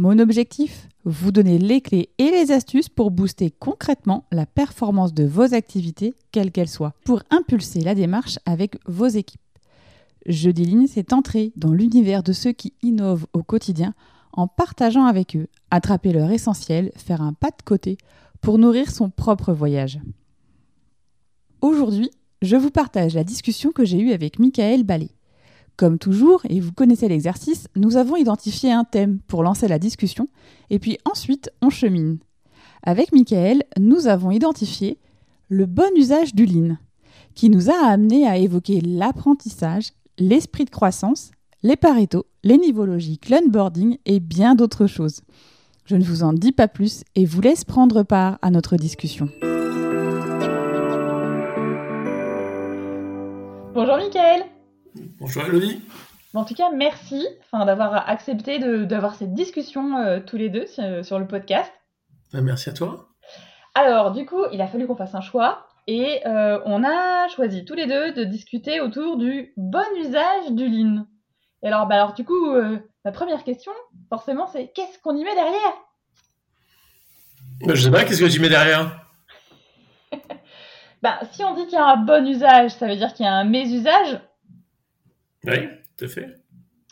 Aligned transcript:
Mon 0.00 0.20
objectif 0.20 0.88
Vous 1.02 1.32
donner 1.32 1.58
les 1.58 1.80
clés 1.80 2.10
et 2.18 2.30
les 2.30 2.52
astuces 2.52 2.88
pour 2.88 3.10
booster 3.10 3.50
concrètement 3.50 4.26
la 4.30 4.46
performance 4.46 5.12
de 5.12 5.24
vos 5.24 5.54
activités, 5.54 6.14
quelles 6.30 6.52
qu'elles 6.52 6.68
soient, 6.68 6.94
pour 7.04 7.24
impulser 7.30 7.80
la 7.80 7.96
démarche 7.96 8.38
avec 8.46 8.78
vos 8.86 9.08
équipes. 9.08 9.40
Jeudi 10.24 10.64
Ligne, 10.66 10.86
c'est 10.86 11.12
entrer 11.12 11.52
dans 11.56 11.72
l'univers 11.72 12.22
de 12.22 12.32
ceux 12.32 12.52
qui 12.52 12.74
innovent 12.80 13.26
au 13.32 13.42
quotidien 13.42 13.92
en 14.32 14.46
partageant 14.46 15.06
avec 15.06 15.34
eux, 15.34 15.48
attraper 15.72 16.12
leur 16.12 16.30
essentiel, 16.30 16.92
faire 16.94 17.20
un 17.20 17.32
pas 17.32 17.50
de 17.50 17.64
côté 17.64 17.98
pour 18.40 18.58
nourrir 18.58 18.92
son 18.92 19.10
propre 19.10 19.52
voyage. 19.52 19.98
Aujourd'hui, 21.60 22.12
je 22.40 22.54
vous 22.54 22.70
partage 22.70 23.14
la 23.14 23.24
discussion 23.24 23.72
que 23.72 23.84
j'ai 23.84 23.98
eue 23.98 24.12
avec 24.12 24.38
Michael 24.38 24.84
Ballet. 24.84 25.10
Comme 25.78 25.98
toujours, 26.00 26.42
et 26.48 26.58
vous 26.58 26.72
connaissez 26.72 27.06
l'exercice, 27.06 27.68
nous 27.76 27.96
avons 27.96 28.16
identifié 28.16 28.72
un 28.72 28.82
thème 28.82 29.20
pour 29.28 29.44
lancer 29.44 29.68
la 29.68 29.78
discussion, 29.78 30.26
et 30.70 30.80
puis 30.80 30.98
ensuite 31.04 31.52
on 31.62 31.70
chemine. 31.70 32.18
Avec 32.82 33.12
Michael, 33.12 33.62
nous 33.78 34.08
avons 34.08 34.32
identifié 34.32 34.98
le 35.48 35.66
bon 35.66 35.88
usage 35.96 36.34
du 36.34 36.46
lean, 36.46 36.78
qui 37.36 37.48
nous 37.48 37.70
a 37.70 37.86
amené 37.86 38.26
à 38.26 38.38
évoquer 38.38 38.80
l'apprentissage, 38.80 39.92
l'esprit 40.18 40.64
de 40.64 40.70
croissance, 40.70 41.30
les 41.62 41.76
pareto, 41.76 42.26
les 42.42 42.58
niveaux 42.58 42.84
logiques, 42.84 43.30
l'onboarding 43.30 43.98
et 44.04 44.18
bien 44.18 44.56
d'autres 44.56 44.88
choses. 44.88 45.20
Je 45.84 45.94
ne 45.94 46.02
vous 46.02 46.24
en 46.24 46.32
dis 46.32 46.52
pas 46.52 46.66
plus 46.66 47.04
et 47.14 47.24
vous 47.24 47.40
laisse 47.40 47.62
prendre 47.62 48.02
part 48.02 48.40
à 48.42 48.50
notre 48.50 48.74
discussion. 48.74 49.28
Bonjour 53.74 53.96
Michael 53.96 54.57
Bonjour 55.20 55.44
Elodie. 55.44 55.80
en 56.34 56.44
tout 56.44 56.54
cas, 56.54 56.70
merci 56.74 57.26
d'avoir 57.52 58.08
accepté 58.08 58.58
d'avoir 58.86 59.14
cette 59.14 59.34
discussion 59.34 59.98
euh, 59.98 60.20
tous 60.20 60.36
les 60.36 60.48
deux 60.48 60.66
sur, 61.02 61.18
le 61.18 61.26
podcast. 61.26 61.72
Ben, 62.32 62.42
merci 62.42 62.70
à 62.70 62.72
toi. 62.72 63.08
Alors, 63.74 64.12
du 64.12 64.26
coup, 64.26 64.44
il 64.52 64.60
a 64.60 64.66
fallu 64.66 64.86
qu'on 64.86 64.96
fasse 64.96 65.14
un 65.14 65.20
choix 65.20 65.66
et 65.86 66.26
euh, 66.26 66.60
on 66.64 66.84
a 66.84 67.28
choisi 67.28 67.64
tous 67.64 67.74
les 67.74 67.86
deux 67.86 68.12
de 68.12 68.24
discuter 68.24 68.80
autour 68.80 69.16
du 69.16 69.52
bon 69.56 69.84
usage 69.98 70.50
du 70.50 70.68
lean. 70.68 71.06
Et 71.62 71.68
alors, 71.68 71.86
bah 71.86 71.96
alors 71.96 72.12
du 72.14 72.24
coup, 72.24 72.54
euh, 72.54 72.78
la 73.04 73.12
première 73.12 73.42
question, 73.42 73.72
forcément, 74.08 74.46
c'est 74.46 74.70
qu'est-ce 74.74 74.98
qu'on 75.00 75.16
y 75.16 75.24
met 75.24 75.34
derrière? 75.34 75.72
Ben, 77.60 77.74
Je 77.74 77.84
sais 77.84 77.90
pas, 77.90 78.04
qu'est-ce 78.04 78.20
que 78.20 78.30
tu 78.30 78.40
mets 78.40 78.48
derrière? 78.48 79.04
Bah, 81.00 81.20
Si 81.30 81.44
on 81.44 81.54
dit 81.54 81.64
qu'il 81.66 81.74
y 81.74 81.76
a 81.76 81.86
un 81.86 81.96
bon 81.96 82.26
usage, 82.26 82.72
ça 82.72 82.88
veut 82.88 82.96
dire 82.96 83.14
qu'il 83.14 83.24
y 83.24 83.28
a 83.28 83.32
un 83.32 83.44
mésusage 83.44 84.18
oui, 85.44 85.68
tout 85.96 86.04
à 86.04 86.08
fait. 86.08 86.26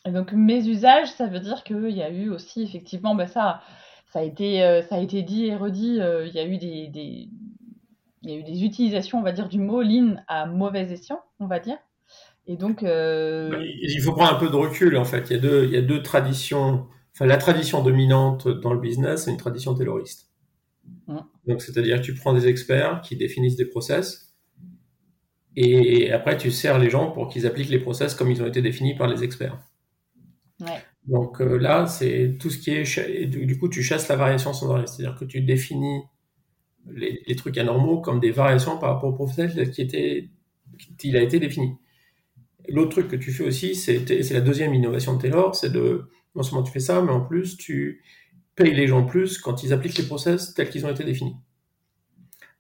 Et 0.07 0.11
donc 0.11 0.33
mes 0.33 0.67
usages, 0.67 1.11
ça 1.13 1.27
veut 1.27 1.41
dire 1.41 1.65
qu'il 1.65 1.91
y 1.91 2.03
a 2.03 2.11
eu 2.11 2.31
aussi 2.31 2.63
effectivement, 2.63 3.15
bah, 3.15 3.27
ça, 3.27 3.61
ça 4.13 4.21
a 4.21 4.23
été, 4.23 4.63
euh, 4.63 4.83
ça 4.83 4.97
a 4.97 5.01
été 5.01 5.23
dit 5.23 5.47
et 5.47 5.57
redit. 5.57 6.01
Euh, 6.01 6.27
il 6.27 6.35
y 6.35 6.39
a 6.39 6.47
eu 6.47 6.59
des, 6.59 6.89
des, 6.89 7.29
il 8.23 8.31
y 8.31 8.33
a 8.33 8.37
eu 8.37 8.43
des 8.45 8.65
utilisations, 8.65 9.19
on 9.19 9.23
va 9.23 9.33
dire, 9.33 9.49
du 9.49 9.59
mot 9.59 9.83
lean 9.83 10.17
à 10.29 10.47
mauvais 10.47 10.93
escient, 10.93 11.21
on 11.41 11.47
va 11.47 11.59
dire. 11.59 11.79
Et 12.47 12.57
donc, 12.57 12.85
euh, 12.85 13.51
bah, 13.51 13.59
il 13.61 14.01
faut 14.01 14.13
prendre 14.13 14.33
un 14.33 14.39
peu 14.39 14.49
de 14.49 14.57
recul 14.57 14.97
en 14.97 15.05
fait. 15.05 15.31
Il 15.31 15.33
y 15.33 15.39
a 15.39 15.43
deux, 15.43 15.65
il 15.65 15.73
y 15.73 15.77
a 15.77 15.83
deux 15.83 16.03
traditions. 16.03 16.87
Enfin, 17.15 17.27
la 17.27 17.39
tradition 17.39 17.83
dominante 17.83 18.47
dans 18.47 18.73
le 18.73 18.81
business, 18.81 19.25
c'est 19.25 19.33
une 19.33 19.37
tradition 19.39 19.75
tayloriste. 19.75 20.31
Mmh. 21.09 21.19
Donc, 21.47 21.63
c'est-à-dire 21.63 22.01
que 22.01 22.03
tu 22.03 22.15
prends 22.15 22.35
des 22.35 22.47
experts 22.47 23.01
qui 23.01 23.17
définissent 23.17 23.57
des 23.57 23.65
process 23.65 24.26
et 25.57 26.13
après, 26.13 26.37
tu 26.37 26.51
sers 26.51 26.79
les 26.79 26.91
gens 26.91 27.11
pour 27.11 27.29
qu'ils 27.29 27.47
appliquent 27.47 27.71
les 27.71 27.79
process 27.79 28.15
comme 28.15 28.31
ils 28.31 28.43
ont 28.43 28.47
été 28.47 28.61
définis 28.61 28.95
par 28.95 29.09
les 29.09 29.25
experts. 29.25 29.59
Ouais. 30.61 30.83
Donc 31.07 31.41
euh, 31.41 31.57
là, 31.57 31.87
c'est 31.87 32.37
tout 32.39 32.51
ce 32.51 32.59
qui 32.59 32.71
est. 32.71 33.27
Du 33.27 33.59
coup, 33.59 33.69
tu 33.69 33.83
chasses 33.83 34.09
la 34.09 34.17
variation 34.17 34.53
sans 34.53 34.71
arrêt. 34.73 34.87
C'est-à-dire 34.87 35.17
que 35.19 35.25
tu 35.25 35.41
définis 35.41 36.03
les, 36.91 37.23
les, 37.27 37.37
trucs 37.37 37.57
anormaux 37.59 38.01
comme 38.01 38.21
des 38.21 38.31
variations 38.31 38.79
par 38.79 38.95
rapport 38.95 39.11
au 39.11 39.15
process 39.15 39.55
qui 39.71 39.83
était, 39.83 40.29
qu'il 40.99 41.17
a 41.17 41.23
été 41.23 41.41
défini. 41.41 41.77
L'autre 42.69 42.91
truc 42.91 43.09
que 43.09 43.17
tu 43.17 43.33
fais 43.33 43.45
aussi, 43.45 43.75
c'est 43.75 44.31
la 44.31 44.41
deuxième 44.41 44.75
innovation 44.75 45.17
de 45.17 45.23
Taylor, 45.23 45.55
c'est 45.55 45.73
de 45.73 46.11
non 46.35 46.43
seulement 46.43 46.65
tu 46.65 46.73
fais 46.73 46.81
ça, 46.81 47.01
mais 47.01 47.13
en 47.13 47.21
plus 47.21 47.57
tu 47.57 48.03
payes 48.57 48.75
les 48.75 48.89
gens 48.89 49.05
plus 49.05 49.39
quand 49.39 49.63
ils 49.63 49.73
appliquent 49.73 49.99
les 49.99 50.05
process 50.05 50.55
tels 50.55 50.69
qu'ils 50.69 50.85
ont 50.85 50.91
été 50.91 51.05
définis. 51.05 51.37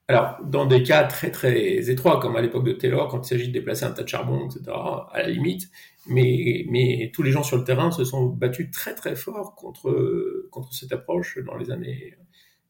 Alors, 0.09 0.39
dans 0.44 0.67
des 0.67 0.84
cas 0.84 1.05
très 1.05 1.33
très 1.33 1.91
étroits, 1.91 2.21
comme 2.21 2.37
à 2.37 2.41
l'époque 2.41 2.65
de 2.65 2.72
Taylor, 2.72 3.09
quand 3.09 3.27
il 3.27 3.28
s'agit 3.28 3.49
de 3.49 3.53
déplacer 3.53 3.84
un 3.84 3.91
tas 3.91 4.05
de 4.05 4.09
charbon, 4.09 4.47
etc., 4.47 4.62
à 4.69 5.22
la 5.22 5.28
limite, 5.28 5.69
mais, 6.06 6.65
mais 6.71 7.11
tous 7.12 7.22
les 7.22 7.33
gens 7.33 7.43
sur 7.43 7.56
le 7.56 7.65
terrain 7.65 7.91
se 7.91 8.05
sont 8.05 8.27
battus 8.27 8.71
très 8.71 8.94
très 8.94 9.17
fort 9.17 9.56
contre, 9.56 10.49
contre 10.50 10.72
cette 10.72 10.93
approche 10.93 11.39
dans 11.44 11.56
les 11.56 11.72
années, 11.72 12.17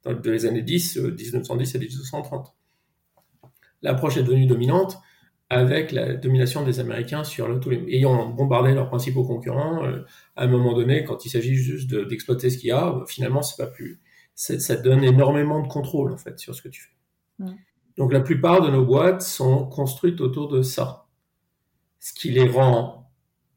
dans 0.03 0.13
les 0.13 0.47
années 0.47 0.63
10, 0.63 0.97
1910 0.97 1.75
et 1.75 1.79
1930. 1.79 2.55
L'approche 3.83 4.17
est 4.17 4.23
devenue 4.23 4.47
dominante 4.47 4.99
avec 5.51 5.93
la 5.93 6.15
domination 6.15 6.65
des 6.65 6.81
Américains 6.81 7.23
sur 7.23 7.49
le, 7.49 7.61
tous 7.61 7.71
ayant 7.73 8.31
bombardé 8.31 8.75
leurs 8.75 8.89
principaux 8.89 9.25
concurrents. 9.25 9.85
Euh, 9.85 10.05
à 10.35 10.45
un 10.45 10.49
moment 10.49 10.73
donné, 10.73 11.05
quand 11.05 11.25
il 11.25 11.29
s'agit 11.29 11.55
juste 11.55 11.95
d'exploiter 11.95 12.51
ce 12.51 12.59
qu'il 12.59 12.69
y 12.69 12.73
a, 12.73 13.05
finalement, 13.07 13.43
c'est 13.43 13.63
pas 13.63 13.71
plus, 13.71 14.01
ça 14.35 14.77
donne 14.77 15.05
énormément 15.05 15.63
de 15.63 15.69
contrôle 15.69 16.13
en 16.13 16.17
fait 16.17 16.39
sur 16.39 16.55
ce 16.55 16.63
que 16.63 16.69
tu 16.69 16.83
fais. 16.83 16.91
Donc 17.97 18.13
la 18.13 18.21
plupart 18.21 18.61
de 18.61 18.71
nos 18.71 18.85
boîtes 18.85 19.23
sont 19.23 19.67
construites 19.67 20.21
autour 20.21 20.49
de 20.49 20.63
ça, 20.63 21.07
ce 21.99 22.13
qui 22.13 22.31
les 22.31 22.49
rend 22.49 23.11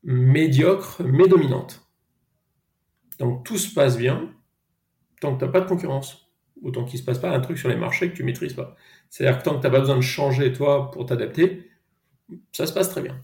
médiocres 0.03 1.01
mais 1.03 1.27
dominantes. 1.27 1.85
Donc 3.19 3.45
tout 3.45 3.57
se 3.57 3.73
passe 3.73 3.97
bien 3.97 4.33
tant 5.19 5.33
que 5.33 5.39
tu 5.39 5.45
n'as 5.45 5.51
pas 5.51 5.61
de 5.61 5.67
concurrence, 5.67 6.29
ou 6.61 6.71
tant 6.71 6.85
qu'il 6.85 6.97
ne 6.97 7.01
se 7.01 7.05
passe 7.05 7.19
pas 7.19 7.31
un 7.31 7.39
truc 7.41 7.57
sur 7.57 7.69
les 7.69 7.75
marchés 7.75 8.09
que 8.09 8.15
tu 8.15 8.23
maîtrises 8.23 8.53
pas. 8.53 8.75
C'est-à-dire 9.09 9.39
que 9.39 9.43
tant 9.43 9.55
que 9.55 9.61
tu 9.61 9.67
n'as 9.67 9.71
pas 9.71 9.79
besoin 9.79 9.97
de 9.97 10.01
changer 10.01 10.53
toi 10.53 10.91
pour 10.91 11.05
t'adapter, 11.05 11.69
ça 12.51 12.65
se 12.65 12.73
passe 12.73 12.89
très 12.89 13.01
bien. 13.01 13.19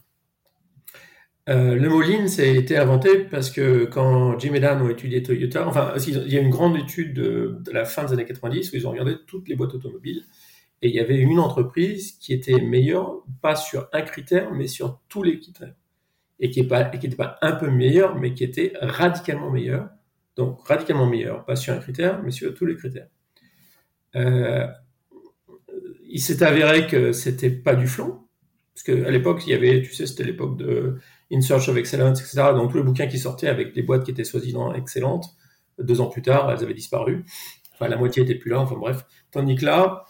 Euh, 1.48 1.76
le 1.76 1.90
mot 1.90 2.02
lean, 2.02 2.28
ça 2.28 2.42
a 2.42 2.46
été 2.46 2.76
inventé 2.76 3.20
parce 3.20 3.52
que 3.52 3.86
quand 3.86 4.40
Jim 4.40 4.54
et 4.56 4.60
Dan 4.60 4.82
ont 4.82 4.90
étudié 4.90 5.22
Toyota, 5.22 5.68
enfin, 5.68 5.94
il 6.08 6.34
y 6.34 6.38
a 6.38 6.42
une 6.42 6.50
grande 6.50 6.76
étude 6.76 7.14
de, 7.14 7.60
de, 7.64 7.72
la 7.72 7.86
fin 7.86 8.04
des 8.04 8.14
années 8.14 8.26
90 8.26 8.72
où 8.72 8.76
ils 8.76 8.88
ont 8.88 8.92
regardé 8.92 9.16
toutes 9.28 9.48
les 9.48 9.56
boîtes 9.56 9.76
automobiles 9.76 10.26
et 10.82 10.90
il 10.90 10.96
y 10.96 11.00
avait 11.00 11.18
une 11.18 11.40
entreprise 11.40 12.14
qui 12.14 12.34
était 12.34 12.60
meilleure, 12.60 13.24
pas 13.42 13.56
sur 13.56 13.88
un 13.94 14.02
critère, 14.02 14.54
mais 14.54 14.68
sur 14.68 15.02
tous 15.08 15.24
les 15.24 15.40
critères. 15.40 15.76
Et 16.40 16.50
qui 16.50 16.62
n'était 16.62 17.16
pas, 17.16 17.38
un 17.42 17.54
peu 17.54 17.70
meilleure, 17.70 18.20
mais 18.20 18.34
qui 18.34 18.44
était 18.44 18.74
radicalement 18.82 19.50
meilleure. 19.50 19.90
Donc, 20.36 20.66
radicalement 20.68 21.08
meilleure, 21.08 21.46
pas 21.46 21.56
sur 21.56 21.74
un 21.74 21.78
critère, 21.78 22.22
mais 22.24 22.32
sur 22.32 22.54
tous 22.54 22.66
les 22.66 22.76
critères. 22.76 23.08
Euh, 24.16 24.68
il 26.08 26.22
s'est 26.22 26.44
avéré 26.44 26.88
que 26.88 27.14
c'était 27.14 27.50
pas 27.50 27.76
du 27.76 27.88
flanc, 27.88 28.28
parce 28.74 28.84
qu'à 28.84 29.10
l'époque, 29.10 29.48
il 29.48 29.52
y 29.52 29.54
avait, 29.54 29.82
tu 29.82 29.94
sais, 29.94 30.06
c'était 30.06 30.26
l'époque 30.26 30.58
de 30.58 31.00
In 31.32 31.40
Search 31.40 31.70
of 31.70 31.78
Excellence, 31.78 32.20
etc. 32.20 32.52
Donc, 32.54 32.72
tous 32.72 32.78
les 32.78 32.84
bouquins 32.84 33.08
qui 33.08 33.18
sortaient 33.18 33.48
avec 33.48 33.74
des 33.74 33.82
boîtes 33.82 34.04
qui 34.04 34.12
étaient 34.12 34.26
soi-disant 34.26 34.74
excellentes, 34.74 35.26
deux 35.80 36.02
ans 36.02 36.10
plus 36.10 36.22
tard, 36.22 36.52
elles 36.52 36.64
avaient 36.64 36.74
disparu. 36.74 37.26
Enfin, 37.74 37.88
la 37.88 37.98
moitié 37.98 38.24
était 38.24 38.36
plus 38.36 38.52
là, 38.52 38.60
enfin 38.60 38.76
bref. 38.76 39.06
Tandis 39.32 39.56
que 39.56 39.66
là, 39.66 40.06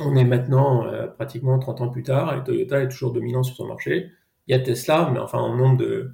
on 0.00 0.16
est 0.16 0.24
maintenant 0.24 0.86
euh, 0.86 1.06
pratiquement 1.06 1.58
30 1.58 1.80
ans 1.82 1.88
plus 1.88 2.02
tard 2.02 2.36
et 2.36 2.42
Toyota 2.44 2.82
est 2.82 2.88
toujours 2.88 3.12
dominant 3.12 3.42
sur 3.42 3.56
son 3.56 3.66
marché. 3.66 4.10
Il 4.46 4.52
y 4.52 4.54
a 4.54 4.60
Tesla, 4.60 5.10
mais 5.12 5.18
enfin 5.18 5.38
en 5.38 5.56
nombre 5.56 5.76
de, 5.78 6.12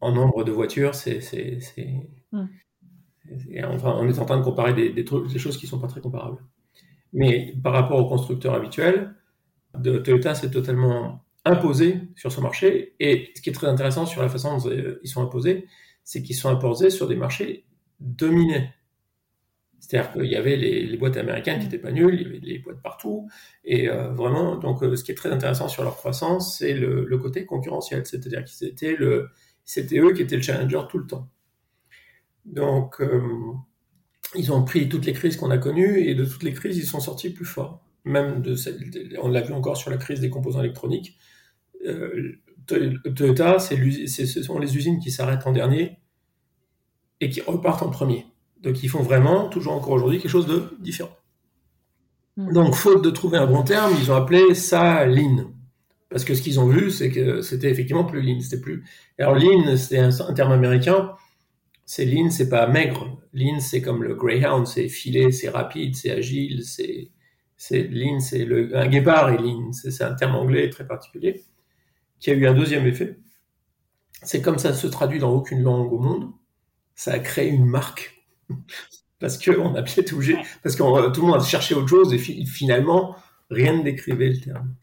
en 0.00 0.12
nombre 0.12 0.44
de 0.44 0.52
voitures, 0.52 0.94
c'est, 0.94 1.20
hmm. 2.32 2.46
enfin, 3.64 3.96
on 3.98 4.08
est 4.08 4.18
en 4.18 4.24
train 4.24 4.38
de 4.38 4.44
comparer 4.44 4.72
des, 4.72 4.90
des, 4.90 5.04
des 5.04 5.38
choses 5.38 5.56
qui 5.56 5.66
ne 5.66 5.70
sont 5.70 5.78
pas 5.78 5.88
très 5.88 6.00
comparables. 6.00 6.38
Mais 7.12 7.54
par 7.62 7.72
rapport 7.72 7.98
aux 7.98 8.08
constructeurs 8.08 8.54
habituels, 8.54 9.14
de 9.76 9.98
Toyota 9.98 10.34
s'est 10.34 10.50
totalement 10.50 11.24
imposé 11.44 12.00
sur 12.16 12.32
ce 12.32 12.40
marché. 12.40 12.94
Et 13.00 13.30
ce 13.34 13.42
qui 13.42 13.50
est 13.50 13.52
très 13.52 13.66
intéressant 13.66 14.06
sur 14.06 14.22
la 14.22 14.28
façon 14.28 14.56
dont 14.56 14.70
ils 15.02 15.08
sont 15.08 15.22
imposés, 15.22 15.66
c'est 16.04 16.22
qu'ils 16.22 16.36
sont 16.36 16.48
imposés 16.48 16.90
sur 16.90 17.08
des 17.08 17.16
marchés 17.16 17.64
dominés. 18.00 18.70
C'est-à-dire 19.80 20.12
qu'il 20.12 20.26
y 20.26 20.36
avait 20.36 20.56
les, 20.56 20.96
boîtes 20.98 21.16
américaines 21.16 21.58
qui 21.58 21.64
n'étaient 21.64 21.78
pas 21.78 21.90
nulles, 21.90 22.14
il 22.14 22.22
y 22.22 22.26
avait 22.26 22.38
des 22.38 22.58
boîtes 22.58 22.82
partout. 22.82 23.28
Et 23.64 23.88
euh, 23.88 24.10
vraiment, 24.12 24.56
donc, 24.56 24.82
euh, 24.82 24.94
ce 24.94 25.02
qui 25.02 25.10
est 25.10 25.14
très 25.14 25.30
intéressant 25.30 25.68
sur 25.68 25.82
leur 25.82 25.96
croissance, 25.96 26.58
c'est 26.58 26.74
le, 26.74 27.18
côté 27.18 27.46
concurrentiel. 27.46 28.04
C'est-à-dire 28.04 28.44
que 28.44 28.50
c'était, 28.50 28.94
le, 28.94 29.30
c'était 29.64 29.98
eux 29.98 30.12
qui 30.12 30.20
étaient 30.20 30.36
le 30.36 30.42
challenger 30.42 30.82
tout 30.90 30.98
le 30.98 31.06
temps. 31.06 31.30
Donc, 32.44 33.00
euh, 33.00 33.22
ils 34.34 34.52
ont 34.52 34.64
pris 34.64 34.88
toutes 34.88 35.06
les 35.06 35.14
crises 35.14 35.36
qu'on 35.36 35.50
a 35.50 35.58
connues 35.58 35.98
et 36.00 36.14
de 36.14 36.26
toutes 36.26 36.42
les 36.42 36.52
crises, 36.52 36.76
ils 36.76 36.86
sont 36.86 37.00
sortis 37.00 37.30
plus 37.30 37.46
forts. 37.46 37.82
Même 38.04 38.42
de 38.42 38.54
on 39.20 39.28
l'a 39.28 39.40
vu 39.40 39.52
encore 39.54 39.76
sur 39.76 39.90
la 39.90 39.96
crise 39.96 40.20
des 40.20 40.30
composants 40.30 40.60
électroniques. 40.60 41.18
Toyota, 42.66 43.58
ce 43.58 44.42
sont 44.42 44.58
les 44.58 44.76
usines 44.76 45.00
qui 45.00 45.10
s'arrêtent 45.10 45.46
en 45.46 45.52
dernier 45.52 45.98
et 47.20 47.30
qui 47.30 47.40
repartent 47.40 47.82
en 47.82 47.90
premier. 47.90 48.26
Donc 48.62 48.82
ils 48.82 48.88
font 48.88 49.02
vraiment, 49.02 49.48
toujours 49.48 49.72
encore 49.72 49.92
aujourd'hui, 49.92 50.18
quelque 50.18 50.30
chose 50.30 50.46
de 50.46 50.76
différent. 50.80 51.10
Hmm. 52.36 52.52
Donc, 52.52 52.74
faute 52.74 53.02
de 53.02 53.10
trouver 53.10 53.38
un 53.38 53.46
bon 53.46 53.62
terme, 53.62 53.92
ils 54.00 54.10
ont 54.10 54.16
appelé 54.16 54.54
ça 54.54 55.06
lean. 55.06 55.52
Parce 56.10 56.24
que 56.24 56.34
ce 56.34 56.42
qu'ils 56.42 56.58
ont 56.58 56.66
vu, 56.66 56.90
c'est 56.90 57.10
que 57.10 57.40
c'était 57.40 57.70
effectivement 57.70 58.04
plus 58.04 58.20
lean. 58.22 58.40
C'était 58.40 58.60
plus. 58.60 58.84
Alors 59.18 59.36
lean, 59.36 59.76
c'est 59.76 59.98
un, 59.98 60.34
terme 60.34 60.52
américain. 60.52 61.12
C'est 61.86 62.04
lean, 62.04 62.30
c'est 62.30 62.48
pas 62.48 62.66
maigre. 62.66 63.18
Lean, 63.32 63.60
c'est 63.60 63.80
comme 63.80 64.02
le 64.02 64.14
greyhound, 64.14 64.66
c'est 64.66 64.88
filé, 64.88 65.32
c'est 65.32 65.48
rapide, 65.48 65.94
c'est 65.96 66.10
agile, 66.10 66.64
c'est 66.64 67.10
c'est 67.56 67.82
lean, 67.82 68.20
c'est 68.20 68.44
le 68.44 68.76
un 68.76 68.88
guépard 68.88 69.30
et 69.30 69.38
lean. 69.38 69.72
C'est 69.72 70.02
un 70.02 70.14
terme 70.14 70.34
anglais 70.34 70.68
très 70.70 70.86
particulier 70.86 71.44
qui 72.18 72.30
a 72.30 72.34
eu 72.34 72.46
un 72.46 72.54
deuxième 72.54 72.86
effet. 72.86 73.18
C'est 74.22 74.42
comme 74.42 74.58
ça 74.58 74.74
se 74.74 74.86
traduit 74.86 75.18
dans 75.18 75.32
aucune 75.32 75.62
langue 75.62 75.92
au 75.92 75.98
monde. 75.98 76.30
Ça 76.94 77.12
a 77.12 77.18
créé 77.18 77.48
une 77.48 77.66
marque 77.66 78.19
parce 79.18 79.38
qu'on 79.42 79.74
a 79.74 79.82
bien 79.82 80.02
touché, 80.02 80.36
parce 80.62 80.76
que 80.76 81.10
tout 81.10 81.20
le 81.20 81.26
monde 81.26 81.40
a 81.40 81.44
cherché 81.44 81.74
autre 81.74 81.88
chose 81.88 82.12
et 82.12 82.18
finalement 82.18 83.16
rien 83.50 83.76
ne 83.76 83.82
décrivait 83.82 84.30
le 84.30 84.40
terme. 84.40 84.74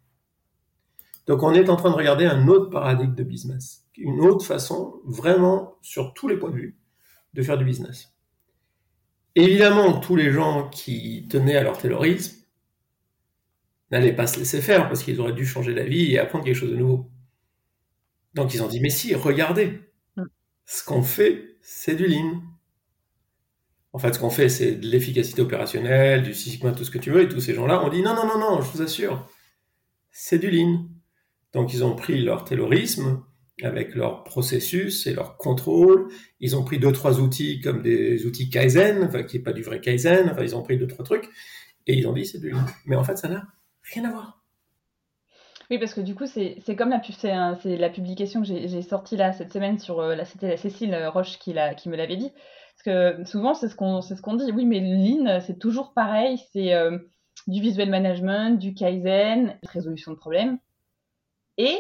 Donc 1.26 1.44
on 1.44 1.54
est 1.54 1.70
en 1.70 1.76
train 1.76 1.90
de 1.90 1.96
regarder 1.96 2.26
un 2.26 2.48
autre 2.48 2.70
paradigme 2.70 3.16
de 3.16 3.24
business, 3.24 3.86
une 3.98 4.22
autre 4.22 4.46
façon, 4.46 5.02
vraiment 5.06 5.76
sur 5.82 6.14
tous 6.14 6.28
les 6.28 6.38
points 6.38 6.52
de 6.52 6.56
vue, 6.56 6.78
de 7.34 7.44
faire 7.44 7.58
du 7.58 7.66
business. 7.66 8.14
Évidemment, 9.36 10.00
tous 10.00 10.16
les 10.16 10.32
gens 10.32 10.70
qui 10.70 11.28
tenaient 11.30 11.58
à 11.58 11.64
leur 11.64 11.78
terrorisme 11.78 12.38
n'allaient 13.92 14.16
pas 14.16 14.28
se 14.28 14.40
laisser 14.40 14.62
faire 14.62 14.88
parce 14.88 15.04
qu'ils 15.04 15.20
auraient 15.20 15.34
dû 15.34 15.46
changer 15.46 15.74
la 15.74 15.84
vie 15.84 16.14
et 16.14 16.20
apprendre 16.20 16.46
quelque 16.46 16.56
chose 16.56 16.72
de 16.72 16.76
nouveau. 16.76 17.10
Donc 18.34 18.54
ils 18.54 18.64
ont 18.64 18.68
dit, 18.68 18.80
mais 18.80 18.90
si, 18.90 19.14
regardez, 19.16 19.82
mm. 20.16 20.24
ce 20.66 20.84
qu'on 20.84 21.04
fait, 21.04 21.58
c'est 21.62 21.96
du 21.96 22.08
lean. 22.08 22.42
En 23.94 24.00
fait, 24.00 24.14
ce 24.14 24.20
qu'on 24.20 24.30
fait, 24.30 24.50
c'est 24.50 24.74
de 24.74 24.86
l'efficacité 24.86 25.42
opérationnelle, 25.42 26.24
du 26.24 26.34
Sigma, 26.34 26.72
tout 26.72 26.84
ce 26.84 26.92
que 26.92 26.98
tu 26.98 27.10
veux, 27.12 27.22
et 27.22 27.30
tous 27.30 27.40
ces 27.40 27.54
gens-là 27.54 27.84
ont 27.84 27.90
dit, 27.90 28.02
non, 28.02 28.16
non, 28.16 28.28
non, 28.28 28.38
non, 28.38 28.62
je 28.62 28.70
vous 28.72 28.82
assure, 28.82 29.28
c'est 30.12 30.40
du 30.40 30.52
lean. 30.52 30.86
Donc 31.54 31.74
ils 31.74 31.84
ont 31.84 31.96
pris 31.96 32.22
leur 32.22 32.44
terrorisme 32.44 33.24
avec 33.64 33.96
leur 33.96 34.24
processus 34.24 35.08
et 35.08 35.14
leur 35.14 35.38
contrôle. 35.38 36.10
Ils 36.40 36.56
ont 36.56 36.64
pris 36.64 36.78
deux, 36.78 36.92
trois 36.92 37.20
outils 37.20 37.60
comme 37.62 37.82
des 37.82 38.26
outils 38.26 38.50
Kaizen, 38.50 39.04
enfin, 39.04 39.24
qui 39.24 39.38
n'est 39.38 39.44
pas 39.44 39.54
du 39.54 39.64
vrai 39.64 39.82
Kaizen, 39.82 40.30
enfin, 40.30 40.44
ils 40.44 40.56
ont 40.56 40.62
pris 40.62 40.78
deux, 40.78 40.88
trois 40.88 41.06
trucs, 41.06 41.30
et 41.88 41.96
ils 41.96 42.08
ont 42.08 42.14
dit, 42.14 42.26
c'est 42.26 42.40
du 42.40 42.50
lean. 42.50 42.66
Mais 42.86 42.96
en 42.96 43.04
fait, 43.04 43.18
ça 43.18 43.30
n'a 43.30 43.48
rien 43.94 44.06
à 44.06 44.12
voir. 44.12 44.44
Oui, 45.70 45.80
parce 45.80 45.94
que 45.94 46.02
du 46.02 46.16
coup, 46.16 46.28
c'est 46.28 46.76
comme 46.78 46.90
la, 46.90 47.02
c'est 47.62 47.78
la 47.78 47.90
publication 47.90 48.42
que 48.42 48.48
j'ai 48.48 48.82
sortie 48.82 49.18
là 49.18 49.34
cette 49.34 49.52
semaine 49.52 49.80
sur 49.80 50.00
euh, 50.00 50.16
la 50.16 50.24
Cécile 50.26 50.96
Roche 51.08 51.40
qui, 51.40 51.56
qui 51.78 51.90
me 51.90 51.98
l'avait 51.98 52.16
dit. 52.16 52.32
Parce 52.78 53.18
que 53.18 53.24
souvent, 53.26 53.54
c'est 53.54 53.70
ce 53.70 53.76
qu'on 53.76 54.02
ce 54.02 54.22
qu'on 54.22 54.36
dit. 54.36 54.52
Oui, 54.52 54.66
mais 54.66 54.80
Lean, 54.80 55.40
c'est 55.42 55.60
toujours 55.60 55.94
pareil. 55.94 56.40
C'est 56.54 56.74
euh, 56.74 56.98
du 57.48 57.62
visual 57.62 57.90
management, 57.90 58.60
du 58.60 58.74
Kaizen, 58.74 59.58
résolution 59.64 60.12
de 60.12 60.18
problèmes, 60.18 60.60
et 61.58 61.78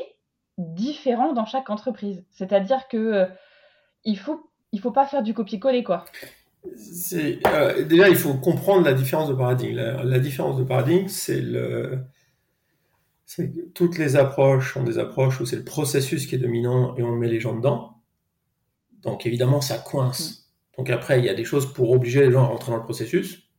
différent 0.57 1.33
dans 1.33 1.45
chaque 1.45 1.69
entreprise. 1.69 2.25
C'est-à-dire 2.31 2.88
que 2.88 2.97
euh, 2.97 3.25
il 4.03 4.17
faut 4.17 4.49
il 4.71 4.79
faut 4.79 4.91
pas 4.91 5.05
faire 5.05 5.23
du 5.23 5.33
copier-coller, 5.33 5.83
quoi. 5.83 6.05
déjà, 6.65 8.09
il 8.09 8.15
faut 8.15 8.33
comprendre 8.33 8.83
la 8.83 8.94
différence 8.94 9.29
de 9.29 9.33
paradigme. 9.33 9.77
la 9.77 10.19
différence 10.19 10.57
de 10.57 10.63
paradigme, 10.63 11.07
c'est 11.07 11.41
le 11.41 11.99
toutes 13.73 13.97
les 13.97 14.15
approches 14.15 14.73
sont 14.73 14.83
des 14.83 14.99
approches 14.99 15.41
où 15.41 15.45
c'est 15.45 15.57
le 15.57 15.65
processus 15.65 16.27
qui 16.27 16.35
est 16.35 16.38
dominant 16.38 16.95
et 16.95 17.03
on 17.03 17.11
met 17.11 17.27
les 17.27 17.39
gens 17.39 17.55
dedans. 17.55 18.01
Donc 19.01 19.25
évidemment, 19.25 19.61
ça 19.61 19.77
coince. 19.77 20.46
Donc 20.77 20.89
après, 20.89 21.19
il 21.19 21.25
y 21.25 21.29
a 21.29 21.33
des 21.33 21.44
choses 21.44 21.71
pour 21.74 21.91
obliger 21.91 22.21
les 22.21 22.31
gens 22.31 22.44
à 22.44 22.47
rentrer 22.47 22.71
dans 22.71 22.77
le 22.77 22.83
processus, 22.83 23.50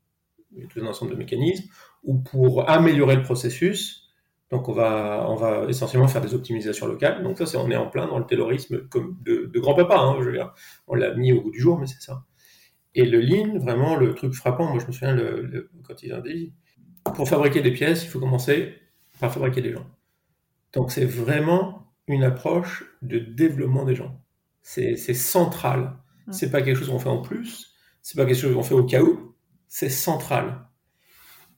il 0.53 0.63
y 0.63 0.65
a 0.65 0.69
tout 0.69 0.81
un 0.81 0.87
ensemble 0.87 1.13
de 1.13 1.17
mécanismes, 1.17 1.69
ou 2.05 2.19
pour 2.19 2.69
améliorer 2.69 3.17
le 3.17 3.23
processus. 3.23 4.05
Donc 4.51 4.69
on 4.69 4.73
va, 4.73 5.27
on 5.29 5.35
va 5.35 5.67
essentiellement 5.69 6.09
faire 6.09 6.23
des 6.23 6.33
optimisations 6.33 6.87
locales. 6.87 7.23
Donc 7.23 7.39
ça, 7.39 7.47
c'est 7.47 7.59
on 7.59 7.71
est 7.71 7.77
en 7.77 7.89
plein 7.89 8.07
dans 8.07 8.19
le 8.19 8.25
taylorisme 8.25 8.89
de, 8.89 9.59
grand-papa. 9.59 9.97
Hein. 9.99 10.53
On 10.87 10.95
l'a 10.95 11.15
mis 11.15 11.33
au 11.33 11.43
bout 11.43 11.51
du 11.51 11.61
jour, 11.61 11.79
mais 11.79 11.87
c'est 11.87 12.01
ça. 12.01 12.25
Et 12.95 13.05
le 13.05 13.21
lean, 13.21 13.59
vraiment, 13.59 13.97
le 13.97 14.15
truc 14.15 14.33
frappant, 14.33 14.71
moi 14.71 14.79
je 14.81 14.87
me 14.87 14.93
souviens 14.93 15.15
le, 15.15 15.71
quand 15.85 16.03
ils 16.03 16.15
ont 16.15 16.21
dit, 16.21 16.55
pour 17.15 17.29
fabriquer 17.29 17.61
des 17.61 17.73
pièces, 17.73 18.05
il 18.05 18.09
faut 18.09 18.19
commencer 18.19 18.75
par 19.21 19.33
fabriquer 19.33 19.61
des 19.61 19.73
gens. 19.73 19.87
Donc 20.73 20.91
c'est 20.91 21.05
vraiment 21.05 21.93
une 22.07 22.25
approche 22.25 22.85
de 23.03 23.19
développement 23.19 23.85
des 23.85 23.95
gens. 23.95 24.21
C'est 24.63 24.97
central. 24.97 25.95
C'est 26.31 26.51
pas 26.51 26.63
quelque 26.63 26.79
chose 26.79 26.89
qu'on 26.89 26.99
fait 26.99 27.09
en 27.09 27.23
plus, 27.23 27.75
c'est 28.03 28.17
pas 28.17 28.27
quelque 28.27 28.39
chose 28.39 28.55
qu'on 28.55 28.63
fait 28.63 28.75
au 28.75 28.85
cas 28.85 29.03
où, 29.03 29.35
c'est 29.67 29.89
central. 29.89 30.67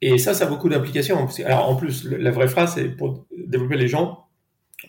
Et 0.00 0.17
ça, 0.19 0.32
ça 0.32 0.46
a 0.46 0.49
beaucoup 0.49 0.69
d'applications. 0.69 1.28
Alors 1.44 1.69
en 1.69 1.76
plus, 1.76 2.05
la 2.05 2.31
vraie 2.31 2.49
phrase, 2.49 2.75
c'est 2.75 2.88
pour 2.88 3.26
développer 3.37 3.76
les 3.76 3.88
gens 3.88 4.26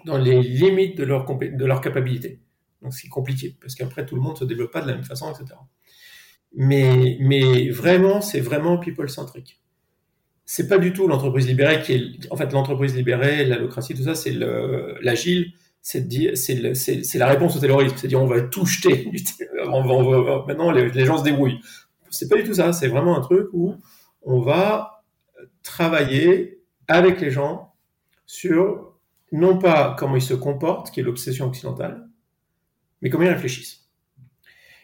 dans 0.05 0.17
les 0.17 0.41
limites 0.41 0.97
de 0.97 1.03
leur, 1.03 1.25
de 1.25 1.65
leur 1.65 1.81
capacité. 1.81 2.39
Donc 2.81 2.93
c'est 2.93 3.09
compliqué, 3.09 3.57
parce 3.59 3.75
qu'après, 3.75 4.05
tout 4.05 4.15
le 4.15 4.21
monde 4.21 4.37
se 4.37 4.45
développe 4.45 4.71
pas 4.71 4.81
de 4.81 4.87
la 4.87 4.93
même 4.93 5.03
façon, 5.03 5.31
etc. 5.31 5.59
Mais, 6.53 7.17
mais 7.21 7.69
vraiment, 7.69 8.21
c'est 8.21 8.41
vraiment 8.41 8.77
people-centric 8.77 9.61
c'est 10.53 10.67
pas 10.67 10.77
du 10.77 10.91
tout 10.91 11.07
l'entreprise 11.07 11.47
libérée 11.47 11.81
qui 11.81 11.93
est, 11.93 12.29
en 12.29 12.35
fait, 12.35 12.51
l'entreprise 12.51 12.93
libérée, 12.93 13.45
l'allocratie, 13.45 13.95
tout 13.95 14.03
ça, 14.03 14.15
c'est 14.15 14.33
l'agile, 15.01 15.53
c'est 15.81 17.15
la 17.15 17.27
réponse 17.27 17.55
au 17.55 17.59
terrorisme, 17.59 17.95
c'est 17.97 18.07
dire 18.07 18.21
on 18.21 18.27
va 18.27 18.41
tout 18.41 18.65
jeter, 18.65 19.11
maintenant 19.65 20.71
les, 20.71 21.05
gens 21.05 21.17
se 21.17 21.23
débrouillent. 21.23 21.61
C'est 22.09 22.29
pas 22.29 22.37
du 22.37 22.43
tout 22.43 22.53
ça, 22.53 22.73
c'est 22.73 22.87
vraiment 22.87 23.17
un 23.17 23.21
truc 23.21 23.47
où 23.53 23.75
on 24.21 24.41
va 24.41 25.03
travailler 25.63 26.61
avec 26.87 27.21
les 27.21 27.31
gens 27.31 27.73
sur 28.25 28.95
non 29.31 29.57
pas 29.57 29.95
comment 29.97 30.15
ils 30.17 30.21
se 30.21 30.33
comportent, 30.33 30.91
qui 30.91 31.00
est 31.00 31.03
l'obsession 31.03 31.47
occidentale, 31.47 32.07
mais 33.01 33.09
comment 33.09 33.23
ils 33.23 33.29
réfléchissent. 33.29 33.88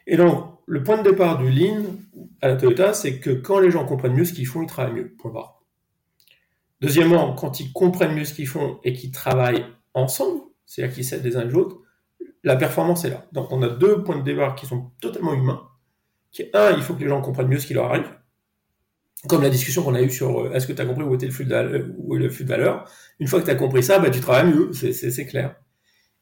Et 0.08 0.16
donc, 0.18 0.58
le 0.66 0.84
point 0.84 0.98
de 0.98 1.10
départ 1.10 1.38
du 1.38 1.52
Lean 1.52 1.84
à 2.42 2.48
la 2.48 2.56
Toyota, 2.56 2.94
c'est 2.94 3.20
que 3.20 3.30
quand 3.30 3.60
les 3.60 3.72
gens 3.72 3.86
comprennent 3.86 4.14
mieux 4.14 4.26
ce 4.26 4.34
qu'ils 4.34 4.48
font, 4.48 4.64
ils 4.64 4.68
travaillent 4.68 4.94
mieux. 4.94 5.16
Point 5.18 5.32
barre. 5.32 5.64
Deuxièmement, 6.80 7.34
quand 7.34 7.60
ils 7.60 7.72
comprennent 7.74 8.16
mieux 8.16 8.26
ce 8.26 8.34
qu'ils 8.34 8.48
font 8.48 8.80
et 8.84 8.94
qu'ils 8.94 9.12
travaillent 9.12 9.66
ensemble, 9.94 10.42
c'est-à-dire 10.68 10.94
qu'ils 10.94 11.06
s'aident 11.06 11.24
les 11.24 11.36
uns 11.36 11.46
les 11.46 11.56
autres, 11.56 11.78
la 12.44 12.56
performance 12.56 13.06
est 13.06 13.10
là. 13.10 13.26
Donc 13.32 13.52
on 13.52 13.64
a 13.64 13.70
deux 13.70 14.04
points 14.04 14.18
de 14.18 14.24
départ 14.24 14.54
qui 14.54 14.68
sont 14.68 14.92
totalement 15.02 15.34
humains. 15.34 15.68
Qui 16.32 16.44
un, 16.54 16.72
il 16.72 16.84
faut 16.84 16.94
que 16.94 17.00
les 17.00 17.10
gens 17.10 17.22
comprennent 17.22 17.48
mieux 17.48 17.58
ce 17.58 17.66
qui 17.66 17.74
leur 17.74 17.86
arrive. 17.86 18.14
Comme 19.28 19.42
la 19.42 19.50
discussion 19.50 19.84
qu'on 19.84 19.96
a 19.96 20.02
eue 20.02 20.12
sur 20.12 20.42
euh, 20.42 20.52
est-ce 20.54 20.68
que 20.68 20.74
tu 20.74 20.82
as 20.82 20.86
compris 20.86 21.04
où 21.04 21.16
était 21.16 21.26
le 21.26 21.32
flux 21.32 21.46
de 21.46 21.50
valeur, 21.50 21.88
où 21.98 22.16
est 22.16 22.20
le 22.20 22.30
flux 22.30 22.44
de 22.44 22.50
valeur? 22.50 22.88
Une 23.20 23.28
fois 23.28 23.40
que 23.40 23.46
tu 23.46 23.52
as 23.52 23.56
compris 23.56 23.82
ça, 23.82 23.98
bah, 23.98 24.12
tu 24.12 24.20
travailles 24.20 24.54
mieux, 24.54 24.72
c'est 24.74 25.26
clair. 25.26 25.56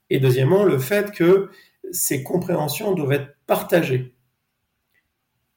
Et 0.09 0.19
deuxièmement, 0.19 0.63
le 0.63 0.77
fait 0.77 1.11
que 1.11 1.49
ces 1.91 2.23
compréhensions 2.23 2.93
doivent 2.93 3.11
être 3.11 3.35
partagées. 3.47 4.15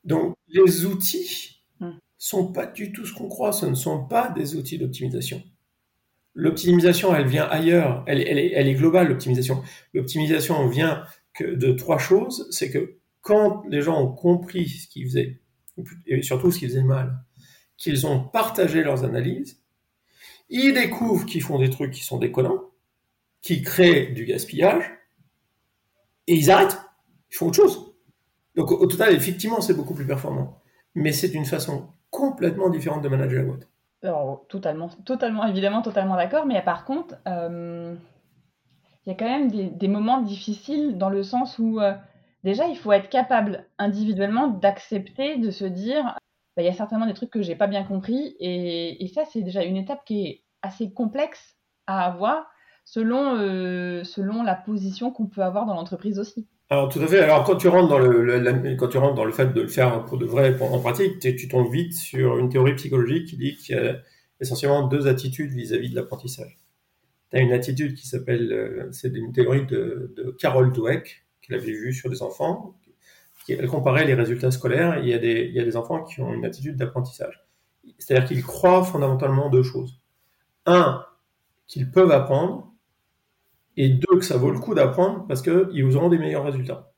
Donc 0.04 0.34
les 0.48 0.86
outils 0.86 1.62
sont 2.16 2.52
pas 2.52 2.66
du 2.66 2.92
tout 2.92 3.06
ce 3.06 3.14
qu'on 3.14 3.28
croit. 3.28 3.52
Ce 3.52 3.66
ne 3.66 3.74
sont 3.74 4.06
pas 4.06 4.30
des 4.30 4.56
outils 4.56 4.78
d'optimisation. 4.78 5.42
L'optimisation, 6.40 7.12
elle 7.16 7.26
vient 7.26 7.46
ailleurs. 7.46 8.04
Elle, 8.06 8.20
est, 8.20 8.74
globale, 8.74 9.08
l'optimisation. 9.08 9.60
L'optimisation 9.92 10.68
vient 10.68 11.04
de 11.40 11.72
trois 11.72 11.98
choses. 11.98 12.46
C'est 12.52 12.70
que 12.70 13.00
quand 13.22 13.64
les 13.68 13.82
gens 13.82 14.00
ont 14.00 14.12
compris 14.12 14.68
ce 14.68 14.86
qu'ils 14.86 15.06
faisaient, 15.06 15.40
et 16.06 16.22
surtout 16.22 16.52
ce 16.52 16.60
qu'ils 16.60 16.68
faisaient 16.68 16.84
mal, 16.84 17.18
qu'ils 17.76 18.06
ont 18.06 18.20
partagé 18.20 18.84
leurs 18.84 19.02
analyses, 19.02 19.60
ils 20.48 20.72
découvrent 20.72 21.26
qu'ils 21.26 21.42
font 21.42 21.58
des 21.58 21.70
trucs 21.70 21.90
qui 21.90 22.04
sont 22.04 22.18
déconnants, 22.18 22.70
qui 23.42 23.60
créent 23.62 24.12
du 24.12 24.24
gaspillage, 24.24 24.84
et 26.28 26.36
ils 26.36 26.52
arrêtent. 26.52 26.78
Ils 27.32 27.36
font 27.36 27.48
autre 27.48 27.56
chose. 27.56 27.94
Donc 28.54 28.70
au 28.70 28.86
total, 28.86 29.12
effectivement, 29.12 29.60
c'est 29.60 29.74
beaucoup 29.74 29.94
plus 29.94 30.06
performant. 30.06 30.62
Mais 30.94 31.10
c'est 31.10 31.34
une 31.34 31.46
façon 31.46 31.88
complètement 32.10 32.70
différente 32.70 33.02
de 33.02 33.08
manager 33.08 33.42
la 33.42 33.48
boîte. 33.48 33.68
Alors, 34.02 34.46
totalement, 34.48 34.88
totalement, 35.04 35.44
évidemment, 35.46 35.82
totalement 35.82 36.16
d'accord. 36.16 36.46
Mais 36.46 36.62
par 36.62 36.84
contre, 36.84 37.16
euh, 37.26 37.96
il 39.04 39.10
y 39.10 39.12
a 39.12 39.16
quand 39.16 39.24
même 39.24 39.50
des, 39.50 39.88
moments 39.88 40.20
difficiles 40.20 40.98
dans 40.98 41.10
le 41.10 41.22
sens 41.22 41.58
où, 41.58 41.80
euh, 41.80 41.94
déjà, 42.44 42.66
il 42.68 42.76
faut 42.76 42.92
être 42.92 43.08
capable 43.08 43.66
individuellement 43.78 44.48
d'accepter, 44.48 45.38
de 45.38 45.50
se 45.50 45.64
dire, 45.64 46.04
bah, 46.56 46.62
il 46.62 46.66
y 46.66 46.68
a 46.68 46.72
certainement 46.74 47.06
des 47.06 47.14
trucs 47.14 47.30
que 47.30 47.42
j'ai 47.42 47.56
pas 47.56 47.66
bien 47.66 47.84
compris. 47.84 48.36
Et, 48.38 49.10
ça, 49.14 49.24
c'est 49.24 49.42
déjà 49.42 49.64
une 49.64 49.76
étape 49.76 50.04
qui 50.04 50.26
est 50.26 50.44
assez 50.62 50.92
complexe 50.92 51.56
à 51.86 52.04
avoir 52.04 52.50
selon, 52.84 53.34
euh, 53.36 54.04
selon 54.04 54.42
la 54.42 54.54
position 54.54 55.10
qu'on 55.10 55.26
peut 55.26 55.42
avoir 55.42 55.66
dans 55.66 55.74
l'entreprise 55.74 56.18
aussi. 56.18 56.48
Alors 56.70 56.90
tout 56.90 57.00
à 57.00 57.06
fait. 57.06 57.20
Alors 57.20 57.44
quand 57.44 57.56
tu 57.56 57.68
rentres 57.68 57.88
dans 57.88 57.98
le, 57.98 58.76
quand 58.76 58.88
tu 58.88 58.98
rentres 58.98 59.14
dans 59.14 59.24
le 59.24 59.32
fait 59.32 59.52
de 59.54 59.60
le 59.62 59.68
faire 59.68 60.04
pour 60.04 60.18
de 60.18 60.26
vrai 60.26 60.54
en 60.60 60.78
pratique, 60.80 61.18
tu 61.18 61.48
tombes 61.48 61.72
vite 61.72 61.94
sur 61.94 62.38
une 62.38 62.50
théorie 62.50 62.74
psychologique 62.74 63.28
qui 63.28 63.36
dit 63.36 63.56
qu'il 63.56 63.76
y 63.76 63.78
a 63.78 63.96
essentiellement 64.40 64.86
deux 64.86 65.06
attitudes 65.06 65.52
vis-à-vis 65.52 65.90
de 65.90 65.96
l'apprentissage. 65.96 66.58
Tu 67.30 67.36
as 67.38 67.40
une 67.40 67.52
attitude 67.52 67.94
qui 67.94 68.06
s'appelle, 68.06 68.52
euh, 68.52 68.88
c'est 68.92 69.14
une 69.14 69.32
théorie 69.32 69.66
de, 69.66 70.36
Carol 70.38 70.72
Dweck, 70.72 71.24
qu'il 71.42 71.54
avait 71.54 71.72
vue 71.72 71.92
sur 71.92 72.10
des 72.10 72.22
enfants. 72.22 72.74
Qui, 73.44 73.52
elle 73.54 73.66
comparait 73.68 74.04
les 74.04 74.14
résultats 74.14 74.50
scolaires. 74.50 74.98
il, 75.02 75.08
y 75.08 75.14
a 75.14 75.18
des, 75.18 75.46
il 75.48 75.54
y 75.54 75.60
a 75.60 75.64
des 75.64 75.76
enfants 75.76 76.04
qui 76.04 76.20
ont 76.20 76.32
une 76.34 76.44
attitude 76.44 76.76
d'apprentissage. 76.76 77.46
C'est-à-dire 77.98 78.28
qu'ils 78.28 78.42
croient 78.42 78.84
fondamentalement 78.84 79.48
deux 79.48 79.62
choses. 79.62 80.00
Un, 80.66 81.04
qu'ils 81.66 81.90
peuvent 81.90 82.10
apprendre, 82.10 82.67
et 83.78 83.88
deux, 83.88 84.18
que 84.18 84.24
ça 84.24 84.36
vaut 84.36 84.50
le 84.50 84.58
coup 84.58 84.74
d'apprendre 84.74 85.24
parce 85.28 85.40
qu'ils 85.40 85.96
auront 85.96 86.08
des 86.08 86.18
meilleurs 86.18 86.44
résultats. 86.44 86.92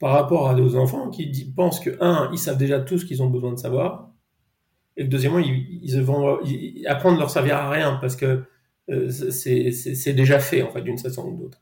Par 0.00 0.12
rapport 0.12 0.48
à 0.48 0.54
des 0.54 0.76
enfants 0.76 1.10
qui 1.10 1.52
pensent 1.54 1.78
que, 1.78 1.90
un, 2.00 2.30
ils 2.32 2.38
savent 2.38 2.56
déjà 2.56 2.80
tout 2.80 2.98
ce 2.98 3.04
qu'ils 3.04 3.22
ont 3.22 3.28
besoin 3.28 3.52
de 3.52 3.58
savoir, 3.58 4.10
et 4.96 5.04
deuxièmement, 5.04 5.40
ils, 5.40 6.02
vont 6.02 6.38
apprendre 6.86 7.18
leur 7.18 7.30
servir 7.30 7.56
à 7.56 7.70
rien 7.70 7.98
parce 8.00 8.16
que 8.16 8.44
euh, 8.90 9.10
c'est 9.10 10.12
déjà 10.12 10.38
fait, 10.38 10.62
en 10.62 10.70
fait, 10.70 10.82
d'une 10.82 10.98
façon 10.98 11.26
ou 11.26 11.36
d'autre. 11.36 11.60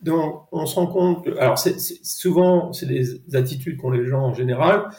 Donc, 0.00 0.46
on 0.52 0.66
se 0.66 0.74
rend 0.74 0.86
compte 0.86 1.24
que, 1.24 1.36
alors, 1.38 1.58
souvent, 1.58 2.72
c'est 2.72 2.86
des 2.86 3.34
attitudes 3.34 3.78
qu'ont 3.78 3.90
les 3.90 4.06
gens 4.06 4.20
en 4.20 4.34
général. 4.34 4.90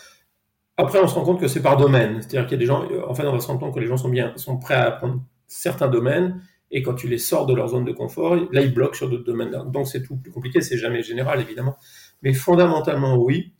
Après, 0.76 1.00
on 1.00 1.08
se 1.08 1.16
rend 1.16 1.24
compte 1.24 1.40
que 1.40 1.48
c'est 1.48 1.62
par 1.62 1.78
domaine. 1.78 2.22
C'est-à-dire 2.22 2.48
qu'il 2.48 2.54
y 2.54 2.56
a 2.56 2.60
des 2.60 2.66
gens, 2.66 2.84
en 3.08 3.14
fait, 3.14 3.26
on 3.26 3.32
va 3.32 3.40
se 3.40 3.48
rendre 3.48 3.60
compte 3.60 3.74
que 3.74 3.80
les 3.80 3.88
gens 3.88 3.98
sont 3.98 4.10
bien, 4.10 4.34
sont 4.36 4.58
prêts 4.58 4.74
à 4.76 4.88
apprendre 4.88 5.22
certains 5.48 5.88
domaines 5.88 6.42
et 6.72 6.82
quand 6.84 6.96
tu 6.96 7.08
les 7.08 7.18
sors 7.18 7.46
de 7.46 7.54
leur 7.54 7.70
zone 7.70 7.86
de 7.86 7.92
confort, 7.92 8.36
là, 8.52 8.62
ils 8.62 8.74
bloquent 8.74 8.96
sur 8.96 9.10
d'autres 9.10 9.24
domaines. 9.24 9.52
Donc, 9.72 9.88
c'est 9.88 10.04
tout 10.04 10.18
plus 10.18 10.32
compliqué. 10.32 10.62
C'est 10.62 10.78
jamais 10.78 11.02
général, 11.02 11.40
évidemment. 11.40 11.78
Mais 12.22 12.34
fondamentalement, 12.34 13.16
oui. 13.16 13.54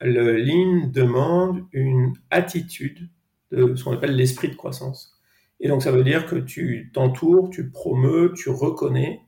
Le 0.00 0.36
Lean 0.36 0.88
demande 0.92 1.64
une 1.72 2.12
attitude 2.30 3.08
de 3.50 3.74
ce 3.74 3.82
qu'on 3.82 3.92
appelle 3.92 4.14
l'esprit 4.14 4.48
de 4.48 4.54
croissance. 4.54 5.18
Et 5.58 5.66
donc, 5.66 5.82
ça 5.82 5.90
veut 5.90 6.04
dire 6.04 6.26
que 6.26 6.36
tu 6.36 6.92
t'entoures, 6.94 7.50
tu 7.50 7.70
promeus, 7.70 8.32
tu 8.36 8.48
reconnais 8.48 9.22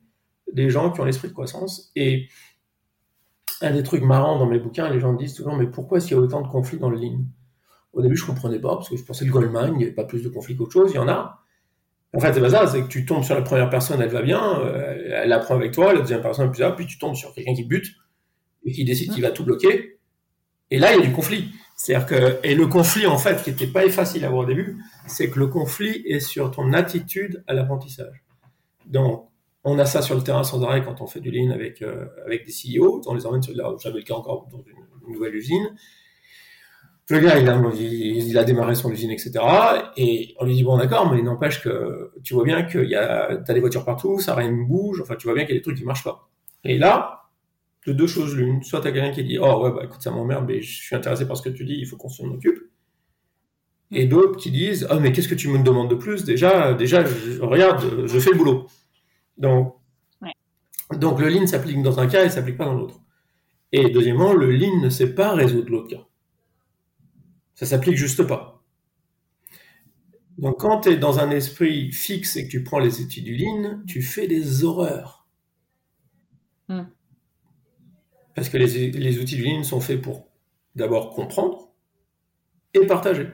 des 0.53 0.71
gens 0.71 0.93
qui 0.93 1.00
ont 1.00 1.05
l'esprit 1.05 1.27
de 1.27 1.33
croissance. 1.33 1.91
Et 1.97 2.29
un 3.61 3.73
des 3.73 3.83
trucs 3.83 4.03
marrants 4.03 4.39
dans 4.39 4.47
mes 4.47 4.61
bouquins, 4.61 4.89
les 4.91 5.00
gens 5.00 5.12
me 5.12 5.19
disent 5.19 5.35
toujours, 5.35 5.57
mais 5.57 5.67
pourquoi 5.67 5.99
s'il 5.99 6.12
y 6.12 6.15
a 6.15 6.21
autant 6.21 6.41
de 6.41 6.49
conflits 6.49 6.79
dans 6.79 6.89
le 6.91 6.99
Lean? 6.99 7.25
Au 7.93 8.03
début, 8.03 8.17
je 8.17 8.25
comprenais 8.25 8.61
pas, 8.61 8.77
parce 8.77 8.89
que 8.89 8.97
je 8.97 9.03
pensais 9.03 9.25
que 9.25 9.31
le 9.31 9.33
Goldman, 9.33 9.73
il 9.75 9.79
n'y 9.79 9.85
avait 9.85 9.93
pas 9.93 10.05
plus 10.05 10.23
de 10.23 10.29
conflits 10.29 10.57
qu'autre 10.57 10.73
chose. 10.73 10.93
Il 10.93 10.97
y 10.97 10.99
en 10.99 11.09
a. 11.09 11.43
En 12.12 12.19
fait, 12.19 12.33
c'est 12.33 12.40
pas 12.40 12.67
c'est 12.67 12.83
que 12.83 12.88
tu 12.88 13.07
tombes 13.07 13.23
sur 13.23 13.37
la 13.37 13.43
première 13.43 13.71
personne, 13.71 14.00
elle 14.02 14.11
va 14.11 14.23
bien, 14.23 14.61
euh, 14.61 15.21
elle 15.23 15.33
apprend 15.33 15.55
avec 15.55 15.73
toi, 15.73 15.93
la 15.93 16.00
deuxième 16.00 16.23
personne, 16.23 16.50
plus 16.50 16.64
puis 16.76 16.87
tu 16.87 16.99
tombes 16.99 17.14
sur 17.14 17.33
quelqu'un 17.33 17.55
qui 17.55 17.64
bute 17.64 17.87
et 18.64 18.73
qui 18.73 18.85
décide 18.85 19.12
qu'il 19.12 19.23
va 19.23 19.31
tout 19.31 19.45
bloquer. 19.45 19.99
Et 20.73 20.79
là, 20.79 20.93
il 20.93 21.00
y 21.00 21.02
a 21.02 21.07
du 21.07 21.12
conflit. 21.12 21.50
C'est-à-dire 21.76 22.07
que, 22.07 22.38
et 22.43 22.55
le 22.55 22.67
conflit, 22.67 23.07
en 23.07 23.17
fait, 23.17 23.43
qui 23.43 23.50
n'était 23.50 23.67
pas 23.67 23.88
facile 23.88 24.25
à 24.25 24.29
voir 24.29 24.43
au 24.43 24.47
début, 24.47 24.79
c'est 25.07 25.31
que 25.31 25.38
le 25.38 25.47
conflit 25.47 26.02
est 26.05 26.21
sur 26.21 26.50
ton 26.50 26.73
attitude 26.73 27.43
à 27.47 27.55
l'apprentissage. 27.55 28.25
Donc, 28.87 29.29
on 29.64 29.79
a 29.79 29.87
ça 29.87 30.02
sur 30.02 30.14
le 30.14 30.23
terrain 30.23 30.45
sans 30.45 30.62
arrêt 30.62 30.83
quand 30.85 31.00
on 31.00 31.07
fait 31.07 31.21
du 31.21 31.31
lean 31.31 31.50
avec, 31.50 31.83
euh, 31.83 32.07
avec 32.25 32.45
des 32.45 32.52
CEO, 32.52 33.02
on 33.07 33.14
les 33.14 33.26
emmène 33.26 33.43
sur, 33.43 33.55
j'avais 33.79 33.99
le 33.99 34.02
cas 34.02 34.14
encore 34.14 34.49
dans 34.50 34.62
une 34.62 35.12
nouvelle 35.12 35.35
usine, 35.35 35.75
le 37.11 37.21
gars, 37.21 37.38
il 37.38 37.49
a, 37.49 37.61
il 37.75 38.38
a 38.38 38.45
démarré 38.45 38.75
son 38.75 38.90
usine, 38.90 39.11
etc. 39.11 39.33
Et 39.97 40.35
on 40.38 40.45
lui 40.45 40.55
dit, 40.55 40.64
bon, 40.64 40.76
d'accord, 40.76 41.11
mais 41.11 41.19
il 41.19 41.25
n'empêche 41.25 41.62
que 41.62 42.12
tu 42.23 42.35
vois 42.35 42.45
bien 42.45 42.62
qu'il 42.62 42.88
y 42.88 42.95
a, 42.95 43.37
t'as 43.37 43.55
des 43.55 43.61
voitures 43.61 43.85
partout, 43.85 44.21
ça 44.21 44.35
rien 44.35 44.52
bouge, 44.52 45.00
enfin, 45.02 45.17
tu 45.17 45.26
vois 45.26 45.35
bien 45.35 45.45
qu'il 45.45 45.55
y 45.55 45.57
a 45.57 45.61
des 45.61 45.62
trucs 45.62 45.79
qui 45.79 45.85
marchent 45.85 46.05
pas. 46.05 46.29
Et 46.64 46.79
là, 46.79 47.21
de 47.87 47.93
deux 47.93 48.07
choses 48.07 48.37
l'une. 48.37 48.62
Soit 48.62 48.81
t'as 48.81 48.93
quelqu'un 48.93 49.12
qui 49.12 49.25
dit, 49.25 49.38
oh, 49.38 49.64
ouais, 49.64 49.71
bah, 49.71 49.83
écoute, 49.85 50.02
ça 50.02 50.11
m'emmerde, 50.11 50.45
mais 50.47 50.61
je 50.62 50.83
suis 50.83 50.97
intéressé 50.97 51.26
par 51.26 51.37
ce 51.37 51.43
que 51.43 51.49
tu 51.49 51.64
dis, 51.64 51.76
il 51.79 51.87
faut 51.87 51.97
qu'on 51.97 52.09
s'en 52.09 52.26
occupe. 52.26 52.59
Et 53.93 54.07
d'autres 54.07 54.37
qui 54.37 54.50
disent, 54.50 54.87
oh, 54.90 55.00
mais 55.00 55.12
qu'est-ce 55.12 55.29
que 55.29 55.35
tu 55.35 55.49
me 55.49 55.62
demandes 55.62 55.90
de 55.90 55.97
plus? 55.97 56.25
Déjà, 56.25 56.75
déjà, 56.75 57.02
regarde, 57.40 58.07
je 58.07 58.19
fais 58.19 58.31
le 58.31 58.37
boulot. 58.37 58.67
Donc, 59.38 59.75
donc 60.97 61.21
le 61.21 61.29
lean 61.29 61.47
s'applique 61.47 61.83
dans 61.83 61.99
un 61.99 62.07
cas 62.07 62.25
et 62.25 62.31
s'applique 62.31 62.57
pas 62.57 62.67
dans 62.67 62.75
l'autre. 62.75 63.00
Et 63.73 63.90
deuxièmement, 63.90 64.33
le 64.33 64.50
lean 64.50 64.81
ne 64.81 64.90
sait 64.90 65.14
pas 65.14 65.35
résoudre 65.35 65.71
l'autre 65.71 65.88
cas. 65.88 66.07
Ça 67.61 67.67
s'applique 67.67 67.97
juste 67.97 68.23
pas. 68.23 68.64
Donc 70.38 70.61
quand 70.61 70.81
tu 70.81 70.88
es 70.88 70.97
dans 70.97 71.19
un 71.19 71.31
esprit 71.31 71.93
fixe 71.93 72.37
et 72.37 72.47
que 72.47 72.50
tu 72.50 72.64
prends 72.64 72.79
les 72.79 73.02
outils 73.02 73.21
du 73.21 73.37
lean, 73.37 73.83
tu 73.87 74.00
fais 74.00 74.26
des 74.26 74.64
horreurs. 74.64 75.29
Hmm. 76.69 76.85
Parce 78.35 78.49
que 78.49 78.57
les, 78.57 78.90
les, 78.93 79.19
outils 79.19 79.37
du 79.37 79.45
lean 79.45 79.62
sont 79.62 79.83
faits 79.83 80.00
pour 80.00 80.31
d'abord 80.75 81.11
comprendre 81.11 81.69
et 82.73 82.87
partager. 82.87 83.29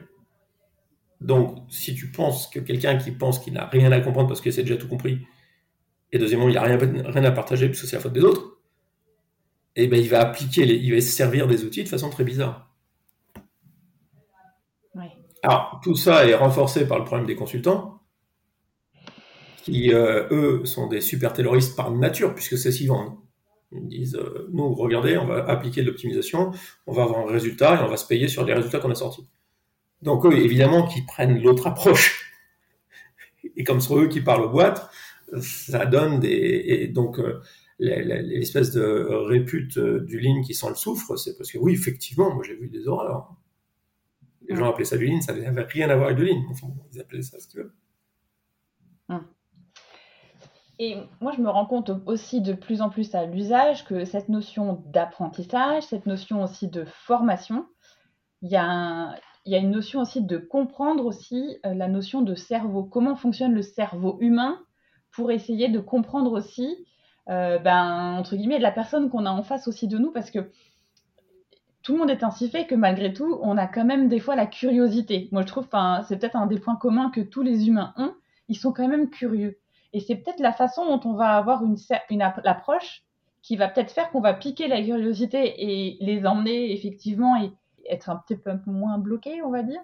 Donc 1.21 1.59
si 1.69 1.95
tu 1.95 2.11
penses 2.11 2.47
que 2.49 2.59
quelqu'un 2.59 2.97
qui 2.97 3.11
pense 3.11 3.39
qu'il 3.39 3.53
n'a 3.53 3.67
rien 3.67 3.93
à 3.93 4.01
comprendre 4.01 4.27
parce 4.27 4.41
que 4.41 4.51
c'est 4.51 4.63
déjà 4.63 4.75
tout 4.75 4.89
compris, 4.89 5.19
et 6.11 6.19
deuxièmement 6.19 6.49
il 6.49 6.55
n'a 6.55 6.63
rien, 6.63 6.77
rien 6.77 7.23
à 7.23 7.31
partager 7.31 7.69
parce 7.69 7.79
que 7.79 7.87
c'est 7.87 7.95
la 7.95 8.01
faute 8.01 8.11
des 8.11 8.25
autres, 8.25 8.59
eh 9.77 9.87
ben 9.87 9.97
il 9.97 10.09
va 10.09 10.19
appliquer, 10.19 10.63
il 10.65 10.93
va 10.93 10.99
se 10.99 11.07
servir 11.07 11.47
des 11.47 11.63
outils 11.63 11.85
de 11.85 11.87
façon 11.87 12.09
très 12.09 12.25
bizarre. 12.25 12.66
Alors, 15.43 15.79
tout 15.83 15.95
ça 15.95 16.27
est 16.27 16.35
renforcé 16.35 16.87
par 16.87 16.99
le 16.99 17.05
problème 17.05 17.27
des 17.27 17.35
consultants, 17.35 18.01
qui, 19.63 19.93
euh, 19.93 20.27
eux, 20.31 20.65
sont 20.65 20.87
des 20.87 21.01
super 21.01 21.33
terroristes 21.33 21.75
par 21.75 21.91
nature, 21.91 22.33
puisque 22.33 22.57
c'est 22.57 22.71
s'y 22.71 22.87
vendent. 22.87 23.17
Ils 23.71 23.87
disent, 23.87 24.15
euh, 24.15 24.47
nous, 24.51 24.73
regardez, 24.73 25.17
on 25.17 25.25
va 25.25 25.45
appliquer 25.45 25.81
de 25.81 25.87
l'optimisation, 25.87 26.51
on 26.85 26.93
va 26.93 27.03
avoir 27.03 27.27
un 27.27 27.31
résultat 27.31 27.75
et 27.75 27.83
on 27.83 27.89
va 27.89 27.97
se 27.97 28.07
payer 28.07 28.27
sur 28.27 28.45
les 28.45 28.53
résultats 28.53 28.79
qu'on 28.79 28.91
a 28.91 28.95
sortis. 28.95 29.27
Donc, 30.01 30.25
eux, 30.25 30.33
évidemment, 30.33 30.87
qui 30.87 31.01
prennent 31.01 31.41
l'autre 31.41 31.67
approche. 31.67 32.31
Et 33.55 33.63
comme 33.63 33.81
ce 33.81 33.89
sont 33.89 33.99
eux 33.99 34.07
qui 34.07 34.21
parlent 34.21 34.45
aux 34.45 34.49
boîtes, 34.49 34.89
ça 35.41 35.85
donne 35.85 36.19
des... 36.19 36.29
Et 36.29 36.87
donc, 36.87 37.19
euh, 37.19 37.41
l'espèce 37.79 38.71
de 38.71 39.07
répute 39.27 39.77
du 39.77 40.19
ligne 40.19 40.43
qui 40.43 40.53
sent 40.53 40.69
le 40.69 40.75
soufre, 40.75 41.17
c'est 41.17 41.37
parce 41.37 41.51
que 41.51 41.57
oui, 41.57 41.73
effectivement, 41.73 42.33
moi 42.33 42.43
j'ai 42.43 42.55
vu 42.55 42.69
des 42.69 42.87
horreurs. 42.87 43.35
Les 44.47 44.55
gens 44.55 44.69
appelaient 44.69 44.85
ça 44.85 44.97
du 44.97 45.05
lean, 45.07 45.21
ça 45.21 45.33
n'avait 45.33 45.63
rien 45.63 45.89
à 45.89 45.95
voir 45.95 46.07
avec 46.07 46.17
du 46.17 46.25
lean. 46.25 46.41
Enfin, 46.51 46.67
ils 46.91 46.99
appelaient 46.99 47.21
ça 47.21 47.39
ce 47.39 47.47
qu'ils 47.47 47.59
veulent. 47.59 47.73
Hum. 49.09 49.25
Et 50.79 50.97
moi, 51.21 51.31
je 51.35 51.41
me 51.41 51.49
rends 51.49 51.65
compte 51.65 51.91
aussi 52.05 52.41
de 52.41 52.53
plus 52.53 52.81
en 52.81 52.89
plus 52.89 53.15
à 53.15 53.25
l'usage 53.25 53.85
que 53.85 54.05
cette 54.05 54.29
notion 54.29 54.83
d'apprentissage, 54.87 55.83
cette 55.83 56.05
notion 56.05 56.43
aussi 56.43 56.67
de 56.67 56.85
formation, 56.85 57.65
il 58.43 58.51
y, 58.51 58.55
a 58.55 59.17
une 59.45 59.71
notion 59.71 60.01
aussi 60.01 60.21
de 60.21 60.37
comprendre 60.37 61.05
aussi 61.05 61.57
euh, 61.65 61.73
la 61.73 61.87
notion 61.87 62.21
de 62.21 62.35
cerveau. 62.35 62.83
Comment 62.83 63.15
fonctionne 63.15 63.53
le 63.53 63.63
cerveau 63.63 64.17
humain 64.21 64.59
pour 65.11 65.31
essayer 65.31 65.69
de 65.69 65.79
comprendre 65.79 66.31
aussi, 66.31 66.85
euh, 67.29 67.57
ben, 67.57 68.17
entre 68.19 68.35
guillemets, 68.35 68.59
la 68.59 68.71
personne 68.71 69.09
qu'on 69.09 69.25
a 69.25 69.31
en 69.31 69.41
face 69.41 69.67
aussi 69.67 69.87
de 69.87 69.97
nous, 69.97 70.11
parce 70.11 70.29
que 70.29 70.51
tout 71.87 71.93
le 71.93 71.99
monde 71.99 72.09
est 72.09 72.25
ainsi 72.25 72.49
fait 72.49 72.67
que 72.67 72.75
malgré 72.75 73.13
tout, 73.13 73.39
on 73.41 73.57
a 73.57 73.65
quand 73.65 73.85
même 73.85 74.09
des 74.09 74.19
fois 74.19 74.35
la 74.35 74.45
curiosité. 74.45 75.29
Moi, 75.31 75.43
je 75.43 75.47
trouve, 75.47 75.69
c'est 76.05 76.19
peut-être 76.19 76.35
un 76.35 76.45
des 76.45 76.59
points 76.59 76.75
communs 76.75 77.09
que 77.09 77.21
tous 77.21 77.43
les 77.43 77.69
humains 77.69 77.93
ont. 77.95 78.13
Ils 78.49 78.57
sont 78.57 78.73
quand 78.73 78.89
même 78.89 79.09
curieux. 79.09 79.57
Et 79.93 80.01
c'est 80.01 80.17
peut-être 80.17 80.41
la 80.41 80.51
façon 80.51 80.85
dont 80.85 81.09
on 81.09 81.13
va 81.13 81.37
avoir 81.37 81.63
une, 81.63 81.77
une 82.09 82.21
approche 82.21 83.03
qui 83.41 83.55
va 83.55 83.69
peut-être 83.69 83.91
faire 83.91 84.11
qu'on 84.11 84.19
va 84.19 84.33
piquer 84.33 84.67
la 84.67 84.83
curiosité 84.83 85.63
et 85.63 85.97
les 86.01 86.25
emmener 86.25 86.73
effectivement 86.73 87.41
et 87.41 87.53
être 87.89 88.09
un 88.09 88.17
petit 88.17 88.35
peu 88.35 88.51
moins 88.65 88.97
bloqué, 88.97 89.41
on 89.41 89.49
va 89.49 89.63
dire. 89.63 89.79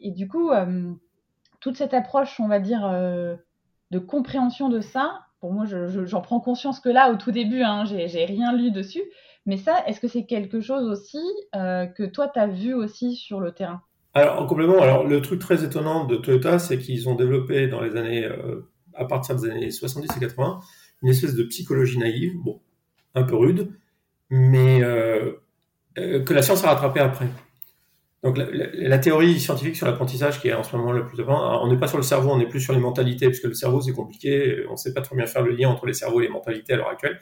Et 0.00 0.12
du 0.12 0.28
coup, 0.28 0.52
euh, 0.52 0.92
toute 1.58 1.76
cette 1.76 1.92
approche, 1.92 2.38
on 2.38 2.46
va 2.46 2.60
dire, 2.60 2.86
euh, 2.86 3.34
de 3.90 3.98
compréhension 3.98 4.68
de 4.68 4.80
ça, 4.80 5.22
pour 5.40 5.52
moi, 5.52 5.64
j'en 5.66 6.20
prends 6.20 6.38
conscience 6.38 6.78
que 6.78 6.88
là, 6.88 7.10
au 7.10 7.16
tout 7.16 7.32
début, 7.32 7.62
hein, 7.62 7.84
j'ai 7.84 8.24
rien 8.26 8.52
lu 8.52 8.70
dessus, 8.70 9.02
mais 9.48 9.56
ça, 9.56 9.82
est-ce 9.86 9.98
que 9.98 10.08
c'est 10.08 10.26
quelque 10.26 10.60
chose 10.60 10.84
aussi 10.90 11.18
euh, 11.56 11.86
que 11.86 12.02
toi, 12.02 12.28
tu 12.28 12.38
as 12.38 12.46
vu 12.46 12.74
aussi 12.74 13.16
sur 13.16 13.40
le 13.40 13.52
terrain? 13.52 13.80
Alors, 14.12 14.42
en 14.42 14.46
complément, 14.46 14.82
alors, 14.82 15.06
le 15.06 15.22
truc 15.22 15.40
très 15.40 15.64
étonnant 15.64 16.04
de 16.04 16.16
Toyota, 16.16 16.58
c'est 16.58 16.76
qu'ils 16.76 17.08
ont 17.08 17.14
développé 17.14 17.66
dans 17.66 17.80
les 17.80 17.96
années, 17.96 18.26
euh, 18.26 18.68
à 18.92 19.06
partir 19.06 19.36
des 19.36 19.48
années 19.48 19.70
70 19.70 20.18
et 20.18 20.20
80, 20.20 20.60
une 21.02 21.08
espèce 21.08 21.34
de 21.34 21.44
psychologie 21.44 21.96
naïve, 21.96 22.34
bon, 22.44 22.60
un 23.14 23.22
peu 23.22 23.36
rude, 23.36 23.72
mais 24.28 24.82
euh, 24.82 25.32
que 25.94 26.34
la 26.34 26.42
science 26.42 26.62
a 26.64 26.68
rattrapé 26.74 27.00
après. 27.00 27.28
Donc 28.22 28.36
la, 28.36 28.98
théorie 28.98 29.40
scientifique 29.40 29.76
sur 29.76 29.86
l'apprentissage 29.86 30.40
qui 30.40 30.48
est 30.48 30.52
en 30.52 30.64
ce 30.64 30.76
moment 30.76 30.92
le 30.92 31.06
plus 31.06 31.20
avant, 31.20 31.64
on 31.64 31.68
n'est 31.68 31.78
pas 31.78 31.86
sur 31.86 31.96
le 31.96 32.02
cerveau, 32.02 32.30
on 32.30 32.40
est 32.40 32.48
plus 32.48 32.60
sur 32.60 32.74
les 32.74 32.80
mentalités, 32.80 33.28
puisque 33.28 33.44
le 33.44 33.54
cerveau 33.54 33.80
c'est 33.80 33.92
compliqué, 33.92 34.66
on 34.68 34.72
ne 34.72 34.76
sait 34.76 34.92
pas 34.92 35.00
trop 35.00 35.16
bien 35.16 35.24
faire 35.24 35.42
le 35.42 35.52
lien 35.52 35.70
entre 35.70 35.86
les 35.86 35.94
cerveaux 35.94 36.20
et 36.20 36.24
les 36.24 36.28
mentalités 36.28 36.74
à 36.74 36.76
l'heure 36.76 36.90
actuelle. 36.90 37.18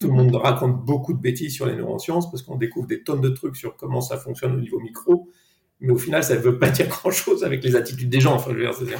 Tout 0.00 0.08
le 0.08 0.14
monde 0.14 0.34
raconte 0.34 0.84
beaucoup 0.84 1.12
de 1.12 1.20
bêtises 1.20 1.54
sur 1.54 1.66
les 1.66 1.76
neurosciences 1.76 2.30
parce 2.30 2.42
qu'on 2.42 2.56
découvre 2.56 2.86
des 2.86 3.02
tonnes 3.02 3.20
de 3.20 3.28
trucs 3.28 3.56
sur 3.56 3.76
comment 3.76 4.00
ça 4.00 4.16
fonctionne 4.16 4.54
au 4.54 4.60
niveau 4.60 4.80
micro, 4.80 5.28
mais 5.80 5.92
au 5.92 5.98
final, 5.98 6.24
ça 6.24 6.34
ne 6.34 6.40
veut 6.40 6.58
pas 6.58 6.70
dire 6.70 6.88
grand-chose 6.88 7.44
avec 7.44 7.62
les 7.62 7.76
attitudes 7.76 8.08
des 8.08 8.20
gens. 8.20 8.34
Enfin, 8.34 8.52
je 8.52 8.58
veux 8.58 8.86
dire, 8.86 8.98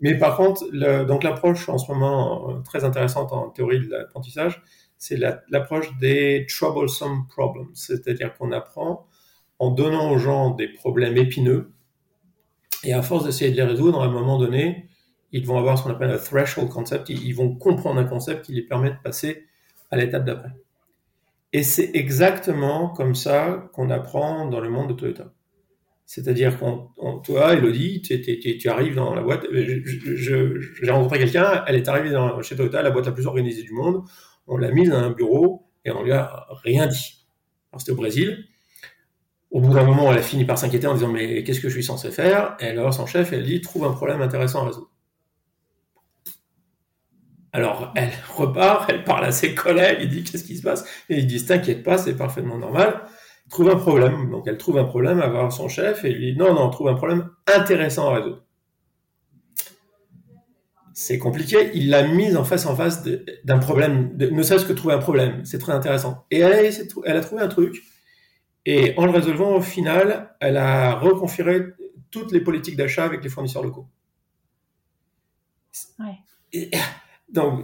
Mais 0.00 0.16
par 0.18 0.36
contre, 0.36 0.64
donc 1.04 1.22
l'approche 1.22 1.68
en 1.68 1.78
ce 1.78 1.90
moment 1.90 2.50
euh, 2.50 2.60
très 2.60 2.84
intéressante 2.84 3.32
en 3.32 3.48
théorie 3.48 3.80
de 3.80 3.90
l'apprentissage, 3.90 4.62
c'est 4.98 5.16
l'approche 5.16 5.96
des 5.98 6.46
troublesome 6.48 7.26
problems, 7.28 7.70
c'est-à-dire 7.74 8.34
qu'on 8.34 8.52
apprend 8.52 9.06
en 9.58 9.70
donnant 9.70 10.10
aux 10.10 10.18
gens 10.18 10.50
des 10.50 10.68
problèmes 10.68 11.16
épineux, 11.16 11.72
et 12.84 12.92
à 12.92 13.02
force 13.02 13.24
d'essayer 13.24 13.50
de 13.50 13.56
les 13.56 13.62
résoudre, 13.62 14.02
à 14.02 14.06
un 14.06 14.10
moment 14.10 14.38
donné, 14.38 14.88
ils 15.32 15.46
vont 15.46 15.58
avoir 15.58 15.78
ce 15.78 15.82
qu'on 15.82 15.90
appelle 15.90 16.10
un 16.10 16.18
threshold 16.18 16.68
concept, 16.68 17.08
ils 17.08 17.32
vont 17.32 17.54
comprendre 17.54 17.98
un 18.00 18.04
concept 18.04 18.44
qui 18.44 18.52
les 18.52 18.62
permet 18.62 18.90
de 18.90 18.96
passer 19.02 19.44
à 19.90 19.96
l'étape 19.96 20.24
d'après. 20.24 20.50
Et 21.52 21.62
c'est 21.62 21.90
exactement 21.94 22.88
comme 22.88 23.14
ça 23.14 23.70
qu'on 23.72 23.90
apprend 23.90 24.46
dans 24.46 24.60
le 24.60 24.68
monde 24.68 24.88
de 24.88 24.94
Toyota. 24.94 25.32
C'est-à-dire 26.04 26.58
qu'on, 26.58 26.88
toi, 27.18 27.54
Elodie, 27.54 28.00
tu, 28.00 28.68
arrives 28.68 28.94
dans 28.94 29.14
la 29.14 29.22
boîte. 29.22 29.44
J'ai 29.50 30.90
rencontré 30.90 31.18
quelqu'un, 31.18 31.64
elle 31.66 31.74
est 31.74 31.88
arrivée 31.88 32.16
chez 32.42 32.54
Toyota, 32.54 32.82
la 32.82 32.90
boîte 32.90 33.06
la 33.06 33.12
plus 33.12 33.26
organisée 33.26 33.62
du 33.62 33.72
monde. 33.72 34.02
On 34.46 34.56
l'a 34.56 34.70
mise 34.70 34.90
dans 34.90 34.98
un 34.98 35.10
bureau 35.10 35.68
et 35.84 35.90
on 35.90 36.04
lui 36.04 36.12
a 36.12 36.46
rien 36.62 36.86
dit. 36.86 37.26
Alors 37.72 37.80
c'était 37.80 37.92
au 37.92 37.96
Brésil. 37.96 38.44
Au 39.50 39.60
bout 39.60 39.74
d'un 39.74 39.84
moment, 39.84 40.12
elle 40.12 40.18
a 40.18 40.22
fini 40.22 40.44
par 40.44 40.58
s'inquiéter 40.58 40.86
en 40.86 40.94
disant 40.94 41.08
mais 41.08 41.42
qu'est-ce 41.42 41.60
que 41.60 41.68
je 41.68 41.74
suis 41.74 41.84
censé 41.84 42.10
faire? 42.10 42.56
Et 42.60 42.66
alors 42.66 42.94
son 42.94 43.06
chef, 43.06 43.32
elle 43.32 43.44
dit 43.44 43.60
trouve 43.60 43.84
un 43.84 43.92
problème 43.92 44.20
intéressant 44.22 44.62
à 44.62 44.66
résoudre. 44.66 44.90
Alors 47.56 47.92
elle 47.94 48.12
repart, 48.34 48.90
elle 48.90 49.02
parle 49.02 49.24
à 49.24 49.32
ses 49.32 49.54
collègues, 49.54 49.98
il 50.02 50.08
dit 50.10 50.24
qu'est-ce 50.24 50.44
qui 50.44 50.58
se 50.58 50.62
passe? 50.62 50.84
Et 51.08 51.16
ils 51.18 51.26
disent 51.26 51.46
t'inquiète 51.46 51.82
pas, 51.82 51.96
c'est 51.96 52.14
parfaitement 52.14 52.58
normal 52.58 53.02
trouve 53.50 53.70
un 53.70 53.76
problème. 53.76 54.30
Donc 54.30 54.44
elle 54.46 54.58
trouve 54.58 54.78
un 54.78 54.84
problème 54.84 55.20
à 55.20 55.28
voir 55.28 55.52
son 55.52 55.68
chef 55.68 56.04
et 56.04 56.12
lui 56.12 56.32
dit 56.32 56.38
non, 56.38 56.54
non, 56.54 56.70
trouve 56.70 56.88
un 56.88 56.94
problème 56.94 57.30
intéressant 57.46 58.10
à 58.10 58.16
résoudre. 58.16 58.42
C'est 60.94 61.18
compliqué. 61.18 61.70
Il 61.74 61.90
l'a 61.90 62.06
mise 62.06 62.36
en 62.36 62.44
face 62.44 62.64
en 62.66 62.74
face 62.74 63.04
d'un 63.44 63.58
problème, 63.58 64.16
ne 64.16 64.42
serait-ce 64.42 64.64
que 64.64 64.72
trouver 64.72 64.94
un 64.94 64.98
problème. 64.98 65.44
C'est 65.44 65.58
très 65.58 65.72
intéressant. 65.72 66.24
Et 66.30 66.40
elle 66.40 66.52
a, 66.52 66.70
elle 67.04 67.16
a 67.16 67.20
trouvé 67.20 67.42
un 67.42 67.48
truc. 67.48 67.82
Et 68.64 68.94
en 68.96 69.04
le 69.04 69.12
résolvant, 69.12 69.54
au 69.54 69.60
final, 69.60 70.34
elle 70.40 70.56
a 70.56 70.94
reconfiguré 70.94 71.66
toutes 72.10 72.32
les 72.32 72.40
politiques 72.40 72.76
d'achat 72.76 73.04
avec 73.04 73.22
les 73.22 73.28
fournisseurs 73.28 73.62
locaux. 73.62 73.86
Ouais. 76.00 76.70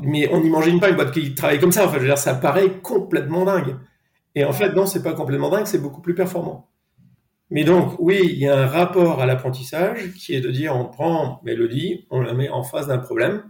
Mais 0.02 0.28
on 0.32 0.40
n'imagine 0.40 0.80
pas 0.80 0.90
une 0.90 0.96
boîte 0.96 1.12
qui 1.12 1.34
travaille 1.34 1.60
comme 1.60 1.72
ça. 1.72 1.86
Enfin, 1.86 1.94
je 1.94 2.00
veux 2.00 2.06
dire, 2.06 2.18
ça 2.18 2.34
paraît 2.34 2.80
complètement 2.82 3.44
dingue. 3.44 3.76
Et 4.34 4.44
en 4.44 4.52
fait, 4.52 4.72
non, 4.72 4.86
c'est 4.86 5.02
pas 5.02 5.12
complètement 5.12 5.50
dingue, 5.50 5.66
c'est 5.66 5.80
beaucoup 5.80 6.00
plus 6.00 6.14
performant. 6.14 6.68
Mais 7.50 7.64
donc, 7.64 7.96
oui, 7.98 8.20
il 8.24 8.38
y 8.38 8.48
a 8.48 8.58
un 8.58 8.66
rapport 8.66 9.20
à 9.20 9.26
l'apprentissage 9.26 10.12
qui 10.14 10.34
est 10.34 10.40
de 10.40 10.50
dire, 10.50 10.74
on 10.74 10.86
prend 10.86 11.40
Mélodie, 11.44 12.06
on 12.10 12.22
la 12.22 12.32
met 12.32 12.48
en 12.48 12.62
face 12.62 12.86
d'un 12.86 12.98
problème. 12.98 13.42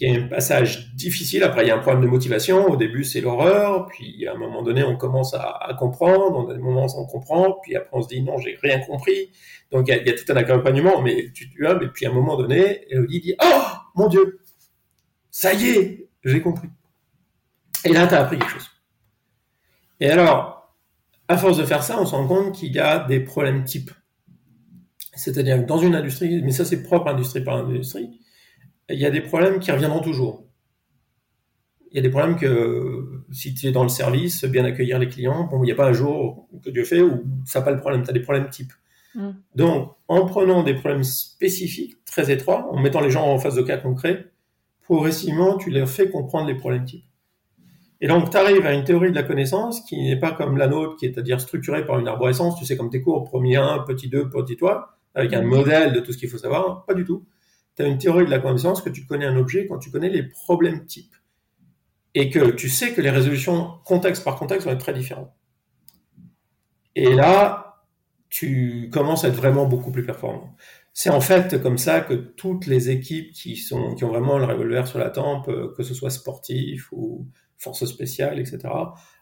Il 0.00 0.10
y 0.10 0.16
a 0.16 0.24
un 0.24 0.28
passage 0.28 0.94
difficile. 0.94 1.42
Après, 1.42 1.64
il 1.64 1.68
y 1.68 1.70
a 1.70 1.76
un 1.76 1.80
problème 1.80 2.02
de 2.02 2.08
motivation. 2.08 2.66
Au 2.66 2.76
début, 2.76 3.04
c'est 3.04 3.20
l'horreur. 3.20 3.88
Puis, 3.88 4.26
à 4.26 4.32
un 4.32 4.38
moment 4.38 4.62
donné, 4.62 4.84
on 4.84 4.96
commence 4.96 5.34
à, 5.34 5.76
comprendre. 5.78 6.38
On 6.38 6.48
a 6.48 6.54
des 6.54 6.60
moments 6.60 6.86
où 6.86 7.00
on 7.00 7.04
comprend. 7.04 7.58
Puis 7.62 7.76
après, 7.76 7.90
on 7.92 8.00
se 8.00 8.08
dit, 8.08 8.22
non, 8.22 8.38
j'ai 8.38 8.56
rien 8.62 8.78
compris. 8.78 9.32
Donc, 9.70 9.88
il 9.88 10.06
y, 10.06 10.10
a, 10.10 10.12
tout 10.14 10.32
un 10.32 10.36
accompagnement. 10.36 11.02
Mais 11.02 11.30
tu, 11.34 11.50
tu 11.50 11.66
et 11.66 11.88
puis 11.92 12.06
à 12.06 12.10
un 12.10 12.12
moment 12.12 12.36
donné, 12.36 12.86
Elodie 12.90 13.20
dit, 13.20 13.34
oh, 13.42 13.62
mon 13.96 14.08
Dieu, 14.08 14.40
ça 15.30 15.54
y 15.54 15.68
est, 15.68 16.08
j'ai 16.24 16.40
compris. 16.40 16.68
Et 17.84 17.92
là, 17.92 18.06
tu 18.06 18.14
as 18.14 18.20
appris 18.20 18.38
quelque 18.38 18.50
chose. 18.50 18.70
Et 20.00 20.10
alors, 20.10 20.74
à 21.28 21.36
force 21.36 21.58
de 21.58 21.64
faire 21.64 21.82
ça, 21.82 22.00
on 22.00 22.06
se 22.06 22.14
rend 22.14 22.26
compte 22.26 22.54
qu'il 22.54 22.72
y 22.72 22.78
a 22.78 23.00
des 23.00 23.20
problèmes 23.20 23.64
types. 23.64 23.90
C'est-à-dire 25.14 25.58
que 25.58 25.66
dans 25.66 25.78
une 25.78 25.94
industrie, 25.94 26.42
mais 26.42 26.52
ça 26.52 26.64
c'est 26.64 26.82
propre 26.82 27.08
industrie 27.08 27.42
par 27.42 27.56
industrie, 27.56 28.20
il 28.88 28.98
y 28.98 29.04
a 29.04 29.10
des 29.10 29.20
problèmes 29.20 29.58
qui 29.58 29.70
reviendront 29.70 30.00
toujours. 30.00 30.46
Il 31.90 31.96
y 31.96 31.98
a 31.98 32.02
des 32.02 32.10
problèmes 32.10 32.36
que 32.36 33.24
si 33.32 33.54
tu 33.54 33.66
es 33.66 33.72
dans 33.72 33.82
le 33.82 33.88
service, 33.88 34.44
bien 34.44 34.64
accueillir 34.64 34.98
les 34.98 35.08
clients, 35.08 35.44
bon, 35.44 35.62
il 35.62 35.66
n'y 35.66 35.72
a 35.72 35.74
pas 35.74 35.88
un 35.88 35.92
jour 35.92 36.48
que 36.62 36.70
Dieu 36.70 36.84
fait 36.84 37.00
où 37.00 37.24
ça 37.44 37.60
n'a 37.60 37.64
pas 37.64 37.70
le 37.72 37.78
problème, 37.78 38.02
tu 38.02 38.10
as 38.10 38.12
des 38.12 38.20
problèmes 38.20 38.48
types. 38.48 38.72
Mm. 39.14 39.30
Donc, 39.54 39.96
en 40.06 40.26
prenant 40.26 40.62
des 40.62 40.74
problèmes 40.74 41.04
spécifiques, 41.04 41.96
très 42.04 42.30
étroits, 42.30 42.70
en 42.72 42.80
mettant 42.80 43.00
les 43.00 43.10
gens 43.10 43.26
en 43.26 43.38
face 43.38 43.54
de 43.54 43.62
cas 43.62 43.78
concrets, 43.78 44.30
progressivement, 44.88 45.58
tu 45.58 45.68
leur 45.68 45.86
fais 45.86 46.08
comprendre 46.08 46.48
les 46.48 46.54
problèmes 46.54 46.86
types. 46.86 47.04
Et 48.00 48.08
donc, 48.08 48.30
tu 48.30 48.36
arrives 48.38 48.64
à 48.64 48.72
une 48.72 48.84
théorie 48.84 49.10
de 49.10 49.14
la 49.14 49.22
connaissance 49.22 49.82
qui 49.82 50.02
n'est 50.02 50.18
pas 50.18 50.32
comme 50.32 50.56
la 50.56 50.66
nôtre, 50.66 50.96
qui 50.96 51.04
est 51.04 51.18
à 51.18 51.22
dire 51.22 51.42
structurée 51.42 51.84
par 51.84 51.98
une 51.98 52.08
arborescence, 52.08 52.58
tu 52.58 52.64
sais, 52.64 52.74
comme 52.74 52.88
tes 52.88 53.02
cours, 53.02 53.24
premier 53.24 53.56
1, 53.56 53.80
petit 53.80 54.08
2, 54.08 54.30
petit 54.30 54.56
3, 54.56 54.98
avec 55.14 55.34
un 55.34 55.42
mhm. 55.42 55.48
modèle 55.48 55.92
de 55.92 56.00
tout 56.00 56.12
ce 56.12 56.16
qu'il 56.16 56.30
faut 56.30 56.38
savoir. 56.38 56.86
Pas 56.86 56.94
du 56.94 57.04
tout. 57.04 57.26
Tu 57.76 57.82
as 57.82 57.86
une 57.86 57.98
théorie 57.98 58.24
de 58.24 58.30
la 58.30 58.38
connaissance 58.38 58.80
que 58.80 58.88
tu 58.88 59.04
connais 59.04 59.26
un 59.26 59.36
objet 59.36 59.66
quand 59.66 59.78
tu 59.78 59.90
connais 59.90 60.08
les 60.08 60.22
problèmes 60.22 60.86
types. 60.86 61.14
Et 62.14 62.30
que 62.30 62.50
tu 62.52 62.70
sais 62.70 62.94
que 62.94 63.02
les 63.02 63.10
résolutions 63.10 63.74
contexte 63.84 64.24
par 64.24 64.36
contexte 64.36 64.66
vont 64.66 64.72
être 64.72 64.80
très 64.80 64.94
différentes. 64.94 65.32
Et 66.94 67.12
là, 67.12 67.84
tu 68.30 68.88
commences 68.90 69.24
à 69.24 69.28
être 69.28 69.36
vraiment 69.36 69.66
beaucoup 69.66 69.92
plus 69.92 70.04
performant. 70.04 70.56
C'est 71.00 71.10
en 71.10 71.20
fait 71.20 71.62
comme 71.62 71.78
ça 71.78 72.00
que 72.00 72.12
toutes 72.12 72.66
les 72.66 72.90
équipes 72.90 73.30
qui, 73.30 73.56
sont, 73.56 73.94
qui 73.94 74.02
ont 74.02 74.08
vraiment 74.08 74.36
le 74.36 74.46
revolver 74.46 74.84
sur 74.88 74.98
la 74.98 75.10
tempe, 75.10 75.46
euh, 75.46 75.72
que 75.76 75.84
ce 75.84 75.94
soit 75.94 76.10
sportif 76.10 76.90
ou 76.90 77.28
forces 77.56 77.84
spéciales, 77.84 78.40
etc. 78.40 78.62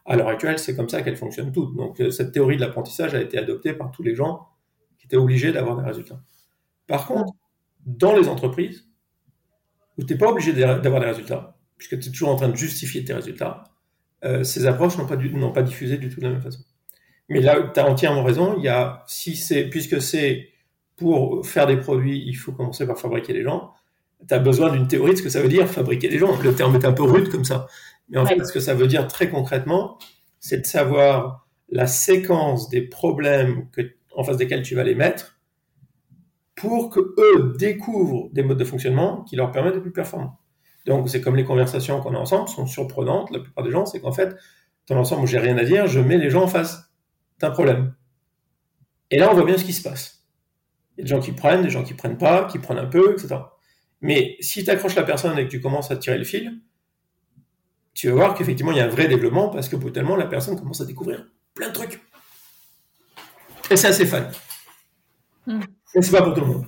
À 0.07 0.17
l'heure 0.17 0.29
actuelle, 0.29 0.59
c'est 0.59 0.75
comme 0.75 0.89
ça 0.89 1.03
qu'elles 1.03 1.19
fonctionnent 1.19 1.53
toutes. 1.53 1.77
Donc 1.77 2.01
euh, 2.01 2.11
cette 2.11 2.33
théorie 2.33 2.57
de 2.57 2.63
l'apprentissage 2.63 3.15
a 3.15 3.21
été 3.21 3.37
adoptée 3.37 3.75
par 3.75 3.91
tous 3.91 4.03
les 4.03 4.15
gens 4.15 4.49
qui 4.97 5.05
étaient 5.05 5.19
obligés 5.19 5.53
d'avoir 5.53 5.77
des 5.77 5.85
résultats. 5.85 6.19
Par 6.87 7.07
contre, 7.07 7.35
dans 7.85 8.17
les 8.17 8.27
entreprises, 8.29 8.89
où 9.99 10.03
tu 10.03 10.15
n'es 10.15 10.19
pas 10.19 10.31
obligé 10.31 10.55
d'avoir 10.55 11.01
des 11.03 11.09
résultats, 11.09 11.59
puisque 11.77 12.01
tu 12.01 12.09
es 12.09 12.11
toujours 12.11 12.31
en 12.31 12.37
train 12.37 12.49
de 12.49 12.57
justifier 12.57 13.05
tes 13.05 13.13
résultats, 13.13 13.65
euh, 14.25 14.45
ces 14.45 14.67
approches 14.67 14.97
n'ont 14.97 15.07
pas, 15.07 15.19
pas 15.53 15.63
diffusé 15.63 15.99
du 15.99 16.09
tout 16.09 16.21
de 16.21 16.25
la 16.25 16.33
même 16.33 16.41
façon. 16.41 16.63
Mais 17.29 17.43
là, 17.43 17.71
tu 17.75 17.79
as 17.79 17.87
entièrement 17.87 18.25
raison. 18.25 18.55
Il 18.57 18.65
y 18.65 18.69
a, 18.69 19.05
si 19.07 19.35
puisque 19.71 20.01
c'est 20.01 20.56
pour 20.97 21.47
faire 21.47 21.67
des 21.67 21.77
produits, 21.77 22.23
il 22.27 22.35
faut 22.35 22.53
commencer 22.53 22.87
par 22.87 22.99
fabriquer 22.99 23.33
les 23.33 23.43
gens. 23.43 23.73
Tu 24.27 24.33
as 24.35 24.39
besoin 24.39 24.71
d'une 24.71 24.89
théorie 24.89 25.13
de 25.13 25.19
ce 25.19 25.23
que 25.23 25.29
ça 25.29 25.43
veut 25.43 25.49
dire 25.49 25.69
fabriquer 25.69 26.09
des 26.09 26.19
gens. 26.19 26.41
Le 26.41 26.55
terme 26.55 26.75
est 26.75 26.85
un 26.85 26.93
peu 26.93 27.03
rude 27.03 27.29
comme 27.29 27.45
ça. 27.45 27.67
Mais 28.09 28.19
en 28.19 28.27
fait, 28.27 28.43
ce 28.45 28.53
que 28.53 28.61
ça 28.61 28.75
veut 28.75 28.87
dire 28.87 29.07
très 29.07 29.29
concrètement, 29.29 29.99
c'est 30.41 30.59
de 30.59 30.67
savoir 30.67 31.47
la 31.69 31.87
séquence 31.87 32.69
des 32.69 32.83
problèmes 32.83 33.69
que, 33.71 33.83
en 34.15 34.25
face 34.25 34.37
desquels 34.37 34.63
tu 34.63 34.75
vas 34.75 34.85
les 34.85 34.95
mettre 34.95 35.39
pour 36.55 36.89
que 36.89 37.01
eux 37.01 37.55
découvrent 37.59 38.31
des 38.33 38.43
modes 38.43 38.59
de 38.59 38.65
fonctionnement 38.65 39.23
qui 39.25 39.37
leur 39.37 39.53
permettent 39.53 39.75
d'être 39.75 39.83
plus 39.83 39.93
performants. 39.93 40.39
Donc, 40.87 41.09
c'est 41.11 41.21
comme 41.21 41.37
les 41.37 41.45
conversations 41.45 42.01
qu'on 42.01 42.15
a 42.15 42.19
ensemble 42.19 42.49
sont 42.49 42.67
surprenantes. 42.67 43.31
La 43.31 43.41
plupart 43.41 43.65
des 43.65 43.73
gens, 43.73 43.85
c'est 43.85 44.01
qu'en 44.01 44.13
fait, 44.13 44.37
dans 44.89 44.95
l'ensemble 44.95 45.25
où 45.25 45.27
j'ai 45.27 45.39
rien 45.39 45.59
à 45.59 45.65
dire, 45.65 45.87
je 45.87 46.01
mets 46.01 46.17
les 46.17 46.31
gens 46.31 46.45
en 46.45 46.49
face 46.49 46.91
d'un 47.41 47.51
problème. 47.51 47.95
Et 49.11 49.19
là, 49.19 49.29
on 49.31 49.35
voit 49.35 49.45
bien 49.45 49.59
ce 49.59 49.65
qui 49.65 49.73
se 49.73 49.83
passe. 49.83 50.16
Il 50.97 51.01
y 51.01 51.03
a 51.03 51.05
des 51.05 51.09
gens 51.09 51.21
qui 51.21 51.33
prennent, 51.33 51.63
des 51.63 51.71
gens 51.71 51.83
qui 51.83 51.95
prennent 51.95 52.19
pas, 52.19 52.45
qui 52.45 52.59
prennent 52.59 52.79
un 52.79 52.87
peu, 52.87 53.13
etc. 53.13 53.37
Mais 54.01 54.37
si 54.41 54.65
tu 54.65 54.71
accroches 54.71 54.95
la 54.95 55.03
personne 55.03 55.39
et 55.39 55.45
que 55.45 55.51
tu 55.51 55.61
commences 55.61 55.91
à 55.91 55.97
tirer 55.97 56.19
le 56.19 56.25
fil, 56.25 56.61
tu 57.95 58.09
vas 58.09 58.15
voir 58.15 58.35
qu'effectivement, 58.35 58.73
il 58.73 58.79
y 58.79 58.81
a 58.81 58.85
un 58.85 58.89
vrai 58.89 59.09
développement 59.09 59.49
parce 59.49 59.69
que 59.69 59.77
brutalement, 59.77 60.17
la 60.17 60.27
personne 60.27 60.59
commence 60.59 60.81
à 60.81 60.85
découvrir 60.85 61.27
plein 61.55 61.69
de 61.69 61.73
trucs. 61.73 62.03
Et 63.71 63.77
c'est 63.77 63.89
assez 63.89 64.07
fun. 64.07 64.27
Hmm. 65.47 65.61
Mais 65.95 66.03
c'est 66.03 66.13
pas 66.13 66.23
pour 66.23 66.35
tout 66.35 66.41
le 66.41 66.47
monde. 66.47 66.67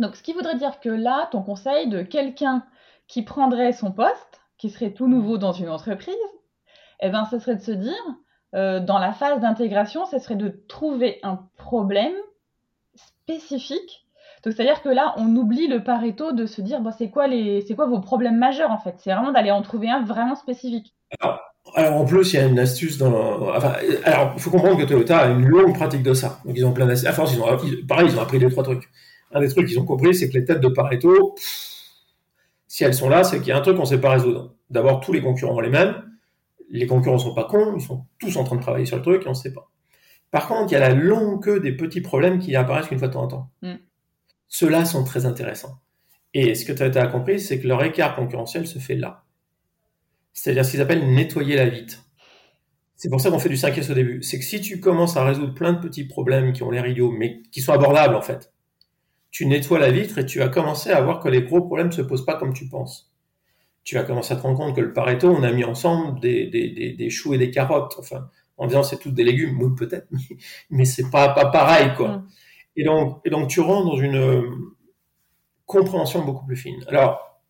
Donc, 0.00 0.16
ce 0.16 0.22
qui 0.22 0.32
voudrait 0.32 0.56
dire 0.56 0.80
que 0.80 0.88
là, 0.88 1.28
ton 1.30 1.42
conseil 1.42 1.88
de 1.88 2.02
quelqu'un 2.02 2.64
qui 3.06 3.22
prendrait 3.22 3.72
son 3.72 3.92
poste, 3.92 4.40
qui 4.58 4.70
serait 4.70 4.92
tout 4.92 5.06
nouveau 5.06 5.38
dans 5.38 5.52
une 5.52 5.68
entreprise, 5.68 6.14
eh 7.00 7.10
ben, 7.10 7.24
ce 7.30 7.38
serait 7.38 7.56
de 7.56 7.62
se 7.62 7.72
dire, 7.72 7.92
euh, 8.54 8.80
dans 8.80 8.98
la 8.98 9.12
phase 9.12 9.40
d'intégration, 9.40 10.06
ce 10.06 10.18
serait 10.18 10.36
de 10.36 10.48
trouver 10.68 11.20
un 11.22 11.48
problème 11.56 12.14
spécifique 12.94 14.02
donc 14.44 14.54
c'est-à-dire 14.54 14.82
que 14.82 14.88
là, 14.88 15.14
on 15.18 15.36
oublie 15.36 15.68
le 15.68 15.84
Pareto 15.84 16.32
de 16.32 16.46
se 16.46 16.60
dire, 16.62 16.80
bon, 16.80 16.90
c'est 16.96 17.10
quoi 17.10 17.28
les, 17.28 17.60
c'est 17.60 17.74
quoi 17.74 17.86
vos 17.86 18.00
problèmes 18.00 18.38
majeurs 18.38 18.72
en 18.72 18.78
fait? 18.78 18.94
C'est 18.98 19.12
vraiment 19.12 19.30
d'aller 19.30 19.52
en 19.52 19.62
trouver 19.62 19.88
un 19.88 20.02
vraiment 20.02 20.34
spécifique. 20.34 20.94
Alors, 21.74 22.00
en 22.00 22.04
plus, 22.04 22.32
il 22.32 22.36
y 22.36 22.38
a 22.40 22.46
une 22.46 22.58
astuce 22.58 22.98
dans. 22.98 23.54
Enfin, 23.54 23.74
alors, 24.02 24.38
faut 24.40 24.50
comprendre 24.50 24.78
que 24.78 24.84
Toyota 24.84 25.18
a 25.18 25.28
une 25.28 25.46
longue 25.46 25.74
pratique 25.74 26.02
de 26.02 26.12
ça. 26.12 26.40
Donc 26.44 26.54
ils 26.56 26.66
ont 26.66 26.72
plein 26.72 26.86
d'astuces. 26.86 27.08
À 27.08 27.12
force, 27.12 27.32
ils 27.32 27.40
ont, 27.40 27.86
pareil, 27.86 28.08
ils 28.08 28.18
ont 28.18 28.20
appris 28.20 28.40
deux 28.40 28.50
trois 28.50 28.64
trucs. 28.64 28.90
Un 29.32 29.40
des 29.40 29.48
trucs 29.48 29.68
qu'ils 29.68 29.78
ont 29.78 29.84
compris, 29.84 30.14
c'est 30.14 30.28
que 30.28 30.34
les 30.34 30.44
têtes 30.44 30.60
de 30.60 30.68
Pareto, 30.68 31.36
si 32.66 32.82
elles 32.82 32.94
sont 32.94 33.08
là, 33.08 33.22
c'est 33.22 33.38
qu'il 33.38 33.48
y 33.48 33.52
a 33.52 33.58
un 33.58 33.60
truc 33.60 33.76
qu'on 33.76 33.82
ne 33.82 33.88
sait 33.88 34.00
pas 34.00 34.10
résoudre. 34.10 34.54
D'abord, 34.70 35.00
tous 35.00 35.12
les 35.12 35.22
concurrents 35.22 35.54
ont 35.54 35.60
les 35.60 35.70
mêmes. 35.70 36.02
Les 36.68 36.86
concurrents 36.86 37.18
sont 37.18 37.34
pas 37.34 37.44
cons, 37.44 37.74
ils 37.76 37.82
sont 37.82 38.06
tous 38.18 38.36
en 38.36 38.44
train 38.44 38.56
de 38.56 38.62
travailler 38.62 38.86
sur 38.86 38.96
le 38.96 39.02
truc 39.02 39.22
et 39.22 39.26
on 39.26 39.30
ne 39.30 39.34
sait 39.34 39.52
pas. 39.52 39.71
Par 40.32 40.48
contre, 40.48 40.72
il 40.72 40.74
y 40.74 40.76
a 40.76 40.80
la 40.80 40.94
longue 40.94 41.44
queue 41.44 41.60
des 41.60 41.72
petits 41.72 42.00
problèmes 42.00 42.40
qui 42.40 42.56
apparaissent 42.56 42.90
une 42.90 42.98
fois 42.98 43.08
de 43.08 43.12
temps 43.12 43.22
en 43.22 43.28
temps. 43.28 43.50
Mm 43.62 43.74
ceux-là 44.52 44.84
sont 44.84 45.02
très 45.02 45.24
intéressants. 45.24 45.80
Et 46.34 46.54
ce 46.54 46.66
que 46.66 46.72
tu 46.72 46.82
as 46.82 47.06
compris, 47.06 47.40
c'est 47.40 47.58
que 47.58 47.66
leur 47.66 47.82
écart 47.82 48.14
concurrentiel 48.14 48.66
se 48.66 48.78
fait 48.78 48.94
là. 48.94 49.24
C'est-à-dire 50.34 50.64
ce 50.64 50.72
qu'ils 50.72 50.82
appellent 50.82 51.10
nettoyer 51.10 51.56
la 51.56 51.70
vitre. 51.70 52.04
C'est 52.94 53.08
pour 53.08 53.20
ça 53.20 53.30
qu'on 53.30 53.38
fait 53.38 53.48
du 53.48 53.56
5S 53.56 53.90
au 53.90 53.94
début. 53.94 54.22
C'est 54.22 54.38
que 54.38 54.44
si 54.44 54.60
tu 54.60 54.78
commences 54.78 55.16
à 55.16 55.24
résoudre 55.24 55.54
plein 55.54 55.72
de 55.72 55.80
petits 55.80 56.04
problèmes 56.04 56.52
qui 56.52 56.62
ont 56.62 56.70
l'air 56.70 56.86
idiots, 56.86 57.10
mais 57.10 57.40
qui 57.50 57.62
sont 57.62 57.72
abordables 57.72 58.14
en 58.14 58.20
fait, 58.20 58.52
tu 59.30 59.46
nettoies 59.46 59.78
la 59.78 59.90
vitre 59.90 60.18
et 60.18 60.26
tu 60.26 60.40
vas 60.40 60.50
commencer 60.50 60.90
à 60.90 61.00
voir 61.00 61.20
que 61.20 61.30
les 61.30 61.42
gros 61.42 61.62
problèmes 61.62 61.86
ne 61.86 61.92
se 61.92 62.02
posent 62.02 62.26
pas 62.26 62.36
comme 62.36 62.52
tu 62.52 62.68
penses. 62.68 63.10
tu 63.84 63.94
vas 63.94 64.04
commencer 64.04 64.34
à 64.34 64.36
te 64.36 64.42
rendre 64.42 64.58
compte 64.58 64.76
que 64.76 64.82
le 64.82 64.92
Pareto, 64.92 65.30
on 65.30 65.42
a 65.42 65.50
mis 65.50 65.64
ensemble 65.64 66.20
des, 66.20 66.46
des, 66.46 66.92
des, 66.92 67.10
choux 67.10 67.32
et 67.32 67.38
des 67.38 67.50
carottes, 67.50 67.96
enfin, 67.98 68.28
en 68.62 68.66
disant 68.68 68.84
c'est 68.84 68.98
tous 68.98 69.10
des 69.10 69.24
légumes, 69.24 69.60
oui 69.60 69.74
peut-être, 69.76 70.06
mais, 70.10 70.36
mais 70.70 70.84
c'est 70.84 71.10
pas, 71.10 71.30
pas 71.30 71.46
pareil, 71.46 71.92
quoi. 71.96 72.18
Mm. 72.18 72.28
Et, 72.76 72.84
donc, 72.84 73.20
et 73.24 73.30
donc 73.30 73.48
tu 73.48 73.60
rentres 73.60 73.90
dans 73.90 73.98
une 73.98 74.16
euh, 74.16 74.50
compréhension 75.66 76.24
beaucoup 76.24 76.46
plus 76.46 76.56
fine. 76.56 76.82
Alors, 76.86 77.40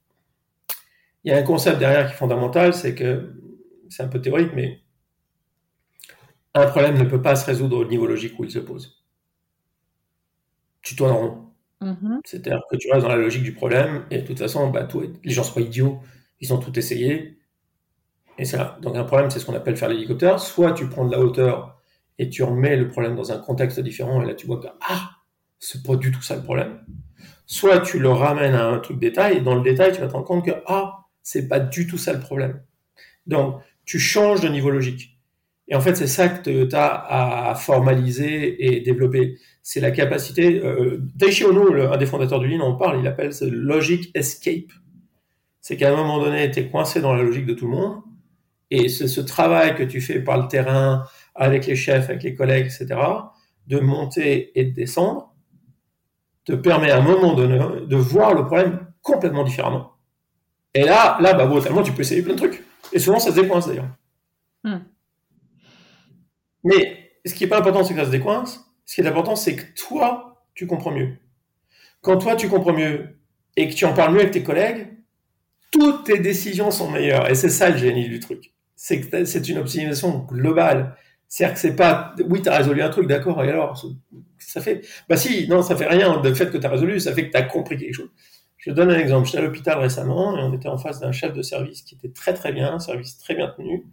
il 1.22 1.30
y 1.30 1.34
a 1.34 1.38
un 1.38 1.42
concept 1.42 1.78
derrière 1.78 2.06
qui 2.06 2.14
est 2.14 2.16
fondamental, 2.16 2.72
c'est 2.72 2.94
que, 2.94 3.34
c'est 3.90 4.02
un 4.02 4.08
peu 4.08 4.22
théorique, 4.22 4.52
mais 4.54 4.80
un 6.54 6.66
problème 6.66 6.96
ne 6.96 7.04
peut 7.04 7.20
pas 7.20 7.36
se 7.36 7.44
résoudre 7.44 7.76
au 7.76 7.84
niveau 7.84 8.06
logique 8.06 8.38
où 8.38 8.44
il 8.44 8.50
se 8.50 8.58
pose. 8.58 9.04
Tu 10.80 10.96
tournes 10.96 11.10
en 11.10 11.18
rond. 11.18 11.48
Mm-hmm. 11.82 12.20
C'est-à-dire 12.24 12.62
que 12.70 12.76
tu 12.76 12.90
restes 12.90 13.02
dans 13.02 13.12
la 13.12 13.16
logique 13.16 13.42
du 13.42 13.52
problème, 13.52 14.06
et 14.10 14.22
de 14.22 14.26
toute 14.26 14.38
façon, 14.38 14.70
bah, 14.70 14.84
tout 14.84 15.02
les 15.22 15.30
gens 15.30 15.44
sont 15.44 15.54
pas 15.54 15.60
idiots, 15.60 16.00
ils 16.40 16.54
ont 16.54 16.58
tout 16.58 16.76
essayé, 16.78 17.38
et 18.38 18.44
c'est. 18.44 18.58
Donc 18.80 18.96
un 18.96 19.04
problème, 19.04 19.30
c'est 19.30 19.38
ce 19.38 19.46
qu'on 19.46 19.54
appelle 19.54 19.76
faire 19.76 19.88
l'hélicoptère. 19.88 20.40
Soit 20.40 20.72
tu 20.72 20.88
prends 20.88 21.04
de 21.04 21.12
la 21.12 21.20
hauteur 21.20 21.80
et 22.18 22.28
tu 22.28 22.42
remets 22.42 22.76
le 22.76 22.88
problème 22.88 23.16
dans 23.16 23.32
un 23.32 23.38
contexte 23.38 23.80
différent, 23.80 24.22
et 24.22 24.26
là 24.26 24.34
tu 24.34 24.46
vois 24.46 24.60
que, 24.60 24.68
ah, 24.88 25.10
c'est 25.58 25.82
pas 25.82 25.96
du 25.96 26.10
tout 26.10 26.22
ça 26.22 26.36
le 26.36 26.42
problème. 26.42 26.80
Soit 27.46 27.80
tu 27.80 27.98
le 27.98 28.10
ramènes 28.10 28.54
à 28.54 28.68
un 28.68 28.78
truc 28.78 28.98
détail, 28.98 29.38
et 29.38 29.40
dans 29.40 29.54
le 29.54 29.62
détail, 29.62 29.92
tu 29.92 30.00
vas 30.00 30.08
te 30.08 30.12
rendre 30.12 30.26
compte 30.26 30.44
que, 30.44 30.52
ah, 30.66 31.04
c'est 31.22 31.48
pas 31.48 31.60
du 31.60 31.86
tout 31.86 31.98
ça 31.98 32.12
le 32.12 32.20
problème. 32.20 32.62
Donc, 33.26 33.60
tu 33.84 33.98
changes 33.98 34.40
de 34.40 34.48
niveau 34.48 34.70
logique. 34.70 35.18
Et 35.68 35.74
en 35.74 35.80
fait, 35.80 35.94
c'est 35.94 36.06
ça 36.06 36.28
que 36.28 36.64
tu 36.64 36.76
as 36.76 37.50
à 37.50 37.54
formaliser 37.54 38.66
et 38.66 38.80
développer. 38.80 39.38
C'est 39.62 39.80
la 39.80 39.90
capacité. 39.90 40.60
Euh, 40.62 41.02
Taishi 41.18 41.44
Ono, 41.44 41.72
un 41.72 41.96
des 41.96 42.06
fondateurs 42.06 42.40
du 42.40 42.48
Lean, 42.48 42.60
en 42.60 42.74
parle, 42.74 43.00
il 43.00 43.06
appelle 43.06 43.32
ça 43.32 43.46
logic 43.48 44.10
escape. 44.14 44.72
C'est 45.60 45.76
qu'à 45.76 45.92
un 45.92 45.96
moment 45.96 46.18
donné, 46.20 46.50
tu 46.50 46.60
es 46.60 46.68
coincé 46.68 47.00
dans 47.00 47.14
la 47.14 47.22
logique 47.22 47.46
de 47.46 47.54
tout 47.54 47.66
le 47.66 47.76
monde. 47.76 48.02
Et 48.74 48.88
c'est 48.88 49.06
ce 49.06 49.20
travail 49.20 49.74
que 49.74 49.82
tu 49.82 50.00
fais 50.00 50.18
par 50.18 50.38
le 50.40 50.48
terrain, 50.48 51.04
avec 51.34 51.66
les 51.66 51.76
chefs, 51.76 52.08
avec 52.08 52.22
les 52.22 52.34
collègues, 52.34 52.64
etc., 52.64 52.98
de 53.66 53.80
monter 53.80 54.58
et 54.58 54.64
de 54.64 54.70
descendre, 54.70 55.34
te 56.46 56.54
permet 56.54 56.90
à 56.90 56.96
un 56.96 57.02
moment 57.02 57.34
donné 57.34 57.58
de 57.86 57.96
voir 57.96 58.32
le 58.32 58.46
problème 58.46 58.86
complètement 59.02 59.44
différemment. 59.44 59.92
Et 60.72 60.84
là, 60.84 61.18
là, 61.20 61.34
bah, 61.34 61.44
brutalement, 61.44 61.82
tu 61.82 61.92
peux 61.92 62.00
essayer 62.00 62.22
plein 62.22 62.32
de 62.32 62.38
trucs. 62.38 62.64
Et 62.94 62.98
souvent, 62.98 63.18
ça 63.18 63.30
se 63.30 63.38
décoince 63.38 63.68
d'ailleurs. 63.68 63.90
Hmm. 64.64 64.78
Mais 66.64 67.12
ce 67.26 67.34
qui 67.34 67.44
est 67.44 67.48
pas 67.48 67.58
important, 67.58 67.84
c'est 67.84 67.92
que 67.92 68.00
ça 68.00 68.06
se 68.06 68.10
décoince. 68.10 68.74
Ce 68.86 68.94
qui 68.94 69.02
est 69.02 69.06
important, 69.06 69.36
c'est 69.36 69.54
que 69.54 69.64
toi, 69.74 70.46
tu 70.54 70.66
comprends 70.66 70.92
mieux. 70.92 71.18
Quand 72.00 72.16
toi, 72.16 72.36
tu 72.36 72.48
comprends 72.48 72.72
mieux 72.72 73.18
et 73.54 73.68
que 73.68 73.74
tu 73.74 73.84
en 73.84 73.92
parles 73.92 74.14
mieux 74.14 74.20
avec 74.20 74.32
tes 74.32 74.42
collègues, 74.42 74.88
toutes 75.70 76.04
tes 76.04 76.20
décisions 76.20 76.70
sont 76.70 76.90
meilleures. 76.90 77.28
Et 77.28 77.34
c'est 77.34 77.50
ça 77.50 77.68
le 77.68 77.76
génie 77.76 78.08
du 78.08 78.18
truc. 78.18 78.51
C'est 78.84 79.48
une 79.48 79.58
optimisation 79.58 80.26
globale. 80.28 80.96
C'est-à-dire 81.28 81.54
que 81.54 81.60
c'est 81.60 81.76
pas, 81.76 82.16
oui, 82.28 82.42
tu 82.42 82.48
as 82.48 82.56
résolu 82.56 82.82
un 82.82 82.90
truc, 82.90 83.06
d'accord, 83.06 83.42
et 83.44 83.48
alors, 83.48 83.80
ça 84.38 84.60
fait, 84.60 84.82
bah 85.08 85.16
si, 85.16 85.46
non, 85.48 85.62
ça 85.62 85.76
fait 85.76 85.86
rien, 85.86 86.20
le 86.20 86.34
fait 86.34 86.50
que 86.50 86.58
tu 86.58 86.66
as 86.66 86.68
résolu, 86.68 86.98
ça 86.98 87.14
fait 87.14 87.28
que 87.28 87.30
tu 87.30 87.36
as 87.36 87.42
compris 87.42 87.78
quelque 87.78 87.94
chose. 87.94 88.10
Je 88.58 88.72
donne 88.72 88.90
un 88.90 88.98
exemple. 88.98 89.26
J'étais 89.26 89.38
à 89.38 89.42
l'hôpital 89.42 89.78
récemment 89.78 90.36
et 90.36 90.42
on 90.42 90.52
était 90.52 90.68
en 90.68 90.78
face 90.78 90.98
d'un 90.98 91.12
chef 91.12 91.32
de 91.32 91.42
service 91.42 91.82
qui 91.82 91.94
était 91.94 92.10
très 92.10 92.34
très 92.34 92.52
bien, 92.52 92.74
un 92.74 92.78
service 92.80 93.18
très 93.18 93.34
bien 93.34 93.48
tenu, 93.56 93.86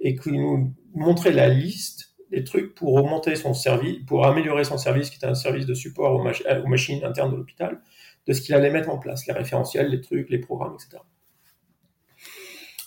et 0.00 0.16
qui 0.16 0.32
nous 0.32 0.74
montrait 0.94 1.32
la 1.32 1.48
liste 1.48 2.16
des 2.32 2.42
trucs 2.42 2.74
pour 2.74 2.94
augmenter 2.94 3.36
son 3.36 3.54
service, 3.54 3.98
pour 4.06 4.26
améliorer 4.26 4.64
son 4.64 4.76
service, 4.76 5.08
qui 5.08 5.16
était 5.16 5.26
un 5.26 5.36
service 5.36 5.66
de 5.66 5.74
support 5.74 6.14
aux, 6.14 6.20
aux 6.20 6.68
machines 6.68 7.04
internes 7.04 7.30
de 7.30 7.36
l'hôpital, 7.36 7.80
de 8.26 8.32
ce 8.32 8.42
qu'il 8.42 8.56
allait 8.56 8.70
mettre 8.70 8.90
en 8.90 8.98
place, 8.98 9.26
les 9.28 9.32
référentiels, 9.32 9.88
les 9.88 10.00
trucs, 10.00 10.28
les 10.30 10.38
programmes, 10.38 10.74
etc. 10.74 11.00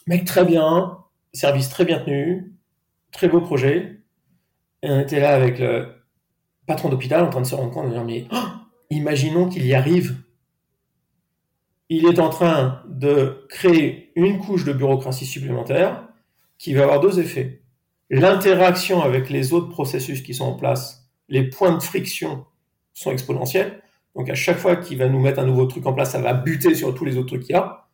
Mec 0.05 0.25
très 0.25 0.43
bien, 0.43 0.97
service 1.33 1.69
très 1.69 1.85
bien 1.85 1.99
tenu, 1.99 2.53
très 3.11 3.27
beau 3.27 3.41
projet. 3.41 4.01
Et 4.81 4.89
on 4.89 4.99
était 4.99 5.19
là 5.19 5.35
avec 5.35 5.59
le 5.59 5.87
patron 6.65 6.89
d'hôpital 6.89 7.23
en 7.23 7.29
train 7.29 7.41
de 7.41 7.45
se 7.47 7.55
rendre 7.55 7.71
compte 7.71 7.87
de 7.87 7.93
dire 7.93 8.05
mais 8.05 8.25
oh, 8.31 8.47
imaginons 8.89 9.49
qu'il 9.49 9.65
y 9.65 9.73
arrive. 9.73 10.17
Il 11.89 12.05
est 12.05 12.19
en 12.19 12.29
train 12.29 12.83
de 12.87 13.45
créer 13.49 14.11
une 14.15 14.39
couche 14.39 14.63
de 14.63 14.73
bureaucratie 14.73 15.25
supplémentaire 15.25 16.07
qui 16.57 16.73
va 16.73 16.83
avoir 16.83 16.99
deux 16.99 17.19
effets 17.19 17.59
l'interaction 18.09 19.01
avec 19.01 19.29
les 19.29 19.53
autres 19.53 19.69
processus 19.69 20.21
qui 20.21 20.33
sont 20.33 20.45
en 20.45 20.55
place, 20.55 21.09
les 21.27 21.43
points 21.49 21.75
de 21.75 21.81
friction 21.81 22.45
sont 22.93 23.11
exponentiels. 23.11 23.81
Donc 24.15 24.29
à 24.29 24.35
chaque 24.35 24.57
fois 24.57 24.75
qu'il 24.75 24.97
va 24.97 25.07
nous 25.07 25.19
mettre 25.19 25.39
un 25.39 25.45
nouveau 25.45 25.65
truc 25.65 25.85
en 25.85 25.93
place, 25.93 26.11
ça 26.11 26.21
va 26.21 26.33
buter 26.33 26.73
sur 26.73 26.93
tous 26.93 27.05
les 27.05 27.17
autres 27.17 27.27
trucs 27.27 27.43
qu'il 27.43 27.55
y 27.55 27.57
a. 27.57 27.87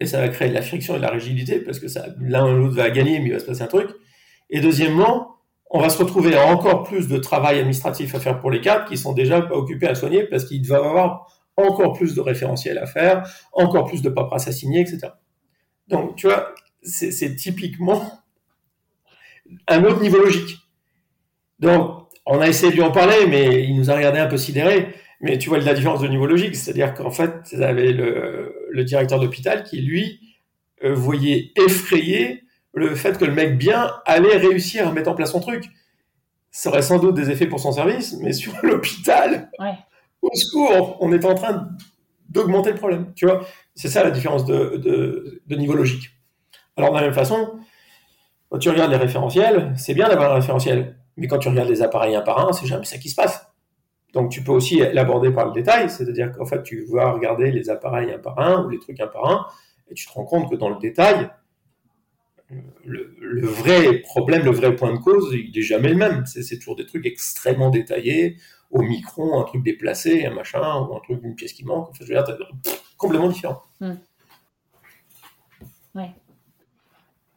Et 0.00 0.06
ça 0.06 0.20
va 0.20 0.28
créer 0.28 0.48
de 0.48 0.54
la 0.54 0.62
friction 0.62 0.94
et 0.94 0.98
de 0.98 1.02
la 1.02 1.10
rigidité 1.10 1.60
parce 1.60 1.78
que 1.78 1.86
l'un 2.20 2.52
ou 2.52 2.56
l'autre 2.56 2.76
va 2.76 2.90
gagner, 2.90 3.18
mais 3.18 3.26
il 3.26 3.32
va 3.32 3.38
se 3.38 3.46
passer 3.46 3.62
un 3.62 3.66
truc. 3.66 3.88
Et 4.50 4.60
deuxièmement, 4.60 5.36
on 5.70 5.80
va 5.80 5.88
se 5.88 5.98
retrouver 5.98 6.36
à 6.36 6.46
encore 6.46 6.84
plus 6.84 7.08
de 7.08 7.18
travail 7.18 7.58
administratif 7.58 8.14
à 8.14 8.20
faire 8.20 8.40
pour 8.40 8.50
les 8.50 8.60
cadres 8.60 8.84
qui 8.84 8.96
sont 8.96 9.12
déjà 9.12 9.42
pas 9.42 9.54
occupés 9.54 9.88
à 9.88 9.94
soigner 9.94 10.24
parce 10.24 10.44
qu'il 10.44 10.66
va 10.66 10.76
y 10.76 10.78
avoir 10.78 11.26
encore 11.56 11.94
plus 11.94 12.14
de 12.14 12.20
référentiels 12.20 12.78
à 12.78 12.86
faire, 12.86 13.22
encore 13.52 13.86
plus 13.86 14.02
de 14.02 14.10
paperasse 14.10 14.46
à 14.48 14.52
signer, 14.52 14.80
etc. 14.80 15.08
Donc, 15.88 16.16
tu 16.16 16.26
vois, 16.26 16.54
c'est 16.82 17.34
typiquement 17.36 18.02
un 19.68 19.84
autre 19.84 20.00
niveau 20.00 20.18
logique. 20.18 20.58
Donc, 21.58 22.08
on 22.26 22.40
a 22.40 22.48
essayé 22.48 22.70
de 22.70 22.76
lui 22.76 22.82
en 22.82 22.92
parler, 22.92 23.26
mais 23.28 23.64
il 23.64 23.76
nous 23.76 23.90
a 23.90 23.94
regardé 23.94 24.18
un 24.18 24.26
peu 24.26 24.36
sidéré. 24.36 24.94
Mais 25.20 25.38
tu 25.38 25.48
vois 25.48 25.58
la 25.58 25.72
différence 25.72 26.02
de 26.02 26.08
niveau 26.08 26.26
logique, 26.26 26.54
c'est-à-dire 26.56 26.92
qu'en 26.92 27.10
fait, 27.10 27.32
vous 27.52 27.62
avez 27.62 27.92
le, 27.92 28.65
directeur 28.84 29.20
d'hôpital 29.20 29.64
qui, 29.64 29.80
lui, 29.80 30.20
euh, 30.84 30.94
voyait 30.94 31.52
effrayé 31.56 32.44
le 32.74 32.94
fait 32.94 33.18
que 33.18 33.24
le 33.24 33.32
mec 33.32 33.56
bien 33.56 33.90
allait 34.04 34.36
réussir 34.36 34.88
à 34.88 34.92
mettre 34.92 35.10
en 35.10 35.14
place 35.14 35.32
son 35.32 35.40
truc. 35.40 35.64
Ça 36.50 36.70
aurait 36.70 36.82
sans 36.82 36.98
doute 36.98 37.14
des 37.14 37.30
effets 37.30 37.46
pour 37.46 37.60
son 37.60 37.72
service, 37.72 38.16
mais 38.20 38.32
sur 38.32 38.52
l'hôpital, 38.62 39.50
au 40.22 40.30
secours, 40.34 40.98
on 41.00 41.12
est 41.12 41.24
en 41.24 41.34
train 41.34 41.68
d'augmenter 42.28 42.72
le 42.72 42.76
problème. 42.76 43.12
Tu 43.14 43.26
vois, 43.26 43.46
c'est 43.74 43.88
ça 43.88 44.02
la 44.02 44.10
différence 44.10 44.44
de, 44.44 45.40
de 45.46 45.56
niveau 45.56 45.74
logique. 45.74 46.10
Alors, 46.76 46.90
de 46.90 46.96
la 46.96 47.02
même 47.02 47.14
façon, 47.14 47.58
quand 48.50 48.58
tu 48.58 48.68
regardes 48.68 48.90
les 48.90 48.96
référentiels, 48.96 49.72
c'est 49.76 49.94
bien 49.94 50.08
d'avoir 50.08 50.32
un 50.32 50.34
référentiel, 50.34 50.96
mais 51.16 51.26
quand 51.26 51.38
tu 51.38 51.48
regardes 51.48 51.68
les 51.68 51.82
appareils 51.82 52.14
un 52.14 52.22
par 52.22 52.46
un, 52.46 52.52
c'est 52.52 52.66
jamais 52.66 52.84
ça 52.84 52.98
qui 52.98 53.08
se 53.08 53.14
passe. 53.14 53.46
Donc 54.16 54.30
tu 54.30 54.42
peux 54.42 54.52
aussi 54.52 54.78
l'aborder 54.78 55.30
par 55.30 55.44
le 55.44 55.52
détail, 55.52 55.90
c'est-à-dire 55.90 56.32
qu'en 56.32 56.46
fait 56.46 56.62
tu 56.62 56.86
vas 56.86 57.12
regarder 57.12 57.50
les 57.50 57.68
appareils 57.68 58.10
un 58.10 58.18
par 58.18 58.38
un 58.38 58.64
ou 58.64 58.70
les 58.70 58.78
trucs 58.78 58.98
un 58.98 59.08
par 59.08 59.30
un, 59.30 59.46
et 59.90 59.94
tu 59.94 60.06
te 60.06 60.12
rends 60.12 60.24
compte 60.24 60.50
que 60.50 60.56
dans 60.56 60.70
le 60.70 60.78
détail, 60.78 61.28
le, 62.86 63.46
vrai 63.46 63.98
problème, 63.98 64.42
le 64.42 64.52
vrai 64.52 64.74
point 64.74 64.94
de 64.94 64.98
cause, 64.98 65.34
il 65.34 65.52
n'est 65.54 65.62
jamais 65.62 65.90
le 65.90 65.96
même. 65.96 66.24
C'est 66.24 66.56
toujours 66.56 66.76
des 66.76 66.86
trucs 66.86 67.04
extrêmement 67.04 67.68
détaillés, 67.68 68.38
au 68.70 68.80
micron, 68.80 69.38
un 69.38 69.44
truc 69.44 69.62
déplacé, 69.62 70.24
un 70.24 70.32
machin, 70.32 70.80
ou 70.80 70.96
un 70.96 71.00
truc, 71.00 71.20
une 71.22 71.34
pièce 71.34 71.52
qui 71.52 71.66
manque. 71.66 71.90
En 71.90 71.92
fait, 71.92 72.06
je 72.06 72.14
veux 72.14 72.22
dire, 72.22 72.36
complètement 72.96 73.28
différent. 73.28 73.62
Hmm. 73.80 73.96
Ouais. 75.94 76.10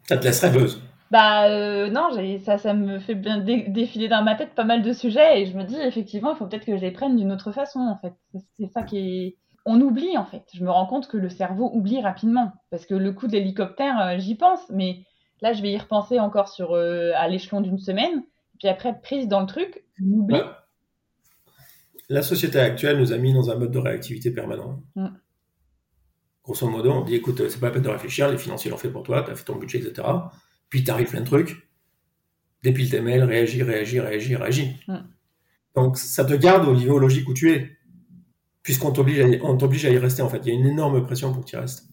Ça 0.08 0.18
te 0.18 0.24
laisse 0.24 0.40
rêveuse. 0.40 0.82
Bah 1.12 1.50
euh, 1.50 1.90
non, 1.90 2.10
ça, 2.46 2.58
ça 2.60 2.74
me 2.74 3.00
fait 3.00 3.16
bien 3.16 3.40
défiler 3.40 4.08
dans 4.08 4.24
ma 4.24 4.36
tête 4.36 4.54
pas 4.54 4.64
mal 4.64 4.84
de 4.84 4.94
sujets 4.94 5.42
et 5.42 5.46
je 5.48 5.58
me 5.58 5.64
dis 5.64 5.76
effectivement, 5.76 6.34
il 6.34 6.38
faut 6.38 6.46
peut-être 6.46 6.66
que 6.66 6.78
je 6.78 6.82
les 6.82 6.92
prenne 6.92 7.16
d'une 7.18 7.32
autre 7.32 7.52
façon 7.52 7.80
en 7.80 7.98
fait. 7.98 8.14
C'est 8.58 8.68
ça 8.68 8.84
qui 8.84 8.98
est. 8.98 9.38
On 9.66 9.82
oublie 9.82 10.18
en 10.18 10.26
fait. 10.26 10.44
Je 10.54 10.64
me 10.64 10.70
rends 10.70 10.86
compte 10.86 11.08
que 11.08 11.18
le 11.18 11.30
cerveau 11.30 11.72
oublie 11.74 12.02
rapidement 12.02 12.54
parce 12.70 12.86
que 12.86 12.94
le 12.94 13.12
coup 13.12 13.28
de 13.28 13.34
l'hélicoptère, 13.34 14.00
euh, 14.00 14.20
j'y 14.20 14.36
pense, 14.36 14.60
mais 14.70 15.04
là 15.42 15.54
je 15.54 15.62
vais 15.64 15.72
y 15.72 15.78
repenser 15.78 16.20
encore 16.20 16.48
sur 16.48 16.74
euh, 16.74 17.12
à 17.16 17.28
l'échelon 17.28 17.62
d'une 17.62 17.80
semaine. 17.80 18.24
Puis 18.60 18.68
après 18.68 19.00
prise 19.02 19.28
dans 19.28 19.40
le 19.40 19.48
truc, 19.48 19.84
j'oublie. 19.98 20.42
La 22.08 22.22
société 22.22 22.60
actuelle 22.60 22.98
nous 22.98 23.14
a 23.14 23.18
mis 23.18 23.34
dans 23.34 23.50
un 23.50 23.56
mode 23.56 23.72
de 23.72 23.80
réactivité 23.80 24.32
permanent. 24.32 24.82
Mm. 24.96 25.08
Grosso 26.44 26.68
modo, 26.68 26.92
on 26.92 27.02
dit 27.02 27.16
écoute, 27.16 27.48
c'est 27.48 27.60
pas 27.60 27.68
la 27.68 27.74
peine 27.74 27.84
de 27.84 27.90
réfléchir, 27.90 28.30
les 28.30 28.38
financiers 28.38 28.72
l'ont 28.72 28.78
fait 28.78 28.90
pour 28.90 29.04
toi, 29.04 29.24
tu 29.24 29.32
as 29.32 29.36
fait 29.36 29.44
ton 29.44 29.56
budget, 29.56 29.80
etc. 29.80 30.08
Puis 30.70 30.84
t'arrives 30.84 31.10
plein 31.10 31.22
de 31.22 31.26
trucs, 31.26 31.70
dépile 32.64 32.90
tes 32.90 33.02
mails, 33.02 33.24
réagis, 33.24 33.64
réagis, 33.64 34.00
réagis, 34.00 34.36
réagis. 34.36 34.76
Donc 35.76 35.98
ça 35.98 36.26
te 36.26 36.34
garde 36.34 36.68
au 36.68 36.76
niveau 36.76 37.00
logique 37.00 37.28
où 37.28 37.34
tu 37.34 37.52
es, 37.52 37.78
puisqu'on 38.64 38.92
t'oblige 38.92 39.20
à, 39.20 39.46
on 39.46 39.58
t'oblige 39.58 39.86
à 39.86 39.90
y 39.90 39.98
rester 39.98 40.22
en 40.22 40.30
fait. 40.30 40.42
Il 40.46 40.48
y 40.48 40.52
a 40.52 40.60
une 40.60 40.68
énorme 40.68 41.04
pression 41.06 41.34
pour 41.34 41.44
que 41.44 41.50
tu 41.50 41.56
y 41.56 41.60
restes. 41.60 41.88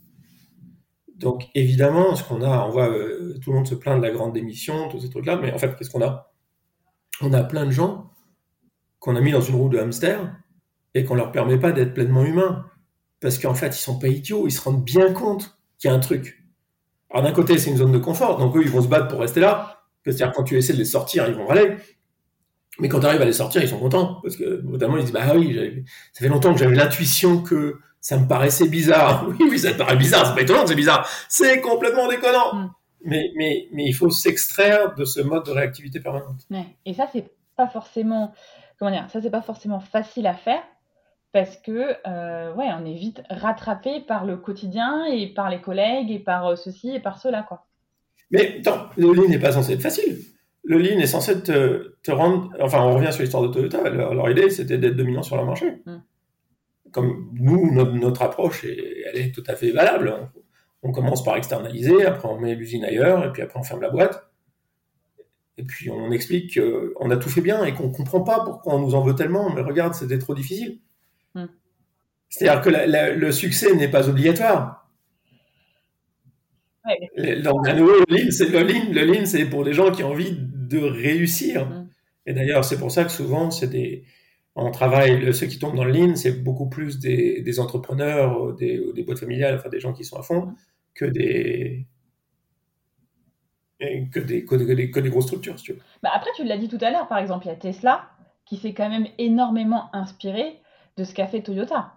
Donc 1.16 1.44
évidemment, 1.54 2.14
ce 2.14 2.22
qu'on 2.22 2.42
a, 2.42 2.66
on 2.66 2.70
voit 2.70 2.90
euh, 2.90 3.38
tout 3.40 3.50
le 3.50 3.56
monde 3.56 3.66
se 3.66 3.74
plaint 3.74 3.98
de 3.98 4.06
la 4.06 4.12
grande 4.12 4.34
démission, 4.34 4.88
tous 4.88 5.00
ces 5.00 5.08
trucs-là, 5.08 5.36
mais 5.36 5.52
en 5.52 5.58
fait, 5.58 5.74
qu'est-ce 5.76 5.90
qu'on 5.90 6.02
a? 6.02 6.32
On 7.22 7.32
a 7.32 7.42
plein 7.42 7.64
de 7.64 7.70
gens 7.70 8.10
qu'on 8.98 9.16
a 9.16 9.20
mis 9.20 9.32
dans 9.32 9.40
une 9.40 9.54
roue 9.54 9.68
de 9.68 9.78
hamster 9.78 10.36
et 10.94 11.04
qu'on 11.04 11.14
leur 11.14 11.32
permet 11.32 11.58
pas 11.58 11.72
d'être 11.72 11.94
pleinement 11.94 12.24
humains. 12.24 12.66
Parce 13.20 13.38
qu'en 13.38 13.54
fait, 13.54 13.68
ils 13.68 13.80
sont 13.80 13.98
pas 13.98 14.08
idiots, 14.08 14.46
ils 14.46 14.52
se 14.52 14.60
rendent 14.60 14.84
bien 14.84 15.12
compte 15.12 15.58
qu'il 15.78 15.88
y 15.88 15.92
a 15.92 15.96
un 15.96 16.00
truc. 16.00 16.44
Alors 17.10 17.22
d'un 17.22 17.32
côté, 17.32 17.58
c'est 17.58 17.70
une 17.70 17.76
zone 17.76 17.92
de 17.92 17.98
confort, 17.98 18.36
donc 18.38 18.56
eux, 18.56 18.62
ils 18.62 18.70
vont 18.70 18.82
se 18.82 18.88
battre 18.88 19.08
pour 19.08 19.20
rester 19.20 19.40
là. 19.40 19.82
C'est-à-dire 20.04 20.32
quand 20.32 20.44
tu 20.44 20.56
essaies 20.56 20.72
de 20.72 20.78
les 20.78 20.84
sortir, 20.84 21.26
ils 21.28 21.34
vont 21.34 21.46
râler. 21.46 21.76
Mais 22.78 22.88
quand 22.88 23.00
tu 23.00 23.06
arrives 23.06 23.22
à 23.22 23.24
les 23.24 23.32
sortir, 23.32 23.62
ils 23.62 23.68
sont 23.68 23.78
contents. 23.78 24.20
Parce 24.22 24.36
que 24.36 24.60
notamment, 24.62 24.96
ils 24.96 25.04
disent, 25.04 25.12
bah 25.12 25.22
oui, 25.34 25.84
ça 26.12 26.20
fait 26.20 26.28
longtemps 26.28 26.52
que 26.52 26.58
j'avais 26.58 26.74
l'intuition 26.74 27.42
que 27.42 27.78
Ça 28.00 28.18
me 28.18 28.28
paraissait 28.28 28.68
bizarre. 28.68 29.26
Oui, 29.28 29.36
oui, 29.40 29.58
ça 29.58 29.72
te 29.72 29.78
paraît 29.78 29.96
bizarre. 29.96 30.26
C'est 30.26 30.34
pas 30.34 30.42
étonnant, 30.42 30.66
c'est 30.66 30.76
bizarre. 30.76 31.08
C'est 31.28 31.60
complètement 31.60 32.08
déconnant. 32.08 32.54
Mm. 32.54 32.70
Mais, 33.04 33.30
mais, 33.36 33.68
mais 33.72 33.84
il 33.86 33.92
faut 33.92 34.10
s'extraire 34.10 34.94
de 34.94 35.04
ce 35.04 35.20
mode 35.20 35.44
de 35.46 35.52
réactivité 35.52 36.00
permanente. 36.00 36.46
Et 36.84 36.94
ça, 36.94 37.08
c'est 37.12 37.30
pas 37.56 37.68
forcément, 37.68 38.32
comment 38.78 38.90
dire, 38.90 39.06
ça 39.12 39.20
c'est 39.22 39.30
pas 39.30 39.42
forcément 39.42 39.80
facile 39.80 40.26
à 40.26 40.34
faire 40.34 40.62
parce 41.36 41.58
que 41.58 41.94
euh, 42.06 42.54
ouais, 42.54 42.68
on 42.80 42.86
est 42.86 42.94
vite 42.94 43.20
rattrapé 43.28 44.00
par 44.00 44.24
le 44.24 44.38
quotidien 44.38 45.04
et 45.04 45.26
par 45.26 45.50
les 45.50 45.60
collègues 45.60 46.10
et 46.10 46.18
par 46.18 46.46
euh, 46.46 46.56
ceci 46.56 46.94
et 46.94 46.98
par 46.98 47.20
cela 47.20 47.42
quoi. 47.42 47.66
Mais 48.30 48.60
attends, 48.60 48.86
le 48.96 49.12
lean 49.12 49.28
n'est 49.28 49.38
pas 49.38 49.52
censé 49.52 49.74
être 49.74 49.82
facile. 49.82 50.16
Le 50.64 50.78
lean 50.78 50.98
est 50.98 51.06
censé 51.06 51.42
te, 51.42 51.94
te 52.02 52.10
rendre, 52.10 52.56
enfin 52.58 52.82
on 52.82 52.94
revient 52.94 53.12
sur 53.12 53.20
l'histoire 53.20 53.42
de 53.42 53.48
Toyota. 53.48 53.90
Leur, 53.90 54.30
idée 54.30 54.48
c'était 54.48 54.78
d'être 54.78 54.96
dominant 54.96 55.22
sur 55.22 55.36
le 55.36 55.44
marché. 55.44 55.82
Mm. 55.84 55.96
Comme 56.90 57.28
nous, 57.34 57.70
notre, 57.70 58.22
approche, 58.22 58.64
elle 58.64 59.20
est 59.20 59.34
tout 59.34 59.44
à 59.46 59.56
fait 59.56 59.72
valable. 59.72 60.14
On, 60.82 60.88
on 60.88 60.92
commence 60.92 61.22
par 61.22 61.36
externaliser, 61.36 62.06
après 62.06 62.28
on 62.28 62.38
met 62.38 62.54
l'usine 62.54 62.82
ailleurs 62.82 63.26
et 63.26 63.30
puis 63.30 63.42
après 63.42 63.60
on 63.60 63.62
ferme 63.62 63.82
la 63.82 63.90
boîte. 63.90 64.26
Et 65.58 65.64
puis 65.64 65.90
on 65.90 66.10
explique 66.12 66.58
qu'on 66.58 67.10
a 67.10 67.18
tout 67.18 67.28
fait 67.28 67.42
bien 67.42 67.62
et 67.66 67.74
qu'on 67.74 67.90
comprend 67.90 68.22
pas 68.22 68.42
pourquoi 68.42 68.76
on 68.76 68.78
nous 68.78 68.94
en 68.94 69.02
veut 69.02 69.14
tellement, 69.14 69.50
mais 69.50 69.60
regarde, 69.60 69.92
c'était 69.92 70.18
trop 70.18 70.34
difficile. 70.34 70.80
Hmm. 71.36 71.46
C'est-à-dire 72.28 72.60
que 72.62 72.70
le 73.18 73.32
succès 73.32 73.74
n'est 73.74 73.88
pas 73.88 74.08
obligatoire. 74.08 74.88
Le, 77.16 77.34
lean, 78.08 78.30
c'est 78.30 78.48
le 78.48 78.62
lean. 78.62 78.92
Le 78.92 79.04
lean, 79.04 79.26
c'est 79.26 79.46
pour 79.46 79.64
des 79.64 79.72
gens 79.72 79.90
qui 79.90 80.02
ont 80.02 80.10
envie 80.10 80.36
de 80.38 80.78
réussir. 80.78 81.66
Hmm. 81.66 81.88
Et 82.26 82.32
d'ailleurs, 82.32 82.64
c'est 82.64 82.78
pour 82.78 82.90
ça 82.90 83.04
que 83.04 83.10
souvent, 83.10 83.50
c'est 83.50 83.68
des, 83.68 84.04
on 84.56 84.70
travaille, 84.70 85.32
ceux 85.34 85.46
qui 85.46 85.58
tombent 85.58 85.76
dans 85.76 85.84
le 85.84 85.92
lean, 85.92 86.16
c'est 86.16 86.42
beaucoup 86.42 86.68
plus 86.68 86.98
des, 86.98 87.60
entrepreneurs, 87.60 88.54
des, 88.54 88.80
des 88.94 89.02
boîtes 89.02 89.20
familiales, 89.20 89.56
enfin 89.56 89.68
des 89.68 89.80
gens 89.80 89.92
qui 89.92 90.04
sont 90.04 90.16
à 90.16 90.22
fond, 90.22 90.46
hmm. 90.46 90.56
que 90.94 91.04
des, 91.04 91.86
que 93.78 94.20
des, 94.20 94.44
que 94.44 95.00
des, 95.00 95.10
grosses 95.10 95.26
structures, 95.26 95.56
tu 95.56 95.74
Bah 96.02 96.10
après, 96.14 96.30
tu 96.34 96.44
l'as 96.44 96.56
dit 96.56 96.68
tout 96.68 96.78
à 96.80 96.90
l'heure, 96.90 97.08
par 97.08 97.18
exemple, 97.18 97.46
il 97.46 97.48
y 97.48 97.52
a 97.52 97.56
Tesla 97.56 98.08
qui 98.46 98.56
s'est 98.56 98.72
quand 98.72 98.88
même 98.88 99.06
énormément 99.18 99.90
inspiré 99.92 100.60
de 100.96 101.04
ce 101.04 101.14
qu'a 101.14 101.26
fait 101.26 101.42
Toyota. 101.42 101.94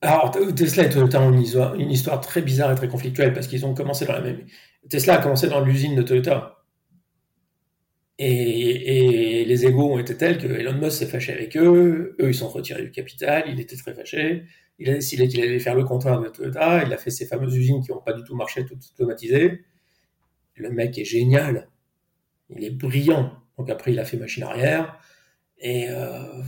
Alors, 0.00 0.30
Tesla 0.54 0.84
et 0.84 0.88
Toyota 0.90 1.20
ont 1.20 1.32
une 1.32 1.90
histoire, 1.90 2.20
très 2.20 2.42
bizarre 2.42 2.72
et 2.72 2.74
très 2.74 2.88
conflictuelle 2.88 3.32
parce 3.32 3.46
qu'ils 3.46 3.64
ont 3.64 3.74
commencé 3.74 4.04
dans 4.04 4.12
la 4.12 4.20
même. 4.20 4.44
Tesla 4.88 5.14
a 5.14 5.22
commencé 5.22 5.48
dans 5.48 5.60
l'usine 5.60 5.94
de 5.94 6.02
Toyota. 6.02 6.64
Et, 8.18 9.44
les 9.46 9.66
égaux 9.66 9.92
ont 9.92 9.98
été 9.98 10.16
tels 10.16 10.38
que 10.38 10.46
Elon 10.46 10.74
Musk 10.74 10.98
s'est 10.98 11.06
fâché 11.06 11.32
avec 11.32 11.56
eux, 11.56 12.16
eux 12.20 12.28
ils 12.28 12.34
sont 12.34 12.48
retirés 12.48 12.82
du 12.82 12.90
capital, 12.90 13.44
il 13.48 13.60
était 13.60 13.76
très 13.76 13.92
fâché, 13.94 14.44
il 14.78 14.88
a 14.88 14.94
décidé 14.94 15.28
qu'il 15.28 15.40
allait 15.42 15.58
faire 15.58 15.74
le 15.74 15.84
contraire 15.84 16.20
de 16.20 16.28
Toyota, 16.28 16.84
il 16.84 16.92
a 16.92 16.96
fait 16.96 17.10
ces 17.10 17.26
fameuses 17.26 17.56
usines 17.56 17.82
qui 17.82 17.90
n'ont 17.90 18.00
pas 18.00 18.12
du 18.12 18.22
tout 18.24 18.36
marché, 18.36 18.64
toutes 18.64 18.84
automatisées, 18.94 19.64
le 20.54 20.70
mec 20.70 20.96
est 20.98 21.04
génial, 21.04 21.68
il 22.50 22.64
est 22.64 22.70
brillant. 22.70 23.32
Donc 23.58 23.70
après, 23.70 23.92
il 23.92 23.98
a 23.98 24.04
fait 24.04 24.16
machine 24.16 24.42
arrière. 24.42 24.98
Et 25.58 25.88
euh, 25.88 26.42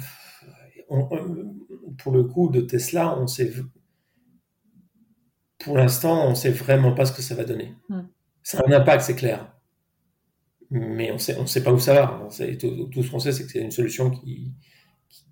pour 0.88 2.12
le 2.12 2.25
coup 2.25 2.49
de 2.49 2.61
Tesla, 2.61 3.18
on 3.18 3.27
sait, 3.27 3.53
pour 5.59 5.77
l'instant, 5.77 6.29
on 6.29 6.35
sait 6.35 6.51
vraiment 6.51 6.92
pas 6.92 7.07
ce 7.07 7.12
que 7.12 7.22
ça 7.22 7.35
va 7.35 7.44
donner. 7.44 7.75
Hmm. 7.88 8.03
Ça 8.42 8.61
a 8.61 8.68
un 8.68 8.72
impact, 8.72 9.03
c'est 9.03 9.16
clair. 9.16 9.53
Mais 10.70 11.12
on 11.12 11.18
sait, 11.18 11.37
on 11.38 11.46
sait 11.46 11.62
pas 11.62 11.72
où 11.72 11.79
ça 11.79 11.94
va. 11.94 12.29
tout, 12.59 12.85
tout, 12.87 13.03
ce 13.03 13.11
qu'on 13.11 13.18
sait, 13.18 13.33
c'est 13.33 13.44
que 13.44 13.51
c'est 13.51 13.61
une 13.61 13.70
solution 13.70 14.11
qui, 14.11 14.53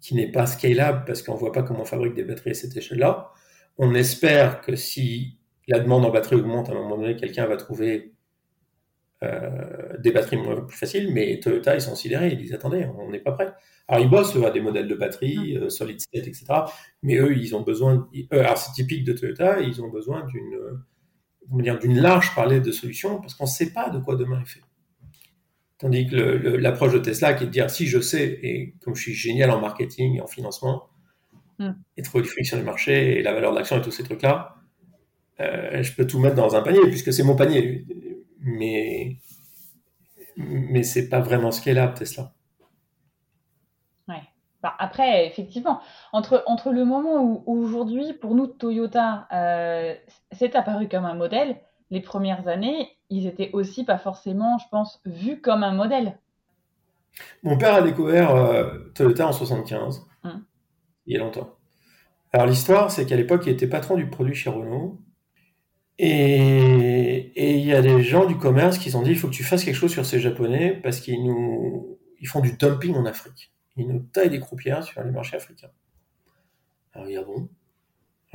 qui, 0.00 0.14
n'est 0.14 0.30
pas 0.30 0.46
scalable 0.46 1.04
parce 1.06 1.22
qu'on 1.22 1.34
voit 1.34 1.52
pas 1.52 1.62
comment 1.62 1.82
on 1.82 1.84
fabrique 1.84 2.14
des 2.14 2.24
batteries 2.24 2.50
à 2.50 2.54
cette 2.54 2.76
échelle-là. 2.76 3.32
On 3.78 3.94
espère 3.94 4.60
que 4.60 4.76
si 4.76 5.38
la 5.66 5.80
demande 5.80 6.04
en 6.04 6.10
batterie 6.10 6.36
augmente, 6.36 6.68
à 6.68 6.72
un 6.72 6.76
moment 6.76 6.96
donné, 6.96 7.16
quelqu'un 7.16 7.46
va 7.46 7.56
trouver 7.56 8.13
euh, 9.24 9.96
des 9.98 10.12
batteries 10.12 10.38
plus 10.66 10.76
faciles, 10.76 11.12
mais 11.12 11.40
Toyota, 11.40 11.74
ils 11.74 11.80
sont 11.80 11.94
sidérés, 11.94 12.30
ils 12.32 12.38
disent 12.38 12.54
attendez, 12.54 12.86
on 12.98 13.10
n'est 13.10 13.20
pas 13.20 13.32
prêt. 13.32 13.52
Alors 13.88 14.02
ils 14.02 14.10
bossent 14.10 14.36
à 14.36 14.50
des 14.50 14.60
modèles 14.60 14.88
de 14.88 14.94
batterie, 14.94 15.54
mm. 15.54 15.62
euh, 15.62 15.68
solid 15.68 16.00
state, 16.00 16.26
etc. 16.26 16.44
Mais 17.02 17.16
eux, 17.16 17.36
ils 17.36 17.54
ont 17.54 17.62
besoin, 17.62 18.08
alors 18.30 18.58
c'est 18.58 18.72
typique 18.72 19.04
de 19.04 19.12
Toyota, 19.12 19.60
ils 19.60 19.82
ont 19.82 19.88
besoin 19.88 20.24
d'une, 20.26 21.62
dire, 21.62 21.78
d'une 21.78 21.98
large 22.00 22.34
palette 22.34 22.64
de 22.64 22.72
solutions 22.72 23.20
parce 23.20 23.34
qu'on 23.34 23.44
ne 23.44 23.48
sait 23.48 23.72
pas 23.72 23.88
de 23.90 23.98
quoi 23.98 24.16
demain 24.16 24.40
est 24.40 24.48
fait. 24.48 24.62
Tandis 25.78 26.06
que 26.06 26.16
l'approche 26.16 26.92
de 26.92 26.98
Tesla 26.98 27.34
qui 27.34 27.44
est 27.44 27.46
de 27.46 27.52
dire 27.52 27.70
si 27.70 27.86
je 27.86 28.00
sais, 28.00 28.38
et 28.42 28.74
comme 28.82 28.94
je 28.94 29.02
suis 29.02 29.14
génial 29.14 29.50
en 29.50 29.60
marketing 29.60 30.16
et 30.16 30.20
en 30.20 30.26
financement, 30.26 30.88
mm. 31.58 31.70
et 31.96 32.02
trouver 32.02 32.22
du 32.22 32.28
fric 32.30 32.46
sur 32.46 32.56
les 32.56 32.62
marchés 32.62 33.18
et 33.18 33.22
la 33.22 33.32
valeur 33.32 33.54
d'action 33.54 33.78
et 33.78 33.82
tous 33.82 33.90
ces 33.90 34.02
trucs-là, 34.02 34.56
euh, 35.40 35.82
je 35.82 35.92
peux 35.94 36.06
tout 36.06 36.18
mettre 36.18 36.36
dans 36.36 36.54
un 36.54 36.62
panier 36.62 36.80
puisque 36.88 37.12
c'est 37.12 37.24
mon 37.24 37.34
panier 37.34 37.84
mais, 38.44 39.16
mais 40.36 40.82
c'est 40.82 41.08
pas 41.08 41.20
vraiment 41.20 41.50
scalable, 41.50 41.94
Tesla. 41.94 42.32
Ouais. 44.06 44.22
Bah, 44.62 44.74
après, 44.78 45.26
effectivement, 45.26 45.80
entre, 46.12 46.44
entre 46.46 46.72
le 46.72 46.84
moment 46.84 47.22
où, 47.22 47.42
aujourd'hui, 47.46 48.12
pour 48.12 48.34
nous, 48.34 48.46
Toyota, 48.46 49.26
euh, 49.32 49.94
c'est 50.32 50.54
apparu 50.54 50.88
comme 50.88 51.06
un 51.06 51.14
modèle, 51.14 51.56
les 51.90 52.00
premières 52.00 52.46
années, 52.48 52.96
ils 53.10 53.26
étaient 53.26 53.50
aussi 53.52 53.84
pas 53.84 53.98
forcément, 53.98 54.58
je 54.58 54.68
pense, 54.70 55.00
vus 55.04 55.40
comme 55.40 55.62
un 55.62 55.72
modèle. 55.72 56.18
Mon 57.42 57.56
père 57.56 57.74
a 57.74 57.82
découvert 57.82 58.34
euh, 58.34 58.78
Toyota 58.94 59.28
en 59.28 59.32
75, 59.32 60.04
hum. 60.24 60.44
il 61.06 61.14
y 61.14 61.16
a 61.16 61.20
longtemps. 61.20 61.56
Alors 62.32 62.46
l'histoire, 62.46 62.90
c'est 62.90 63.06
qu'à 63.06 63.16
l'époque, 63.16 63.44
il 63.46 63.52
était 63.52 63.68
patron 63.68 63.96
du 63.96 64.10
produit 64.10 64.34
chez 64.34 64.50
Renault. 64.50 64.98
Et 65.98 67.54
il 67.54 67.64
y 67.64 67.72
a 67.72 67.82
des 67.82 68.02
gens 68.02 68.26
du 68.26 68.36
commerce 68.36 68.78
qui 68.78 68.94
ont 68.96 69.02
dit 69.02 69.10
il 69.10 69.16
faut 69.16 69.28
que 69.28 69.34
tu 69.34 69.44
fasses 69.44 69.64
quelque 69.64 69.76
chose 69.76 69.92
sur 69.92 70.04
ces 70.04 70.20
Japonais 70.20 70.80
parce 70.82 71.00
qu'ils 71.00 71.24
nous 71.24 71.98
font 72.26 72.40
du 72.40 72.56
dumping 72.56 72.94
en 72.94 73.04
Afrique. 73.04 73.52
Ils 73.76 73.86
nous 73.86 74.00
taillent 74.00 74.30
des 74.30 74.40
croupières 74.40 74.82
sur 74.82 75.02
les 75.02 75.10
marchés 75.10 75.36
africains. 75.36 75.70
Alors 76.92 77.08
il 77.08 77.16
a 77.16 77.22
bon. 77.22 77.48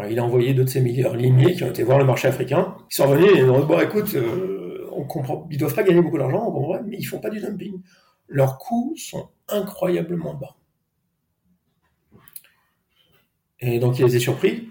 Il 0.09 0.17
a 0.17 0.23
envoyé 0.23 0.53
deux 0.53 0.63
de 0.63 0.69
ses 0.69 0.79
meilleurs 0.79 1.17
limiers 1.17 1.53
qui 1.55 1.63
ont 1.65 1.69
été 1.69 1.83
voir 1.83 1.97
le 1.97 2.05
marché 2.05 2.29
africain. 2.29 2.77
Ils 2.89 2.95
sont 2.95 3.07
revenus 3.07 3.31
et 3.35 3.39
ils 3.39 3.49
ont 3.49 3.59
dit 3.59 3.65
bon 3.65 3.79
écoute, 3.81 4.15
euh, 4.15 4.87
on 4.93 5.03
comprend, 5.03 5.45
ils 5.51 5.57
doivent 5.57 5.75
pas 5.75 5.83
gagner 5.83 6.01
beaucoup 6.01 6.17
d'argent, 6.17 6.53
mais 6.85 6.95
ils 6.97 7.03
font 7.03 7.19
pas 7.19 7.29
du 7.29 7.41
dumping. 7.41 7.81
Leurs 8.29 8.57
coûts 8.57 8.93
sont 8.95 9.29
incroyablement 9.49 10.35
bas. 10.35 10.55
Et 13.59 13.79
donc 13.79 13.99
il 13.99 14.05
les 14.05 14.15
a 14.15 14.19
surpris. 14.19 14.69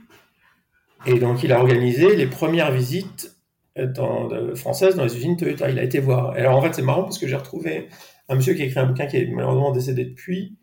Et 1.06 1.18
donc, 1.18 1.42
il 1.42 1.52
a 1.52 1.60
organisé 1.60 2.16
les 2.16 2.26
premières 2.26 2.72
visites 2.72 3.36
dans, 3.76 4.28
françaises 4.56 4.96
dans 4.96 5.04
les 5.04 5.16
usines 5.16 5.36
Toyota. 5.36 5.70
Il 5.70 5.78
a 5.78 5.82
été 5.82 6.00
voir. 6.00 6.30
alors, 6.30 6.56
en 6.56 6.62
fait, 6.62 6.74
c'est 6.74 6.82
marrant 6.82 7.04
parce 7.04 7.18
que 7.18 7.28
j'ai 7.28 7.36
retrouvé 7.36 7.88
un 8.28 8.34
monsieur 8.34 8.54
qui 8.54 8.62
a 8.62 8.64
écrit 8.66 8.80
un 8.80 8.86
bouquin 8.86 9.06
qui 9.06 9.16
est 9.16 9.26
malheureusement 9.26 9.72
décédé 9.72 10.04
depuis, 10.04 10.56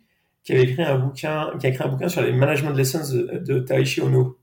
qui 0.44 0.54
avait 0.54 0.64
écrit 0.64 0.84
un 0.84 1.00
bouquin, 1.00 1.52
qui 1.60 1.66
a 1.66 1.70
écrit 1.70 1.84
un 1.84 1.90
bouquin 1.90 2.10
sur 2.10 2.22
les 2.22 2.32
management 2.32 2.72
lessons 2.72 3.12
de, 3.14 3.40
de 3.40 3.60
Taishi 3.60 4.02
Ono. 4.02 4.38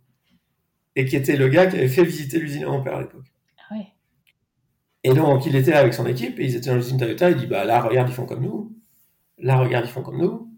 Et 0.96 1.04
qui 1.04 1.16
était 1.16 1.36
le 1.36 1.48
gars 1.48 1.66
qui 1.66 1.76
avait 1.76 1.88
fait 1.88 2.04
visiter 2.04 2.38
l'usine 2.38 2.64
à 2.64 2.68
mon 2.68 2.82
père 2.82 2.96
à 2.96 3.00
l'époque. 3.00 3.32
Ah 3.70 3.76
et 5.04 5.14
donc, 5.14 5.46
il 5.46 5.56
était 5.56 5.70
là 5.72 5.80
avec 5.80 5.94
son 5.94 6.06
équipe 6.06 6.38
et 6.38 6.44
ils 6.44 6.56
étaient 6.56 6.70
dans 6.70 6.76
l'usine 6.76 6.98
Toyota. 6.98 7.30
Il 7.30 7.36
dit, 7.36 7.46
bah 7.46 7.64
là, 7.64 7.80
regarde, 7.80 8.08
ils 8.08 8.14
font 8.14 8.26
comme 8.26 8.42
nous. 8.42 8.76
Là, 9.38 9.58
regarde, 9.58 9.86
ils 9.86 9.90
font 9.90 10.02
comme 10.02 10.18
nous. 10.18 10.48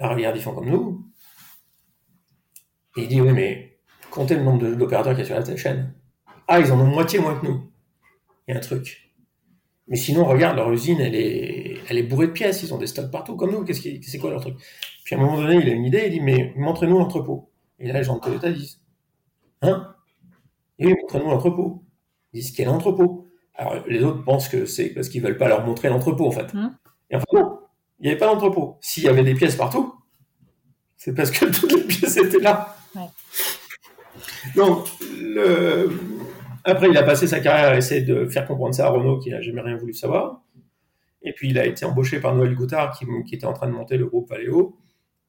Là, 0.00 0.08
regarde, 0.08 0.36
ils 0.36 0.42
font 0.42 0.54
comme 0.54 0.68
nous. 0.68 1.06
Et 2.96 3.02
il 3.02 3.08
dit, 3.08 3.20
oui, 3.20 3.32
mais 3.32 3.73
comptez 4.14 4.36
le 4.36 4.44
nombre 4.44 4.64
d'opérateurs 4.76 5.12
qu'il 5.12 5.26
y 5.26 5.32
a 5.32 5.42
sur 5.42 5.52
la 5.52 5.56
chaîne. 5.56 5.92
Ah, 6.46 6.60
ils 6.60 6.70
en 6.70 6.78
ont 6.78 6.86
moitié 6.86 7.18
moins 7.18 7.38
que 7.38 7.46
nous. 7.46 7.68
Il 8.46 8.52
y 8.52 8.54
a 8.54 8.58
un 8.58 8.60
truc. 8.60 9.12
Mais 9.88 9.96
sinon, 9.96 10.24
regarde, 10.24 10.56
leur 10.56 10.70
usine, 10.72 11.00
elle 11.00 11.14
est, 11.14 11.78
elle 11.88 11.98
est 11.98 12.04
bourrée 12.04 12.28
de 12.28 12.32
pièces. 12.32 12.62
Ils 12.62 12.72
ont 12.72 12.78
des 12.78 12.86
stocks 12.86 13.10
partout, 13.10 13.36
comme 13.36 13.50
nous. 13.50 13.64
Qu'est-ce 13.64 13.80
qui, 13.80 14.02
c'est 14.02 14.18
quoi 14.18 14.30
leur 14.30 14.40
truc? 14.40 14.56
Puis 15.04 15.14
à 15.14 15.18
un 15.18 15.20
moment 15.20 15.36
donné, 15.36 15.56
il 15.56 15.68
a 15.68 15.72
une 15.72 15.84
idée. 15.84 16.04
Il 16.06 16.12
dit, 16.12 16.20
mais 16.20 16.52
montrez-nous 16.56 16.98
l'entrepôt. 16.98 17.50
Et 17.80 17.88
là, 17.88 17.98
les 17.98 18.04
gens 18.04 18.16
de 18.16 18.20
Toyota 18.20 18.52
disent, 18.52 18.80
hein? 19.62 19.94
Et 20.78 20.86
oui, 20.86 20.94
montrez-nous 21.02 21.30
l'entrepôt. 21.30 21.82
Ils 22.32 22.40
disent, 22.40 22.52
quel 22.52 22.68
entrepôt? 22.68 23.26
Alors, 23.56 23.84
les 23.88 24.02
autres 24.02 24.22
pensent 24.22 24.48
que 24.48 24.64
c'est 24.64 24.90
parce 24.90 25.08
qu'ils 25.08 25.22
veulent 25.22 25.38
pas 25.38 25.48
leur 25.48 25.66
montrer 25.66 25.88
l'entrepôt, 25.88 26.26
en 26.28 26.32
fait. 26.32 26.54
Hein? 26.54 26.76
Et 27.10 27.16
en 27.16 27.20
fait, 27.20 27.32
non. 27.32 27.58
Il 27.98 28.04
n'y 28.04 28.10
avait 28.10 28.18
pas 28.18 28.26
d'entrepôt. 28.26 28.78
S'il 28.80 29.04
y 29.04 29.08
avait 29.08 29.22
des 29.22 29.34
pièces 29.34 29.56
partout, 29.56 29.94
c'est 30.96 31.14
parce 31.14 31.30
que 31.30 31.46
toutes 31.60 31.72
les 31.72 31.84
pièces 31.84 32.16
étaient 32.16 32.40
là. 32.40 32.76
Donc, 34.54 34.86
après, 36.64 36.88
il 36.88 36.96
a 36.96 37.02
passé 37.02 37.26
sa 37.26 37.40
carrière 37.40 37.70
à 37.70 37.76
essayer 37.76 38.02
de 38.02 38.26
faire 38.26 38.46
comprendre 38.46 38.74
ça 38.74 38.86
à 38.86 38.90
Renault, 38.90 39.18
qui 39.18 39.30
n'a 39.30 39.40
jamais 39.40 39.60
rien 39.60 39.76
voulu 39.76 39.92
savoir. 39.92 40.42
Et 41.22 41.32
puis, 41.32 41.50
il 41.50 41.58
a 41.58 41.66
été 41.66 41.84
embauché 41.84 42.20
par 42.20 42.34
Noël 42.34 42.54
Goutard, 42.54 42.98
qui, 42.98 43.06
était 43.34 43.46
en 43.46 43.52
train 43.52 43.66
de 43.66 43.72
monter 43.72 43.96
le 43.96 44.06
groupe 44.06 44.30
Valeo, 44.30 44.76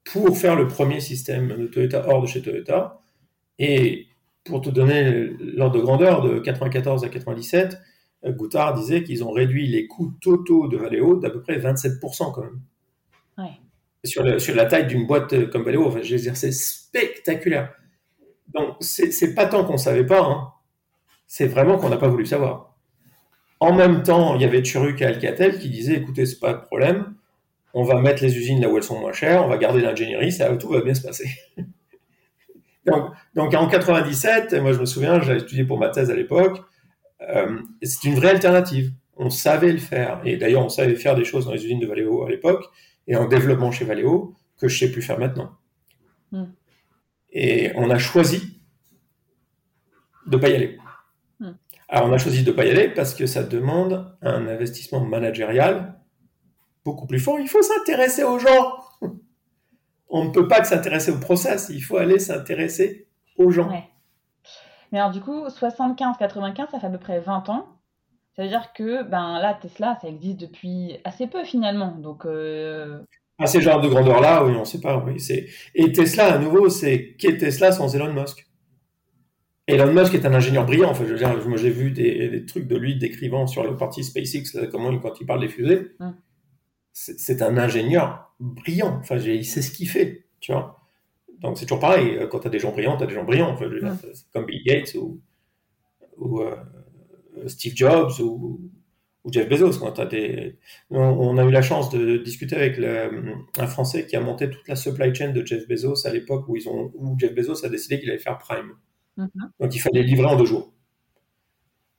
pour 0.06 0.38
faire 0.38 0.56
le 0.56 0.68
premier 0.68 1.00
système 1.00 1.48
de 1.58 1.68
Toyota 1.68 2.06
hors 2.08 2.22
de 2.22 2.28
chez 2.28 2.42
Toyota. 2.42 3.00
Et 3.60 4.08
pour 4.44 4.62
te 4.62 4.70
donner 4.70 5.32
l'ordre 5.40 5.78
de 5.78 5.82
grandeur, 5.82 6.22
de 6.22 6.40
94 6.40 7.04
à 7.04 7.10
97, 7.10 7.82
Goutard 8.28 8.74
disait 8.74 9.04
qu'ils 9.04 9.24
ont 9.24 9.32
réduit 9.32 9.68
les 9.68 9.88
coûts 9.88 10.14
totaux 10.22 10.68
de 10.68 10.78
Valeo 10.78 11.18
d'à 11.18 11.30
peu 11.30 11.42
près 11.42 11.58
27% 11.58 12.32
quand 12.34 12.42
même. 12.42 13.52
Sur, 14.04 14.40
sur, 14.40 14.56
la 14.56 14.66
taille 14.66 14.86
d'une 14.86 15.08
boîte 15.08 15.50
comme 15.50 15.64
Valeo, 15.64 15.88
enfin, 15.88 16.02
je 16.04 16.16
veux 16.16 16.22
dire, 16.22 16.38
c'est 16.38 16.52
spectaculaire. 16.52 17.74
Donc, 18.54 18.76
c'est 18.80 19.34
pas 19.34 19.46
tant 19.46 19.66
qu'on 19.66 19.78
savait 19.78 20.06
pas, 20.06 20.22
hein. 20.22 20.54
c'est 21.28 21.48
vraiment 21.48 21.78
qu'on 21.78 21.90
n'a 21.90 21.98
pas 21.98 22.08
voulu 22.08 22.26
savoir. 22.26 22.76
En 23.60 23.74
même 23.74 24.04
temps, 24.04 24.36
il 24.36 24.42
y 24.42 24.46
avait 24.46 24.62
Turuk 24.62 25.02
et 25.02 25.06
Alcatel 25.06 25.60
qui 25.60 25.70
disaient, 25.70 25.96
écoutez, 25.96 26.26
c'est 26.26 26.40
pas 26.40 26.54
de 26.54 26.62
problème, 26.62 27.16
on 27.74 27.84
va 27.84 28.00
mettre 28.00 28.24
les 28.24 28.38
usines 28.38 28.62
là 28.62 28.70
où 28.70 28.78
elles 28.78 28.84
sont 28.84 29.00
moins 29.00 29.12
chères, 29.12 29.44
on 29.44 29.50
va 29.50 29.58
garder 29.58 29.82
l'ingénierie, 29.82 30.32
ça, 30.32 30.56
tout 30.56 30.70
va 30.70 30.82
bien 30.82 30.94
se 30.94 31.02
passer. 31.02 31.30
donc, 32.86 33.12
donc, 33.34 33.54
en 33.54 33.68
97, 33.68 34.54
moi 34.62 34.72
je 34.74 34.80
me 34.80 34.86
souviens, 34.86 35.20
j'avais 35.22 35.40
étudié 35.40 35.66
pour 35.66 35.78
ma 35.78 35.90
thèse 35.90 36.10
à 36.10 36.16
l'époque, 36.16 36.62
euh, 37.22 37.60
c'est 37.82 38.08
une 38.08 38.16
vraie 38.16 38.30
alternative. 38.30 38.92
On 39.18 39.30
savait 39.30 39.72
le 39.72 39.78
faire. 39.78 40.22
Et 40.26 40.38
d'ailleurs, 40.38 40.66
on 40.66 40.70
savait 40.70 40.96
faire 40.96 41.16
des 41.16 41.24
choses 41.24 41.46
dans 41.46 41.54
les 41.54 41.64
usines 41.64 41.80
de 41.80 41.88
Valeo 41.88 42.24
à 42.26 42.30
l'époque 42.30 42.66
et 43.08 43.16
en 43.16 43.26
développement 43.26 43.72
chez 43.72 43.86
Valeo 43.86 44.36
que 44.60 44.68
je 44.68 44.78
sais 44.78 44.92
plus 44.92 45.02
faire 45.02 45.20
maintenant. 45.20 45.52
Hmm. 46.32 46.46
Et 47.38 47.74
on 47.76 47.90
a 47.90 47.98
choisi 47.98 48.62
de 50.26 50.38
ne 50.38 50.42
pas 50.42 50.50
y 50.50 50.56
aller. 50.56 50.80
Hmm. 51.40 51.52
Alors, 51.90 52.10
on 52.10 52.14
a 52.14 52.18
choisi 52.18 52.44
de 52.44 52.52
ne 52.52 52.56
pas 52.56 52.66
y 52.66 52.70
aller 52.70 52.88
parce 52.88 53.14
que 53.14 53.28
ça 53.28 53.44
demande 53.44 54.18
un 54.22 54.48
investissement 54.48 55.02
managérial 55.02 56.00
beaucoup 56.86 57.06
plus 57.08 57.20
fort. 57.20 57.38
Il 57.40 57.50
faut 57.50 57.62
s'intéresser 57.62 58.24
aux 58.24 58.40
gens. 58.40 58.78
On 60.08 60.24
ne 60.24 60.30
peut 60.30 60.48
pas 60.48 60.62
que 60.62 60.68
s'intéresser 60.68 61.12
au 61.12 61.20
process, 61.20 61.68
il 61.70 61.82
faut 61.82 61.98
aller 61.98 62.20
s'intéresser 62.20 63.10
aux 63.38 63.52
gens. 63.52 63.70
Mais 64.92 65.00
alors, 65.00 65.12
du 65.12 65.20
coup, 65.20 65.46
75-95, 65.48 66.72
ça 66.72 66.80
fait 66.80 66.88
à 66.88 66.90
peu 66.90 67.00
près 67.00 67.20
20 67.20 67.50
ans. 67.50 67.68
Ça 68.36 68.44
veut 68.44 68.50
dire 68.50 68.72
que 68.74 69.04
ben, 69.04 69.40
là, 69.40 69.54
Tesla, 69.56 69.98
ça 70.02 70.08
existe 70.08 70.40
depuis 70.40 71.00
assez 71.04 71.28
peu 71.28 71.44
finalement. 71.44 71.92
Donc, 71.98 72.26
euh... 72.26 73.04
À 73.38 73.48
ces 73.48 73.62
genres 73.62 73.82
de 73.82 73.90
grandeur-là, 73.90 74.46
oui, 74.46 74.54
on 74.56 74.62
ne 74.62 74.66
sait 74.66 74.80
pas. 74.80 75.04
Oui, 75.06 75.18
Et 75.76 75.92
Tesla, 75.92 76.36
à 76.36 76.38
nouveau, 76.38 76.70
c'est 76.70 77.16
qu'est 77.18 77.38
Tesla 77.38 77.72
sans 77.72 77.94
Elon 77.94 78.14
Musk? 78.14 78.48
Elon 79.68 79.92
Musk 79.94 80.14
est 80.14 80.26
un 80.26 80.34
ingénieur 80.34 80.66
brillant. 80.66 80.90
Enfin, 80.90 81.04
je 81.06 81.12
veux 81.12 81.18
dire, 81.18 81.36
moi, 81.48 81.58
j'ai 81.58 81.70
vu 81.70 81.92
des, 81.92 82.46
trucs 82.46 82.68
de 82.68 82.78
lui 82.78 82.98
décrivant 82.98 83.46
sur 83.46 83.64
le 83.64 83.76
parti 83.76 84.04
SpaceX, 84.04 84.70
comment, 84.72 84.98
quand 85.00 85.20
il 85.20 85.26
parle 85.26 85.42
des 85.42 85.50
fusées. 85.50 85.92
Hum. 86.00 86.16
C'est 86.94 87.42
un 87.42 87.58
ingénieur 87.58 88.34
brillant. 88.40 89.00
Enfin, 89.02 89.18
il 89.18 89.46
sait 89.46 89.62
ce 89.62 89.72
qu'il 89.72 89.90
fait, 89.90 90.28
tu 90.40 90.54
vois. 90.54 90.80
Donc, 91.42 91.58
c'est 91.58 91.66
toujours 91.66 91.82
pareil. 91.82 92.18
Quand 92.32 92.40
tu 92.40 92.48
as 92.48 92.50
des 92.50 92.60
gens 92.60 92.72
brillants, 92.72 92.96
tu 92.96 93.04
as 93.04 93.08
des 93.08 93.16
gens 93.16 93.26
brillants. 93.26 93.52
Enfin, 93.52 93.66
hum. 93.66 93.98
comme 94.32 94.46
Bill 94.46 94.64
Gates 94.64 94.96
ou, 94.96 95.20
ou 96.18 96.42
euh, 96.42 96.56
Steve 97.48 97.76
Jobs 97.76 98.20
ou, 98.22 98.62
ou 99.26 99.34
Jeff 99.34 99.50
Bezos. 99.50 99.80
Quand 99.80 100.00
as 100.00 100.06
des... 100.06 100.58
on, 100.92 101.38
a 101.38 101.44
eu 101.44 101.52
la 101.52 101.62
chance 101.62 101.90
de 101.90 102.18
discuter 102.18 102.56
avec 102.56 102.80
un 103.58 103.68
Français 103.68 104.06
qui 104.06 104.16
a 104.16 104.22
monté 104.22 104.50
toute 104.50 104.68
la 104.68 104.76
supply 104.76 105.14
chain 105.14 105.32
de 105.32 105.46
Jeff 105.46 105.68
Bezos 105.68 106.08
à 106.08 106.12
l'époque 106.12 106.48
où, 106.48 106.56
ils 106.56 106.70
ont, 106.70 106.92
où 106.96 107.16
Jeff 107.20 107.34
Bezos 107.34 107.66
a 107.66 107.70
décidé 107.70 108.00
qu'il 108.00 108.10
allait 108.10 108.20
faire 108.20 108.38
Prime. 108.38 108.74
Mhm. 109.18 109.30
Donc 109.60 109.76
il 109.76 109.80
fallait 109.80 110.04
livrer 110.04 110.28
en 110.28 110.38
deux 110.38 110.46
jours. 110.46 110.72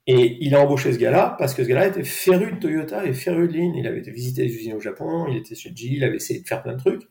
Et 0.09 0.37
il 0.39 0.55
a 0.55 0.61
embauché 0.61 0.93
ce 0.93 0.97
gars-là 0.97 1.35
parce 1.37 1.53
que 1.53 1.63
ce 1.63 1.67
gars-là 1.67 1.87
était 1.87 2.05
féru 2.05 2.53
de 2.53 2.59
Toyota 2.59 3.05
et 3.05 3.11
féru 3.11 3.49
de 3.49 3.53
Lean. 3.53 3.73
Il 3.75 3.85
avait 3.87 3.99
été 3.99 4.09
visiter 4.11 4.43
les 4.43 4.55
usines 4.55 4.73
au 4.73 4.79
Japon, 4.79 5.27
il 5.29 5.35
était 5.35 5.53
chez 5.53 5.75
G, 5.75 5.89
il 5.91 6.03
avait 6.05 6.15
essayé 6.15 6.41
de 6.41 6.47
faire 6.47 6.63
plein 6.63 6.73
de 6.73 6.79
trucs. 6.79 7.03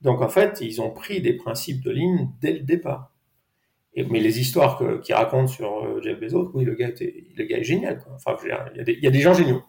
Donc 0.00 0.20
en 0.20 0.28
fait, 0.28 0.58
ils 0.60 0.80
ont 0.80 0.90
pris 0.90 1.20
des 1.20 1.34
principes 1.34 1.84
de 1.84 1.92
Lean 1.92 2.32
dès 2.40 2.52
le 2.52 2.60
départ 2.60 3.11
mais 3.96 4.20
les 4.20 4.40
histoires 4.40 4.82
qu'il 5.02 5.14
raconte 5.14 5.48
sur 5.48 5.84
euh, 5.84 6.00
Jeff 6.02 6.18
Bezos, 6.18 6.50
oui, 6.54 6.64
le 6.64 6.74
gars, 6.74 6.88
était, 6.88 7.26
le 7.36 7.44
gars 7.44 7.58
est 7.58 7.64
génial. 7.64 7.98
Quoi. 7.98 8.14
Enfin, 8.14 8.36
il 8.44 8.88
y, 8.88 9.00
y, 9.04 9.06
a 9.06 9.10
des 9.10 9.20
gens 9.20 9.34
géniaux. 9.34 9.62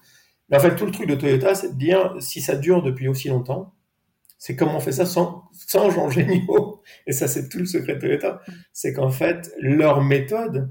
Mais 0.49 0.57
en 0.57 0.59
fait, 0.59 0.75
tout 0.75 0.85
le 0.85 0.91
truc 0.91 1.07
de 1.07 1.15
Toyota, 1.15 1.55
c'est 1.55 1.73
de 1.73 1.77
dire, 1.77 2.15
si 2.19 2.41
ça 2.41 2.55
dure 2.55 2.81
depuis 2.81 3.07
aussi 3.07 3.27
longtemps, 3.27 3.73
c'est 4.37 4.55
comment 4.55 4.77
on 4.77 4.79
fait 4.79 4.91
ça 4.91 5.05
sans, 5.05 5.49
sans 5.53 5.89
gens 5.89 6.09
géniaux. 6.09 6.81
Et 7.07 7.13
ça, 7.13 7.27
c'est 7.27 7.49
tout 7.49 7.59
le 7.59 7.65
secret 7.65 7.95
de 7.95 7.99
Toyota. 8.01 8.41
C'est 8.71 8.93
qu'en 8.93 9.09
fait, 9.09 9.53
leur 9.57 10.01
méthode 10.01 10.69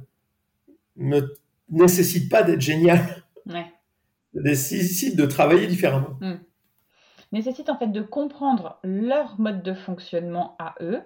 ne 0.97 1.21
nécessite 1.71 2.31
pas 2.31 2.43
d'être 2.43 2.61
géniale. 2.61 3.25
Ouais. 3.47 3.67
Nécessite 4.35 5.17
de 5.17 5.27
travailler 5.27 5.67
différemment. 5.67 6.17
Hmm. 6.21 6.37
Nécessite 7.33 7.71
en 7.71 7.79
fait 7.79 7.88
de 7.88 8.03
comprendre 8.03 8.79
leur 8.85 9.41
mode 9.41 9.62
de 9.62 9.73
fonctionnement 9.73 10.55
à 10.59 10.75
eux 10.83 11.03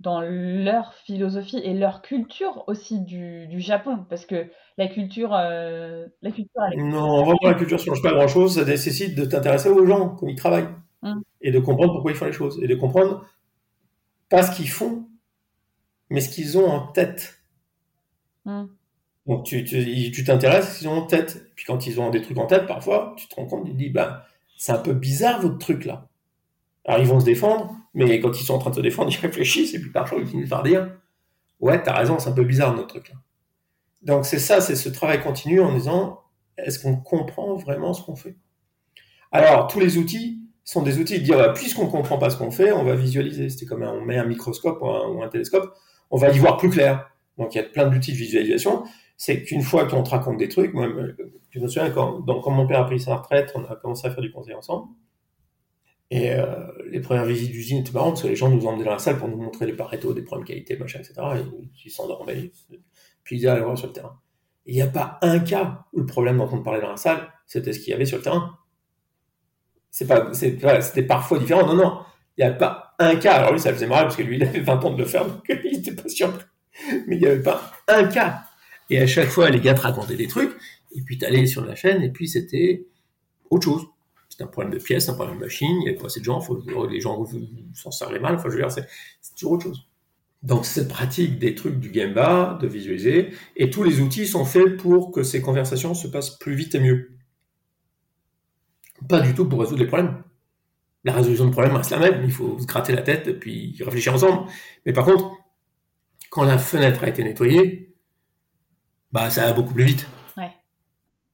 dans 0.00 0.22
leur 0.22 0.94
philosophie 0.94 1.58
et 1.58 1.74
leur 1.74 2.00
culture 2.00 2.64
aussi 2.66 3.00
du, 3.00 3.46
du 3.48 3.60
Japon 3.60 4.06
parce 4.08 4.24
que 4.24 4.46
la 4.78 4.88
culture 4.88 5.34
euh, 5.34 6.06
la 6.22 6.30
culture 6.30 6.62
non 6.76 7.22
vraiment 7.22 7.38
la 7.42 7.54
culture 7.54 7.78
ne 7.78 7.82
change 7.82 8.02
pas 8.02 8.12
grand 8.12 8.26
chose 8.26 8.54
ça 8.54 8.64
nécessite 8.64 9.14
de 9.14 9.26
t'intéresser 9.26 9.68
aux 9.68 9.84
gens 9.84 10.16
comme 10.16 10.30
ils 10.30 10.36
travaillent 10.36 10.68
hum. 11.02 11.22
et 11.42 11.50
de 11.50 11.58
comprendre 11.58 11.92
pourquoi 11.92 12.12
ils 12.12 12.16
font 12.16 12.24
les 12.24 12.32
choses 12.32 12.58
et 12.62 12.66
de 12.66 12.74
comprendre 12.74 13.26
pas 14.30 14.42
ce 14.42 14.56
qu'ils 14.56 14.70
font 14.70 15.06
mais 16.08 16.22
ce 16.22 16.30
qu'ils 16.30 16.56
ont 16.56 16.66
en 16.66 16.86
tête 16.86 17.42
hum. 18.46 18.70
donc 19.26 19.44
tu 19.44 19.62
tu 19.64 20.24
t'intéresses 20.24 20.66
à 20.66 20.70
ce 20.70 20.78
qu'ils 20.78 20.88
ont 20.88 21.02
en 21.02 21.06
tête 21.06 21.52
puis 21.54 21.66
quand 21.66 21.86
ils 21.86 22.00
ont 22.00 22.08
des 22.08 22.22
trucs 22.22 22.38
en 22.38 22.46
tête 22.46 22.66
parfois 22.66 23.14
tu 23.18 23.28
te 23.28 23.34
rends 23.34 23.46
compte 23.46 23.66
tu 23.66 23.72
te 23.72 23.76
dis 23.76 23.90
bah 23.90 24.24
c'est 24.56 24.72
un 24.72 24.78
peu 24.78 24.94
bizarre 24.94 25.42
votre 25.42 25.58
truc 25.58 25.84
là 25.84 26.08
alors 26.86 27.00
ils 27.00 27.06
vont 27.06 27.20
se 27.20 27.26
défendre 27.26 27.76
mais 27.94 28.20
quand 28.20 28.40
ils 28.40 28.44
sont 28.44 28.54
en 28.54 28.58
train 28.58 28.70
de 28.70 28.76
se 28.76 28.80
défendre, 28.80 29.10
ils 29.16 29.20
réfléchissent 29.20 29.74
et 29.74 29.80
puis 29.80 29.90
parfois 29.90 30.18
ils 30.18 30.26
finissent 30.26 30.50
par 30.50 30.62
dire 30.62 30.90
Ouais, 31.60 31.82
t'as 31.82 31.94
raison, 31.94 32.18
c'est 32.18 32.30
un 32.30 32.32
peu 32.32 32.44
bizarre 32.44 32.74
notre 32.74 32.88
truc 32.88 33.10
là. 33.10 33.16
Donc 34.02 34.24
c'est 34.24 34.38
ça, 34.38 34.60
c'est 34.60 34.76
ce 34.76 34.88
travail 34.88 35.22
continu 35.22 35.60
en 35.60 35.74
disant 35.74 36.20
Est-ce 36.56 36.78
qu'on 36.78 36.96
comprend 36.96 37.56
vraiment 37.56 37.92
ce 37.92 38.02
qu'on 38.02 38.16
fait? 38.16 38.36
Alors, 39.32 39.68
tous 39.68 39.78
les 39.78 39.98
outils 39.98 40.40
sont 40.64 40.82
des 40.82 40.98
outils 40.98 41.18
de 41.18 41.24
dire 41.24 41.36
bah, 41.36 41.50
Puisqu'on 41.50 41.86
ne 41.86 41.90
comprend 41.90 42.18
pas 42.18 42.30
ce 42.30 42.36
qu'on 42.36 42.50
fait, 42.50 42.72
on 42.72 42.84
va 42.84 42.94
visualiser. 42.94 43.48
C'était 43.50 43.66
comme 43.66 43.82
on 43.82 44.00
met 44.00 44.18
un 44.18 44.24
microscope 44.24 44.80
ou 44.82 45.22
un, 45.22 45.28
télescope, 45.28 45.74
on 46.10 46.16
va 46.16 46.30
y 46.30 46.38
voir 46.38 46.56
plus 46.56 46.70
clair. 46.70 47.10
Donc 47.38 47.54
il 47.54 47.58
y 47.58 47.60
a 47.60 47.64
plein 47.64 47.86
d'outils 47.86 48.12
de 48.12 48.16
visualisation. 48.16 48.84
C'est 49.16 49.42
qu'une 49.42 49.62
fois 49.62 49.86
qu'on 49.86 50.02
te 50.02 50.10
raconte 50.10 50.38
des 50.38 50.48
trucs, 50.48 50.72
moi, 50.72 50.88
je 51.50 51.60
me 51.60 51.68
souviens 51.68 51.90
quand, 51.90 52.22
quand 52.22 52.50
mon 52.50 52.66
père 52.66 52.80
a 52.80 52.86
pris 52.86 53.00
sa 53.00 53.16
retraite, 53.16 53.52
on 53.54 53.64
a 53.64 53.76
commencé 53.76 54.06
à 54.06 54.10
faire 54.10 54.22
du 54.22 54.32
conseil 54.32 54.54
ensemble. 54.54 54.88
Et 56.10 56.32
euh, 56.32 56.66
les 56.88 57.00
premières 57.00 57.24
visites 57.24 57.52
d'usine 57.52 57.78
étaient 57.78 57.92
marrantes 57.92 58.14
parce 58.14 58.22
que 58.22 58.28
les 58.28 58.36
gens 58.36 58.50
nous 58.50 58.66
emmenaient 58.66 58.84
dans 58.84 58.90
la 58.90 58.98
salle 58.98 59.16
pour 59.16 59.28
nous 59.28 59.36
montrer 59.36 59.66
les 59.66 59.74
paretos, 59.74 60.12
des 60.12 60.22
problèmes 60.22 60.46
qualité, 60.46 60.76
machin, 60.76 60.98
etc. 60.98 61.14
Et 61.36 61.84
ils 61.84 61.90
s'endormaient. 61.90 62.50
Puis 63.22 63.38
ils 63.38 63.46
aller 63.46 63.62
voir 63.62 63.78
sur 63.78 63.86
le 63.86 63.92
terrain. 63.92 64.18
Il 64.66 64.74
n'y 64.74 64.82
a 64.82 64.88
pas 64.88 65.18
un 65.22 65.38
cas 65.38 65.84
où 65.92 66.00
le 66.00 66.06
problème 66.06 66.38
dont 66.38 66.48
on 66.52 66.62
parlait 66.62 66.80
dans 66.80 66.90
la 66.90 66.96
salle, 66.96 67.32
c'était 67.46 67.72
ce 67.72 67.78
qu'il 67.78 67.90
y 67.90 67.94
avait 67.94 68.04
sur 68.04 68.18
le 68.18 68.24
terrain. 68.24 68.58
C'est 69.90 70.06
pas, 70.06 70.32
c'était 70.32 71.02
parfois 71.02 71.38
différent. 71.38 71.66
Non, 71.66 71.74
non. 71.74 72.00
Il 72.36 72.44
n'y 72.44 72.50
a 72.50 72.54
pas 72.54 72.94
un 72.98 73.14
cas. 73.16 73.34
Alors 73.34 73.52
lui, 73.52 73.60
ça 73.60 73.72
faisait 73.72 73.86
marrer 73.86 74.04
parce 74.04 74.16
que 74.16 74.22
lui, 74.22 74.36
il 74.36 74.42
avait 74.42 74.60
20 74.60 74.84
ans 74.84 74.90
de 74.90 74.98
le 74.98 75.04
faire, 75.04 75.26
donc 75.26 75.44
il 75.48 75.72
n'était 75.72 75.94
pas 75.94 76.08
sûr. 76.08 76.32
Mais 77.06 77.16
il 77.16 77.20
n'y 77.20 77.26
avait 77.26 77.42
pas 77.42 77.72
un 77.86 78.04
cas. 78.04 78.42
Et 78.88 79.00
à 79.00 79.06
chaque 79.06 79.28
fois, 79.28 79.48
les 79.50 79.60
gars 79.60 79.74
te 79.74 79.82
racontaient 79.82 80.16
des 80.16 80.26
trucs. 80.26 80.56
Et 80.92 81.02
puis, 81.02 81.18
tu 81.18 81.24
allais 81.24 81.46
sur 81.46 81.64
la 81.64 81.76
chaîne, 81.76 82.02
et 82.02 82.10
puis 82.10 82.28
c'était 82.28 82.86
autre 83.48 83.64
chose 83.64 83.86
c'est 84.40 84.44
un 84.44 84.46
problème 84.46 84.72
de 84.72 84.82
pièces, 84.82 85.06
un 85.10 85.12
problème 85.12 85.36
de 85.36 85.40
machine, 85.42 85.68
il 85.68 85.78
n'y 85.80 85.88
avait 85.90 85.98
pas 85.98 86.06
assez 86.06 86.20
de 86.20 86.24
gens, 86.24 86.40
faut, 86.40 86.62
les 86.88 86.98
gens 86.98 87.22
s'en 87.74 87.90
servaient 87.90 88.18
mal, 88.18 88.36
enfin, 88.36 88.48
je 88.48 88.54
veux 88.54 88.62
dire, 88.62 88.70
c'est 88.70 88.86
toujours 89.36 89.52
autre 89.52 89.64
chose. 89.64 89.86
Donc 90.42 90.64
cette 90.64 90.88
pratique 90.88 91.38
des 91.38 91.54
trucs 91.54 91.78
du 91.78 91.92
Gemba, 91.92 92.58
de 92.58 92.66
visualiser, 92.66 93.34
et 93.56 93.68
tous 93.68 93.82
les 93.82 94.00
outils 94.00 94.26
sont 94.26 94.46
faits 94.46 94.78
pour 94.78 95.12
que 95.12 95.22
ces 95.22 95.42
conversations 95.42 95.92
se 95.92 96.08
passent 96.08 96.38
plus 96.38 96.54
vite 96.54 96.74
et 96.74 96.80
mieux. 96.80 97.18
Pas 99.10 99.20
du 99.20 99.34
tout 99.34 99.46
pour 99.46 99.60
résoudre 99.60 99.80
les 99.82 99.86
problèmes. 99.86 100.22
La 101.04 101.12
résolution 101.12 101.44
de 101.44 101.50
problème 101.50 101.76
reste 101.76 101.90
la 101.90 101.98
même, 101.98 102.22
il 102.24 102.32
faut 102.32 102.58
se 102.58 102.64
gratter 102.64 102.94
la 102.94 103.02
tête 103.02 103.28
et 103.28 103.34
puis 103.34 103.76
réfléchir 103.80 104.14
ensemble. 104.14 104.48
Mais 104.86 104.94
par 104.94 105.04
contre, 105.04 105.32
quand 106.30 106.44
la 106.44 106.56
fenêtre 106.56 107.04
a 107.04 107.08
été 107.10 107.22
nettoyée, 107.22 107.94
bah 109.12 109.28
ça 109.28 109.44
va 109.44 109.52
beaucoup 109.52 109.74
plus 109.74 109.84
vite 109.84 110.06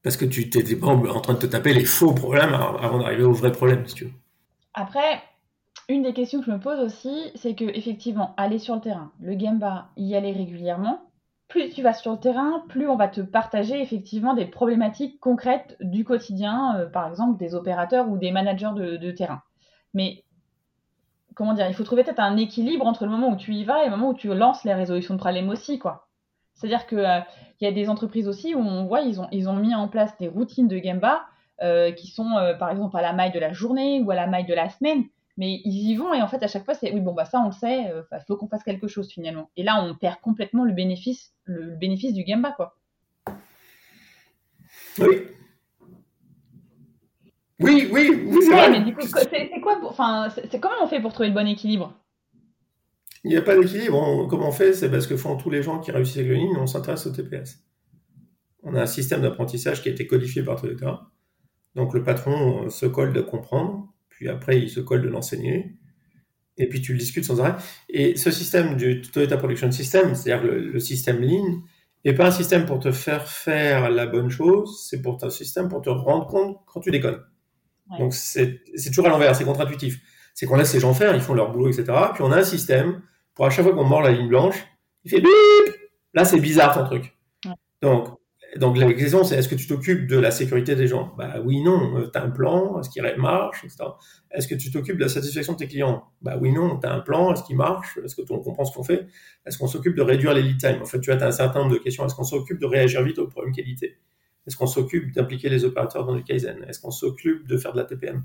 parce 0.06 0.16
que 0.16 0.24
tu 0.24 0.42
n'étais 0.42 0.76
pas 0.76 0.86
en 0.86 1.20
train 1.20 1.32
de 1.32 1.38
te 1.40 1.46
taper 1.46 1.74
les 1.74 1.84
faux 1.84 2.12
problèmes 2.12 2.54
avant 2.54 3.00
d'arriver 3.00 3.24
au 3.24 3.32
vrai 3.32 3.50
problème, 3.50 3.84
si 3.88 3.94
tu 3.96 4.04
veux. 4.04 4.12
Après, 4.72 5.20
une 5.88 6.04
des 6.04 6.12
questions 6.12 6.38
que 6.38 6.46
je 6.46 6.52
me 6.52 6.60
pose 6.60 6.78
aussi, 6.78 7.32
c'est 7.34 7.56
que 7.56 7.64
effectivement, 7.64 8.32
aller 8.36 8.60
sur 8.60 8.76
le 8.76 8.80
terrain, 8.80 9.10
le 9.20 9.36
Gemba, 9.36 9.88
y 9.96 10.14
aller 10.14 10.30
régulièrement, 10.30 11.00
plus 11.48 11.70
tu 11.70 11.82
vas 11.82 11.92
sur 11.92 12.12
le 12.12 12.18
terrain, 12.18 12.62
plus 12.68 12.88
on 12.88 12.94
va 12.94 13.08
te 13.08 13.20
partager 13.20 13.82
effectivement 13.82 14.34
des 14.34 14.46
problématiques 14.46 15.18
concrètes 15.18 15.76
du 15.80 16.04
quotidien, 16.04 16.76
euh, 16.76 16.86
par 16.86 17.08
exemple 17.08 17.36
des 17.36 17.56
opérateurs 17.56 18.08
ou 18.08 18.16
des 18.16 18.30
managers 18.30 18.74
de, 18.76 19.10
terrain. 19.10 19.42
Mais 19.92 20.22
comment 21.34 21.52
dire, 21.52 21.66
il 21.66 21.74
faut 21.74 21.82
trouver 21.82 22.04
peut-être 22.04 22.20
un 22.20 22.36
équilibre 22.36 22.86
entre 22.86 23.06
le 23.06 23.10
moment 23.10 23.30
où 23.30 23.36
tu 23.36 23.54
y 23.54 23.64
vas 23.64 23.82
et 23.82 23.86
le 23.86 23.96
moment 23.96 24.10
où 24.10 24.14
tu 24.14 24.32
lances 24.32 24.62
les 24.62 24.74
résolutions 24.74 25.14
de 25.14 25.18
problèmes 25.18 25.48
aussi, 25.48 25.80
quoi. 25.80 26.05
C'est-à-dire 26.56 26.86
qu'il 26.86 26.98
euh, 26.98 27.20
y 27.60 27.66
a 27.66 27.72
des 27.72 27.88
entreprises 27.88 28.28
aussi 28.28 28.54
où 28.54 28.58
on 28.58 28.86
voit, 28.86 29.02
ils 29.02 29.20
ont, 29.20 29.28
ils 29.30 29.48
ont 29.48 29.56
mis 29.56 29.74
en 29.74 29.88
place 29.88 30.16
des 30.18 30.28
routines 30.28 30.68
de 30.68 30.78
Gemba 30.78 31.26
euh, 31.62 31.92
qui 31.92 32.08
sont, 32.08 32.36
euh, 32.38 32.54
par 32.54 32.70
exemple, 32.70 32.96
à 32.96 33.02
la 33.02 33.12
maille 33.12 33.32
de 33.32 33.38
la 33.38 33.52
journée 33.52 34.02
ou 34.02 34.10
à 34.10 34.14
la 34.14 34.26
maille 34.26 34.46
de 34.46 34.54
la 34.54 34.68
semaine. 34.70 35.04
Mais 35.36 35.60
ils 35.64 35.90
y 35.90 35.94
vont 35.96 36.14
et 36.14 36.22
en 36.22 36.28
fait, 36.28 36.42
à 36.42 36.48
chaque 36.48 36.64
fois, 36.64 36.72
c'est 36.72 36.90
oui, 36.92 37.00
bon, 37.00 37.12
bah 37.12 37.26
ça, 37.26 37.40
on 37.40 37.46
le 37.46 37.52
sait, 37.52 37.92
il 38.10 38.24
faut 38.26 38.36
qu'on 38.36 38.48
fasse 38.48 38.64
quelque 38.64 38.88
chose 38.88 39.12
finalement. 39.12 39.50
Et 39.54 39.62
là, 39.62 39.82
on 39.82 39.94
perd 39.94 40.18
complètement 40.22 40.64
le 40.64 40.72
bénéfice, 40.72 41.34
le, 41.44 41.76
bénéfice 41.76 42.14
du 42.14 42.24
Gemba, 42.26 42.52
quoi. 42.52 42.74
Oui. 44.98 45.26
Oui, 47.58 47.88
oui, 47.90 48.24
oui, 48.26 48.38
c'est 48.42 48.70
mais 48.70 48.80
du 48.80 48.94
coup, 48.94 49.06
c'est 49.06 49.60
quoi, 49.60 49.78
enfin, 49.84 50.28
c'est 50.30 50.58
comment 50.58 50.74
on 50.82 50.86
fait 50.86 51.00
pour 51.00 51.12
trouver 51.12 51.28
le 51.28 51.34
bon 51.34 51.46
équilibre? 51.46 51.94
Il 53.26 53.30
n'y 53.30 53.36
a 53.36 53.42
pas 53.42 53.58
d'équilibre. 53.58 54.28
Comment 54.28 54.50
on 54.50 54.52
fait? 54.52 54.72
C'est 54.72 54.88
parce 54.88 55.08
que 55.08 55.16
font 55.16 55.36
tous 55.36 55.50
les 55.50 55.60
gens 55.60 55.80
qui 55.80 55.90
réussissent 55.90 56.18
avec 56.18 56.28
le 56.28 56.36
Lean, 56.36 56.60
on 56.60 56.66
s'intéresse 56.68 57.06
au 57.06 57.10
TPS. 57.10 57.58
On 58.62 58.76
a 58.76 58.82
un 58.82 58.86
système 58.86 59.20
d'apprentissage 59.20 59.82
qui 59.82 59.88
a 59.88 59.92
été 59.92 60.06
codifié 60.06 60.44
par 60.44 60.60
Toyota. 60.60 61.08
Donc 61.74 61.92
le 61.92 62.04
patron 62.04 62.70
se 62.70 62.86
colle 62.86 63.12
de 63.12 63.20
comprendre, 63.20 63.92
puis 64.10 64.28
après 64.28 64.60
il 64.60 64.70
se 64.70 64.78
colle 64.78 65.02
de 65.02 65.08
l'enseigner, 65.08 65.76
et 66.56 66.68
puis 66.68 66.80
tu 66.80 66.92
le 66.92 66.98
discutes 66.98 67.24
sans 67.24 67.40
arrêt. 67.40 67.56
Et 67.88 68.14
ce 68.14 68.30
système 68.30 68.76
du 68.76 69.00
Toyota 69.00 69.36
Production 69.38 69.72
System, 69.72 70.14
c'est-à-dire 70.14 70.48
le, 70.48 70.78
système 70.78 71.20
Lean, 71.20 71.62
n'est 72.04 72.14
pas 72.14 72.28
un 72.28 72.30
système 72.30 72.64
pour 72.64 72.78
te 72.78 72.92
faire 72.92 73.26
faire 73.26 73.90
la 73.90 74.06
bonne 74.06 74.30
chose, 74.30 74.86
c'est 74.88 75.02
pour 75.02 75.18
un 75.24 75.30
système 75.30 75.68
pour 75.68 75.82
te 75.82 75.90
rendre 75.90 76.28
compte 76.28 76.58
quand 76.66 76.78
tu 76.78 76.92
déconnes. 76.92 77.22
Donc 77.98 78.14
c'est 78.14 78.62
toujours 78.86 79.06
à 79.06 79.08
l'envers, 79.08 79.34
c'est 79.34 79.44
contre-intuitif. 79.44 80.00
C'est 80.32 80.46
qu'on 80.46 80.56
laisse 80.56 80.72
les 80.74 80.80
gens 80.80 80.94
faire, 80.94 81.12
ils 81.16 81.20
font 81.20 81.34
leur 81.34 81.50
boulot, 81.50 81.70
etc. 81.70 81.86
Puis 82.14 82.22
on 82.22 82.30
a 82.30 82.36
un 82.38 82.44
système 82.44 83.02
pour 83.36 83.46
à 83.46 83.50
chaque 83.50 83.64
fois 83.64 83.74
qu'on 83.74 83.84
mord 83.84 84.02
la 84.02 84.10
ligne 84.10 84.28
blanche, 84.28 84.66
il 85.04 85.10
fait 85.10 85.20
bip 85.20 85.30
Là, 86.14 86.24
c'est 86.24 86.40
bizarre 86.40 86.74
ton 86.74 86.84
truc. 86.84 87.14
Donc, 87.82 88.08
donc 88.56 88.78
la 88.78 88.90
question, 88.94 89.22
c'est 89.22 89.36
est-ce 89.36 89.50
que 89.50 89.54
tu 89.54 89.66
t'occupes 89.66 90.06
de 90.06 90.18
la 90.18 90.30
sécurité 90.30 90.74
des 90.74 90.86
gens? 90.86 91.14
Bah 91.18 91.34
oui, 91.44 91.62
non. 91.62 91.98
Euh, 91.98 92.10
tu 92.10 92.18
as 92.18 92.22
un 92.22 92.30
plan, 92.30 92.80
est-ce 92.80 92.88
qu'il 92.88 93.02
marche, 93.18 93.62
etc. 93.64 93.84
Est-ce 94.30 94.48
que 94.48 94.54
tu 94.54 94.70
t'occupes 94.70 94.96
de 94.96 95.02
la 95.02 95.10
satisfaction 95.10 95.52
de 95.52 95.58
tes 95.58 95.68
clients? 95.68 96.04
Bah 96.22 96.38
oui, 96.40 96.52
non. 96.52 96.78
Tu 96.80 96.86
as 96.86 96.92
un 96.94 97.00
plan, 97.00 97.34
est-ce 97.34 97.42
qu'il 97.42 97.56
marche? 97.56 97.98
Est-ce 98.02 98.16
que 98.16 98.22
on 98.30 98.38
comprend 98.38 98.64
ce 98.64 98.74
qu'on 98.74 98.82
fait? 98.82 99.06
Est-ce 99.44 99.58
qu'on 99.58 99.66
s'occupe 99.66 99.94
de 99.94 100.00
réduire 100.00 100.32
les 100.32 100.42
lead 100.42 100.58
time 100.58 100.78
En 100.80 100.86
fait, 100.86 101.00
tu 101.00 101.12
as 101.12 101.22
un 101.22 101.30
certain 101.30 101.60
nombre 101.60 101.72
de 101.72 101.78
questions. 101.78 102.06
Est-ce 102.06 102.14
qu'on 102.14 102.24
s'occupe 102.24 102.58
de 102.58 102.66
réagir 102.66 103.02
vite 103.02 103.18
aux 103.18 103.26
problèmes 103.26 103.54
qualité? 103.54 103.98
Est-ce 104.46 104.56
qu'on 104.56 104.66
s'occupe 104.66 105.12
d'impliquer 105.12 105.50
les 105.50 105.66
opérateurs 105.66 106.06
dans 106.06 106.14
le 106.14 106.22
Kaizen? 106.22 106.64
Est-ce 106.66 106.80
qu'on 106.80 106.90
s'occupe 106.90 107.46
de 107.46 107.58
faire 107.58 107.72
de 107.72 107.78
la 107.78 107.84
TPM 107.84 108.24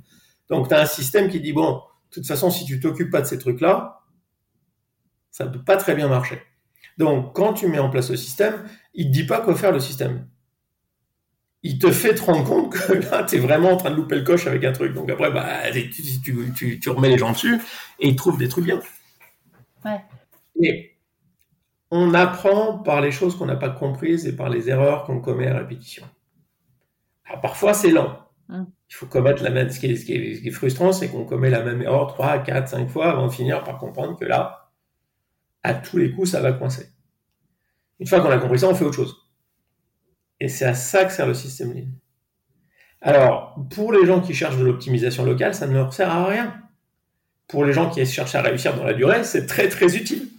Donc, 0.49 0.69
tu 0.69 0.73
as 0.73 0.79
un 0.79 0.85
système 0.85 1.27
qui 1.27 1.41
dit, 1.41 1.51
bon, 1.51 1.73
de 1.73 2.13
toute 2.13 2.27
façon, 2.27 2.49
si 2.49 2.63
tu 2.63 2.79
t'occupes 2.79 3.09
pas 3.09 3.21
de 3.21 3.27
ces 3.27 3.37
trucs-là, 3.37 4.00
ça 5.31 5.45
ne 5.45 5.49
peut 5.49 5.63
pas 5.63 5.77
très 5.77 5.95
bien 5.95 6.07
marcher. 6.07 6.41
Donc, 6.97 7.33
quand 7.33 7.53
tu 7.53 7.67
mets 7.67 7.79
en 7.79 7.89
place 7.89 8.11
le 8.11 8.17
système, 8.17 8.63
il 8.93 9.07
ne 9.07 9.11
te 9.11 9.17
dit 9.17 9.25
pas 9.25 9.39
quoi 9.41 9.55
faire 9.55 9.71
le 9.71 9.79
système. 9.79 10.27
Il 11.63 11.79
te 11.79 11.91
fait 11.91 12.15
te 12.15 12.21
rendre 12.23 12.43
compte 12.43 12.73
que 12.73 12.93
là, 12.93 13.23
tu 13.23 13.35
es 13.35 13.39
vraiment 13.39 13.71
en 13.71 13.77
train 13.77 13.91
de 13.91 13.95
louper 13.95 14.15
le 14.15 14.23
coche 14.23 14.47
avec 14.47 14.63
un 14.63 14.71
truc. 14.71 14.93
Donc 14.93 15.09
après, 15.09 15.31
bah, 15.31 15.47
tu, 15.71 16.89
remets 16.89 17.09
les 17.09 17.17
gens 17.17 17.31
dessus 17.31 17.59
et 17.99 18.09
ils 18.09 18.15
trouvent 18.15 18.37
des 18.37 18.49
trucs 18.49 18.65
bien. 18.65 18.79
Ouais. 19.85 20.01
Et 20.61 20.97
on 21.91 22.13
apprend 22.13 22.79
par 22.79 23.01
les 23.01 23.11
choses 23.11 23.37
qu'on 23.37 23.45
n'a 23.45 23.55
pas 23.55 23.69
comprises 23.69 24.27
et 24.27 24.35
par 24.35 24.49
les 24.49 24.69
erreurs 24.69 25.03
qu'on 25.05 25.21
commet 25.21 25.47
à 25.47 25.57
répétition. 25.57 26.05
parfois, 27.41 27.73
c'est 27.73 27.91
lent. 27.91 28.17
Hum. 28.49 28.67
Il 28.89 28.95
faut 28.95 29.05
commettre 29.05 29.41
la 29.43 29.49
même. 29.49 29.69
Ce 29.69 29.79
qui 29.79 29.87
est, 29.87 29.95
ce 29.95 30.05
qui 30.05 30.13
est 30.13 30.51
frustrant, 30.51 30.91
c'est 30.91 31.09
qu'on 31.09 31.25
commet 31.25 31.49
la 31.49 31.63
même 31.63 31.81
erreur 31.81 32.07
3, 32.07 32.39
4, 32.39 32.67
5 32.67 32.89
fois 32.89 33.11
avant 33.11 33.27
de 33.27 33.31
finir 33.31 33.63
par 33.63 33.77
comprendre 33.77 34.17
que 34.19 34.25
là, 34.25 34.60
à 35.63 35.73
tous 35.73 35.97
les 35.97 36.11
coups, 36.11 36.31
ça 36.31 36.41
va 36.41 36.53
coincer. 36.53 36.89
Une 37.99 38.07
fois 38.07 38.21
qu'on 38.21 38.31
a 38.31 38.37
compris 38.37 38.59
ça, 38.59 38.67
on 38.67 38.75
fait 38.75 38.85
autre 38.85 38.95
chose. 38.95 39.15
Et 40.39 40.47
c'est 40.47 40.65
à 40.65 40.73
ça 40.73 41.05
que 41.05 41.11
sert 41.11 41.27
le 41.27 41.35
système 41.35 41.73
Lean. 41.73 41.87
Alors, 43.01 43.55
pour 43.69 43.93
les 43.93 44.05
gens 44.05 44.21
qui 44.21 44.33
cherchent 44.33 44.57
de 44.57 44.65
l'optimisation 44.65 45.23
locale, 45.23 45.53
ça 45.53 45.67
ne 45.67 45.73
leur 45.73 45.93
sert 45.93 46.09
à 46.09 46.25
rien. 46.25 46.55
Pour 47.47 47.65
les 47.65 47.73
gens 47.73 47.89
qui 47.89 48.05
cherchent 48.05 48.35
à 48.35 48.41
réussir 48.41 48.75
dans 48.75 48.83
la 48.83 48.93
durée, 48.93 49.23
c'est 49.23 49.45
très 49.45 49.69
très 49.69 49.95
utile. 49.95 50.29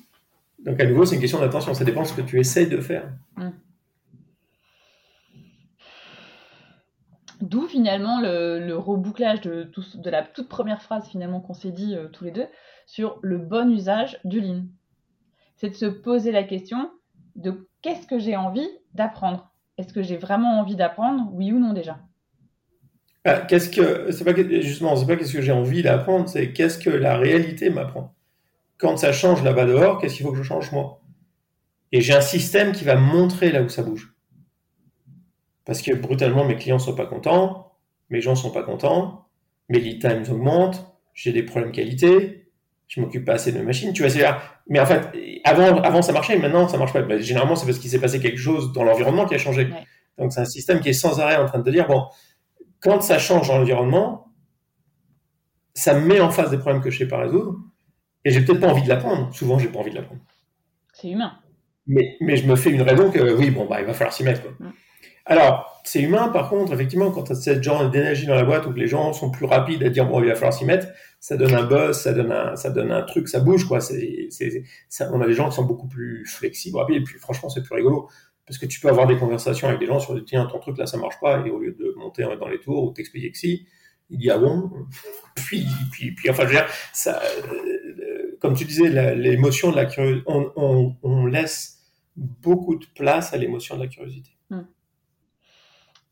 Donc 0.64 0.80
à 0.80 0.86
nouveau, 0.86 1.04
c'est 1.04 1.16
une 1.16 1.20
question 1.20 1.40
d'attention, 1.40 1.74
ça 1.74 1.84
dépend 1.84 2.02
de 2.02 2.06
ce 2.06 2.14
que 2.14 2.22
tu 2.22 2.38
essayes 2.38 2.68
de 2.68 2.80
faire. 2.80 3.08
Mmh. 3.36 3.50
D'où 7.42 7.66
finalement 7.66 8.20
le, 8.20 8.74
rebouclage 8.76 9.40
de, 9.40 9.68
de, 9.96 10.10
la 10.10 10.22
toute 10.22 10.48
première 10.48 10.80
phrase 10.80 11.08
finalement 11.08 11.40
qu'on 11.40 11.54
s'est 11.54 11.72
dit 11.72 11.96
euh, 11.96 12.06
tous 12.08 12.22
les 12.22 12.30
deux 12.30 12.46
sur 12.86 13.18
le 13.22 13.38
bon 13.38 13.68
usage 13.68 14.20
du 14.24 14.40
Lean 14.40 14.62
c'est 15.62 15.70
de 15.70 15.74
se 15.76 15.86
poser 15.86 16.32
la 16.32 16.42
question 16.42 16.90
de 17.36 17.68
qu'est-ce 17.82 18.08
que 18.08 18.18
j'ai 18.18 18.36
envie 18.36 18.68
d'apprendre? 18.94 19.52
Est-ce 19.78 19.92
que 19.92 20.02
j'ai 20.02 20.16
vraiment 20.16 20.58
envie 20.58 20.74
d'apprendre, 20.74 21.30
oui 21.32 21.52
ou 21.52 21.60
non 21.60 21.72
déjà? 21.72 22.00
Ah, 23.24 23.38
Qu'est-ce 23.42 23.70
que 23.70 24.10
c'est 24.10 24.24
pas 24.24 24.34
justement 24.60 24.96
c'est 24.96 25.06
pas 25.06 25.14
qu'est-ce 25.14 25.32
que 25.32 25.40
j'ai 25.40 25.52
envie 25.52 25.84
d'apprendre, 25.84 26.28
c'est 26.28 26.52
qu'est-ce 26.52 26.78
que 26.78 26.90
la 26.90 27.16
réalité 27.16 27.70
m'apprend. 27.70 28.12
Quand 28.76 28.96
ça 28.96 29.12
change 29.12 29.44
là-bas 29.44 29.66
dehors, 29.66 30.00
qu'est-ce 30.00 30.16
qu'il 30.16 30.26
faut 30.26 30.32
que 30.32 30.38
je 30.38 30.42
change 30.42 30.72
moi? 30.72 31.00
Et 31.92 32.00
j'ai 32.00 32.14
un 32.14 32.20
système 32.20 32.72
qui 32.72 32.82
va 32.82 32.96
montrer 32.96 33.52
là 33.52 33.62
où 33.62 33.68
ça 33.68 33.84
bouge. 33.84 34.16
Parce 35.64 35.80
que 35.80 35.94
brutalement 35.94 36.44
mes 36.44 36.56
clients 36.56 36.80
sont 36.80 36.96
pas 36.96 37.06
contents, 37.06 37.76
mes 38.10 38.20
gens 38.20 38.34
sont 38.34 38.50
pas 38.50 38.64
contents, 38.64 39.28
mes 39.68 39.78
lead 39.78 40.00
times 40.00 40.24
augmentent, 40.28 40.92
j'ai 41.14 41.30
des 41.30 41.44
problèmes 41.44 41.70
qualité, 41.70 42.41
je 42.94 43.00
m'occupe 43.00 43.24
pas 43.24 43.32
assez 43.32 43.52
de 43.52 43.62
machines. 43.62 43.94
Tu 43.94 44.06
vois, 44.06 44.38
mais 44.68 44.78
en 44.78 44.84
fait, 44.84 45.00
avant, 45.44 45.80
avant 45.80 46.02
ça 46.02 46.12
marchait, 46.12 46.38
maintenant 46.38 46.68
ça 46.68 46.76
marche 46.76 46.92
pas. 46.92 47.00
Bah, 47.00 47.18
généralement, 47.18 47.56
c'est 47.56 47.64
parce 47.64 47.78
qu'il 47.78 47.88
s'est 47.88 47.98
passé 47.98 48.20
quelque 48.20 48.38
chose 48.38 48.74
dans 48.74 48.84
l'environnement 48.84 49.24
qui 49.24 49.34
a 49.34 49.38
changé. 49.38 49.70
Donc 50.18 50.30
c'est 50.30 50.40
un 50.40 50.44
système 50.44 50.80
qui 50.80 50.90
est 50.90 50.92
sans 50.92 51.18
arrêt 51.18 51.36
en 51.36 51.46
train 51.46 51.58
de 51.58 51.64
te 51.64 51.70
dire 51.70 51.86
bon, 51.86 52.04
quand 52.80 53.00
ça 53.00 53.18
change 53.18 53.48
dans 53.48 53.56
l'environnement, 53.56 54.26
ça 55.72 55.94
me 55.94 56.04
met 56.06 56.20
en 56.20 56.28
face 56.28 56.50
des 56.50 56.58
problèmes 56.58 56.82
que 56.82 56.90
je 56.90 56.98
sais 56.98 57.08
pas 57.08 57.16
résoudre, 57.16 57.56
et 58.26 58.30
j'ai 58.30 58.44
peut-être 58.44 58.60
pas 58.60 58.68
envie 58.68 58.82
de 58.82 58.90
l'apprendre. 58.90 59.34
Souvent, 59.34 59.58
j'ai 59.58 59.68
pas 59.68 59.78
envie 59.78 59.90
de 59.90 59.96
l'apprendre. 59.96 60.20
C'est 60.92 61.08
humain. 61.08 61.32
Mais, 61.86 62.16
mais 62.20 62.36
je 62.36 62.46
me 62.46 62.56
fais 62.56 62.70
une 62.70 62.82
raison 62.82 63.10
que 63.10 63.34
oui, 63.36 63.50
bon 63.50 63.64
bah 63.64 63.80
il 63.80 63.86
va 63.86 63.94
falloir 63.94 64.12
s'y 64.12 64.22
mettre. 64.22 64.42
Alors, 65.24 65.80
c'est 65.84 66.02
humain, 66.02 66.28
par 66.28 66.50
contre, 66.50 66.74
effectivement, 66.74 67.10
quand 67.10 67.22
tu 67.22 67.32
as 67.32 67.36
cette 67.36 67.62
genre 67.62 67.88
d'énergie 67.88 68.26
dans 68.26 68.34
la 68.34 68.44
boîte 68.44 68.66
où 68.66 68.72
les 68.72 68.86
gens 68.86 69.14
sont 69.14 69.30
plus 69.30 69.46
rapides 69.46 69.82
à 69.82 69.88
dire 69.88 70.06
bon, 70.06 70.20
il 70.20 70.28
va 70.28 70.34
falloir 70.34 70.52
s'y 70.52 70.66
mettre, 70.66 70.88
ça 71.22 71.36
donne 71.36 71.54
un 71.54 71.62
buzz, 71.62 72.00
ça 72.00 72.12
donne 72.12 72.32
un, 72.32 72.56
ça 72.56 72.68
donne 72.70 72.90
un 72.90 73.02
truc, 73.02 73.28
ça 73.28 73.38
bouge, 73.38 73.64
quoi. 73.64 73.80
C'est, 73.80 74.26
c'est, 74.30 74.64
on 75.12 75.20
a 75.20 75.26
des 75.28 75.34
gens 75.34 75.48
qui 75.48 75.54
sont 75.54 75.64
beaucoup 75.64 75.86
plus 75.86 76.26
flexibles, 76.26 76.76
rapides, 76.76 76.96
et 76.96 77.04
puis 77.04 77.16
franchement, 77.20 77.48
c'est 77.48 77.62
plus 77.62 77.76
rigolo. 77.76 78.08
Parce 78.44 78.58
que 78.58 78.66
tu 78.66 78.80
peux 78.80 78.88
avoir 78.88 79.06
des 79.06 79.16
conversations 79.16 79.68
avec 79.68 79.78
des 79.78 79.86
gens 79.86 80.00
sur 80.00 80.20
tiens, 80.24 80.46
ton 80.46 80.58
truc 80.58 80.78
là, 80.78 80.86
ça 80.86 80.96
marche 80.96 81.20
pas, 81.20 81.46
et 81.46 81.50
au 81.50 81.60
lieu 81.60 81.76
de 81.78 81.94
monter 81.96 82.24
dans 82.24 82.48
les 82.48 82.58
tours 82.58 82.82
ou 82.82 82.90
t'expliquer 82.90 83.30
que 83.30 83.38
si, 83.38 83.68
il 84.10 84.18
dit 84.18 84.30
ah 84.30 84.38
bon, 84.38 84.68
puis, 85.36 85.64
puis, 85.92 86.12
puis 86.12 86.28
enfin, 86.28 86.42
je 86.42 86.48
veux 86.48 86.54
dire, 86.54 86.66
ça, 86.92 87.22
euh, 87.22 88.36
comme 88.40 88.54
tu 88.54 88.64
disais, 88.64 89.14
l'émotion 89.14 89.70
de 89.70 89.76
la 89.76 89.86
curiosité, 89.86 90.24
on, 90.26 90.50
on, 90.56 90.96
on, 91.04 91.26
laisse 91.26 91.84
beaucoup 92.16 92.74
de 92.74 92.86
place 92.96 93.32
à 93.32 93.36
l'émotion 93.36 93.76
de 93.76 93.82
la 93.82 93.86
curiosité. 93.86 94.30
Hmm. 94.50 94.62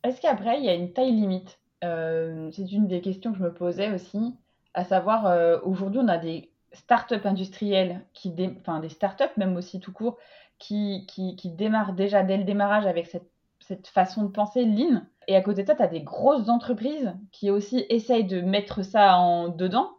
Est-ce 0.04 0.20
qu'après, 0.20 0.61
il 0.61 0.66
y 0.66 0.68
a 0.68 0.74
une 0.74 0.92
taille 0.92 1.11
limite? 1.11 1.58
Euh, 1.82 2.48
C'est 2.52 2.70
une 2.70 2.86
des 2.86 3.00
questions 3.00 3.32
que 3.32 3.38
je 3.38 3.42
me 3.42 3.52
posais 3.52 3.92
aussi, 3.92 4.36
à 4.74 4.84
savoir, 4.84 5.26
euh, 5.26 5.58
aujourd'hui, 5.62 6.00
on 6.02 6.08
a 6.08 6.18
des 6.18 6.50
startups 6.72 7.24
industrielles, 7.24 8.04
qui 8.12 8.32
enfin 8.60 8.80
des 8.80 8.88
startups 8.88 9.36
même 9.36 9.56
aussi 9.56 9.80
tout 9.80 9.92
court, 9.92 10.18
qui, 10.58 11.06
qui, 11.08 11.36
qui, 11.36 11.50
démarrent 11.50 11.94
déjà 11.94 12.22
dès 12.22 12.36
le 12.36 12.44
démarrage 12.44 12.86
avec 12.86 13.06
cette, 13.06 13.30
cette 13.60 13.88
façon 13.88 14.24
de 14.24 14.28
penser 14.28 14.64
lean. 14.64 15.02
Et 15.26 15.36
à 15.36 15.40
côté 15.40 15.62
de 15.62 15.66
ça, 15.66 15.74
tu 15.74 15.82
as 15.82 15.88
des 15.88 16.02
grosses 16.02 16.48
entreprises 16.48 17.14
qui 17.32 17.50
aussi 17.50 17.86
essayent 17.88 18.26
de 18.26 18.40
mettre 18.40 18.82
ça 18.82 19.16
en 19.16 19.48
dedans, 19.48 19.90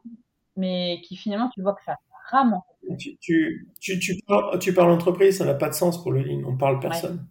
mais 0.55 1.01
qui 1.03 1.15
finalement, 1.15 1.49
tu 1.49 1.61
vois 1.61 1.73
que 1.73 1.83
ça 1.83 1.97
rame. 2.29 2.59
Tu, 2.97 3.17
tu, 3.17 3.67
tu, 3.79 3.99
tu 3.99 4.15
parles, 4.27 4.59
tu 4.59 4.73
parles 4.73 4.91
entreprise, 4.91 5.37
ça 5.37 5.45
n'a 5.45 5.53
pas 5.53 5.69
de 5.69 5.73
sens 5.73 6.01
pour 6.01 6.11
le 6.11 6.21
lean, 6.21 6.43
on 6.45 6.57
parle 6.57 6.79
personne 6.79 7.25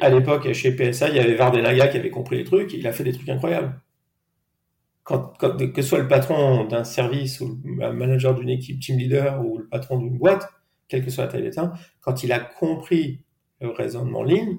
à 0.00 0.10
l'époque, 0.10 0.52
chez 0.52 0.72
PSA, 0.72 1.08
il 1.08 1.16
y 1.16 1.18
avait 1.18 1.34
Vardenaga 1.34 1.88
qui 1.88 1.96
avait 1.96 2.10
compris 2.10 2.36
les 2.36 2.44
trucs, 2.44 2.72
il 2.74 2.86
a 2.86 2.92
fait 2.92 3.04
des 3.04 3.12
trucs 3.12 3.28
incroyables. 3.28 3.80
Que 5.08 5.82
ce 5.82 5.88
soit 5.88 5.98
le 6.00 6.08
patron 6.08 6.64
d'un 6.64 6.84
service 6.84 7.40
ou 7.40 7.58
le 7.64 7.92
manager 7.92 8.34
d'une 8.34 8.50
équipe, 8.50 8.78
team 8.80 8.98
leader 8.98 9.44
ou 9.44 9.58
le 9.58 9.66
patron 9.66 9.98
d'une 9.98 10.18
boîte, 10.18 10.48
quelle 10.86 11.04
que 11.04 11.10
soit 11.10 11.24
la 11.24 11.30
taille 11.30 11.42
d'état, 11.42 11.72
quand 12.00 12.22
il 12.22 12.32
a 12.32 12.40
compris 12.40 13.22
le 13.60 13.70
raisonnement 13.70 14.22
ligne, 14.22 14.58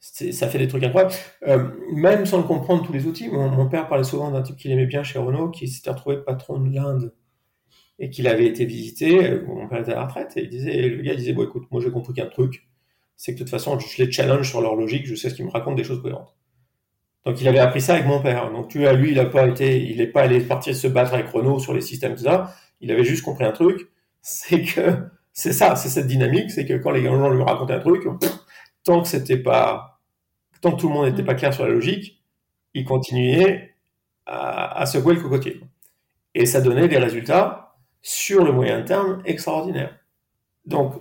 ça 0.00 0.48
fait 0.48 0.58
des 0.58 0.68
trucs 0.68 0.84
incroyables. 0.84 1.14
Euh, 1.48 1.70
même 1.92 2.26
sans 2.26 2.38
le 2.38 2.44
comprendre 2.44 2.84
tous 2.84 2.92
les 2.92 3.06
outils, 3.06 3.28
mon, 3.28 3.68
père 3.68 3.88
parlait 3.88 4.04
souvent 4.04 4.30
d'un 4.30 4.42
type 4.42 4.56
qu'il 4.56 4.70
aimait 4.70 4.86
bien 4.86 5.02
chez 5.02 5.18
Renault, 5.18 5.50
qui 5.50 5.66
s'était 5.66 5.90
retrouvé 5.90 6.18
patron 6.18 6.60
de 6.60 6.74
l'Inde 6.74 7.14
et 7.98 8.10
qu'il 8.10 8.26
avait 8.28 8.46
été 8.46 8.66
visité. 8.66 9.24
Euh, 9.24 9.44
mon 9.46 9.68
père 9.68 9.80
était 9.80 9.92
à 9.92 9.96
la 9.96 10.04
retraite 10.04 10.36
et 10.36 10.42
il 10.42 10.50
disait, 10.50 10.88
le 10.88 11.02
gars 11.02 11.14
disait, 11.14 11.32
bon 11.32 11.44
écoute, 11.44 11.64
moi 11.70 11.80
j'ai 11.80 11.90
compris 11.90 12.12
qu'un 12.12 12.26
truc, 12.26 12.68
c'est 13.16 13.32
que 13.32 13.38
de 13.38 13.44
toute 13.44 13.50
façon, 13.50 13.78
je 13.78 14.02
les 14.02 14.12
challenge 14.12 14.48
sur 14.48 14.60
leur 14.60 14.74
logique, 14.76 15.06
je 15.06 15.14
sais 15.14 15.30
ce 15.30 15.34
qu'ils 15.34 15.46
me 15.46 15.50
racontent 15.50 15.76
des 15.76 15.84
choses 15.84 16.02
cohérentes. 16.02 16.34
Donc 17.24 17.40
il 17.40 17.48
avait 17.48 17.58
appris 17.58 17.80
ça 17.80 17.94
avec 17.94 18.06
mon 18.06 18.20
père. 18.20 18.50
Donc 18.50 18.68
tu 18.68 18.80
vois, 18.80 18.92
lui, 18.92 19.12
il 19.12 19.18
a 19.18 19.26
pas 19.26 19.46
été, 19.46 19.82
il 19.82 19.98
n'est 19.98 20.06
pas 20.06 20.22
allé 20.22 20.40
partir 20.40 20.76
se 20.76 20.86
battre 20.86 21.14
avec 21.14 21.28
Renault 21.28 21.58
sur 21.58 21.72
les 21.74 21.80
systèmes, 21.80 22.14
tout 22.16 22.24
ça. 22.24 22.54
Il 22.80 22.90
avait 22.92 23.04
juste 23.04 23.24
compris 23.24 23.44
un 23.44 23.52
truc, 23.52 23.88
c'est 24.20 24.62
que 24.62 25.08
c'est 25.32 25.52
ça, 25.52 25.76
c'est 25.76 25.88
cette 25.88 26.06
dynamique, 26.06 26.50
c'est 26.50 26.66
que 26.66 26.74
quand 26.74 26.90
les 26.90 27.02
gens 27.04 27.30
lui 27.30 27.42
racontaient 27.42 27.74
un 27.74 27.80
truc, 27.80 28.04
tant 28.84 29.02
que 29.02 29.08
c'était 29.08 29.38
pas, 29.38 30.00
tant 30.60 30.72
que 30.72 30.80
tout 30.80 30.88
le 30.88 30.94
monde 30.94 31.06
n'était 31.06 31.24
pas 31.24 31.34
clair 31.34 31.52
sur 31.54 31.64
la 31.64 31.72
logique, 31.72 32.22
il 32.74 32.84
continuait 32.84 33.74
à, 34.26 34.80
à 34.80 34.86
secouer 34.86 35.14
le 35.14 35.20
cocotier. 35.20 35.60
Et 36.34 36.46
ça 36.46 36.60
donnait 36.60 36.88
des 36.88 36.98
résultats 36.98 37.76
sur 38.02 38.44
le 38.44 38.52
moyen 38.52 38.82
terme 38.82 39.22
extraordinaires. 39.24 39.98
Donc 40.66 40.94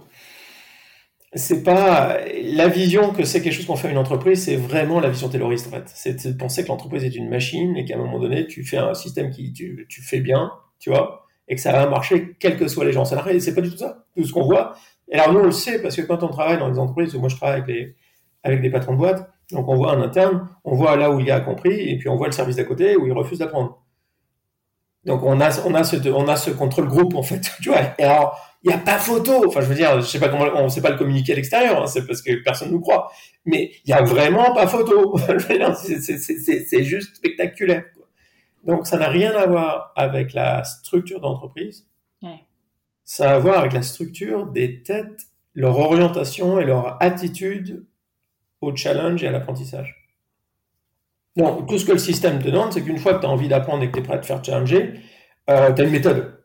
c'est 1.36 1.64
pas 1.64 2.18
la 2.44 2.68
vision 2.68 3.12
que 3.12 3.24
c'est 3.24 3.42
quelque 3.42 3.54
chose 3.54 3.66
qu'on 3.66 3.76
fait 3.76 3.88
à 3.88 3.92
une 3.92 3.98
entreprise, 3.98 4.44
c'est 4.44 4.56
vraiment 4.56 5.00
la 5.00 5.10
vision 5.10 5.30
tayloriste 5.30 5.68
en 5.68 5.72
fait. 5.72 5.84
C'est 5.94 6.28
de 6.28 6.38
penser 6.38 6.64
que 6.64 6.68
l'entreprise 6.68 7.04
est 7.04 7.16
une 7.16 7.30
machine 7.30 7.76
et 7.76 7.86
qu'à 7.86 7.96
un 7.96 7.98
moment 7.98 8.20
donné, 8.20 8.46
tu 8.48 8.64
fais 8.64 8.78
un 8.78 8.94
système 8.94 9.32
qui 9.32 9.52
tu, 9.54 9.86
tu 9.90 10.02
fais 10.02 10.20
bien, 10.20 10.52
tu 10.80 10.90
vois, 10.90 11.26
et 11.48 11.56
que 11.56 11.62
ça 11.62 11.72
va 11.72 11.88
marcher 11.88 12.36
quels 12.40 12.58
que 12.58 12.68
soient 12.68 12.86
les 12.86 12.92
gens. 12.92 13.06
Ça 13.06 13.24
c'est 13.40 13.56
pas 13.56 13.62
du 13.62 13.72
tout 13.72 13.78
ça. 13.78 14.06
Tout 14.16 14.24
ce 14.24 14.32
qu'on 14.32 14.44
voit. 14.44 14.76
Et 15.12 15.16
alors 15.18 15.34
nous 15.34 15.40
on 15.40 15.46
le 15.46 15.52
sait 15.52 15.82
parce 15.82 15.96
que 15.96 16.02
quand 16.02 16.24
on 16.24 16.30
travaille 16.30 16.60
dans 16.60 16.70
les 16.70 16.80
entreprises, 16.80 17.16
moi 17.16 17.30
je 17.30 17.36
travaille 17.36 17.62
avec 17.62 17.68
les 17.68 17.96
avec 18.44 18.62
des 18.62 18.70
patrons 18.70 18.94
de 18.94 18.98
boîte, 18.98 19.32
donc 19.52 19.68
on 19.70 19.76
voit 19.76 19.94
un 19.94 20.02
interne, 20.02 20.50
on 20.66 20.76
voit 20.76 20.98
là 20.98 21.12
où 21.12 21.20
il 21.20 21.32
a 21.32 21.40
compris, 21.40 21.90
et 21.90 21.98
puis 21.98 22.10
on 22.10 22.18
voit 22.18 22.28
le 22.28 22.34
service 22.34 22.58
d'à 22.58 22.66
côté 22.66 22.98
où 22.98 23.08
il 23.08 23.14
refuse 23.14 23.40
d'apprendre. 23.40 23.83
Donc 25.06 25.24
on 25.24 25.42
a 25.42 25.60
on 25.66 25.74
a 25.76 25.84
ce 25.84 26.10
on 26.10 26.28
a 26.28 26.36
ce 26.36 26.52
contrôle 26.52 26.88
groupe 26.88 27.16
en 27.16 27.24
fait. 27.24 27.52
Tu 27.62 27.70
vois. 27.70 27.82
Et 27.98 28.04
alors 28.04 28.40
il 28.64 28.70
n'y 28.70 28.74
a 28.74 28.78
pas 28.78 28.98
photo. 28.98 29.46
Enfin 29.48 29.62
je 29.62 29.66
veux 29.66 29.76
dire, 29.76 30.00
je 30.00 30.06
sais 30.06 30.20
pas 30.20 30.30
comment 30.30 30.46
on 30.56 30.70
sait 30.70 30.82
pas 30.82 30.92
le 30.92 30.98
communiquer 30.98 31.34
à 31.34 31.36
l'extérieur, 31.36 31.82
hein, 31.82 31.88
c'est 31.88 32.06
parce 32.08 32.22
que 32.22 32.42
personne 32.44 32.72
nous 32.72 32.80
croit. 32.80 33.12
Mais 33.46 33.72
il 33.86 33.90
y 33.90 33.94
a 33.94 34.02
vraiment 34.02 34.54
pas 34.54 34.68
photo. 34.68 35.18
c'est 35.76 36.84
juste 36.84 37.18
spectaculaire. 37.18 37.84
Donc 38.66 38.88
ça 38.88 38.98
n'a 38.98 39.10
rien 39.10 39.32
à 39.36 39.46
voir 39.46 39.92
avec 39.96 40.34
la 40.34 40.64
structure 40.64 41.20
d'entreprise. 41.20 41.86
Ça 43.06 43.32
a 43.32 43.36
à 43.36 43.40
voir 43.40 43.60
avec 43.60 43.74
la 43.74 43.82
structure 43.82 44.46
des 44.46 44.82
têtes, 44.82 45.28
leur 45.54 45.78
orientation 45.78 46.58
et 46.60 46.64
leur 46.64 47.02
attitude 47.04 47.86
au 48.62 48.74
challenge 48.74 49.22
et 49.24 49.28
à 49.28 49.32
l'apprentissage. 49.32 50.03
Donc, 51.36 51.68
tout 51.68 51.80
ce 51.80 51.86
que 51.86 51.94
le 51.94 51.98
système 51.98 52.40
te 52.40 52.50
demande, 52.50 52.74
c'est 52.74 52.84
qu'une 52.84 53.00
fois 53.00 53.16
que 53.16 53.22
tu 53.22 53.26
as 53.26 53.30
envie 53.30 53.48
d'apprendre 53.48 53.84
et 53.84 53.88
que 53.88 53.94
tu 53.94 54.00
es 54.00 54.04
prêt 54.04 54.18
à 54.18 54.22
faire 54.22 54.44
challenger, 54.44 54.94
euh, 55.50 55.74
tu 55.74 55.82
as 55.82 55.86
une 55.86 55.92
méthode. 55.92 56.40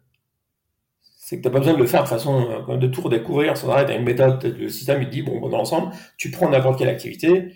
C'est 1.00 1.36
que 1.36 1.42
tu 1.42 1.48
n'as 1.48 1.52
pas 1.52 1.58
besoin 1.58 1.74
de 1.74 1.78
le 1.78 1.86
faire 1.86 2.04
de 2.04 2.08
façon 2.08 2.64
euh, 2.68 2.76
de 2.76 2.86
tout 2.86 3.02
redécouvrir 3.02 3.56
sans 3.56 3.68
arrêt. 3.68 3.84
Tu 3.84 3.92
as 3.92 3.96
une 3.96 4.04
méthode. 4.04 4.42
Le 4.58 4.68
système, 4.68 5.02
il 5.02 5.08
te 5.08 5.12
dit, 5.12 5.22
bon, 5.22 5.46
dans 5.48 5.58
l'ensemble, 5.58 5.92
tu 6.16 6.30
prends 6.30 6.48
n'importe 6.48 6.78
quelle 6.78 6.88
activité, 6.88 7.52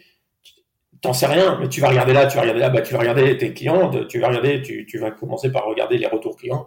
t'en 1.00 1.14
sais 1.14 1.26
rien, 1.26 1.58
mais 1.58 1.68
tu 1.68 1.80
vas 1.80 1.88
regarder 1.88 2.12
là, 2.12 2.26
tu 2.26 2.36
vas 2.36 2.42
regarder 2.42 2.60
là, 2.60 2.68
bah, 2.68 2.82
tu 2.82 2.92
vas 2.92 3.00
regarder 3.00 3.36
tes 3.38 3.54
clients, 3.54 3.90
tu 4.08 4.20
vas 4.20 4.28
regarder, 4.28 4.62
tu, 4.62 4.98
vas 4.98 5.10
commencer 5.10 5.50
par 5.50 5.64
regarder 5.64 5.96
les 5.96 6.06
retours 6.06 6.36
clients, 6.36 6.66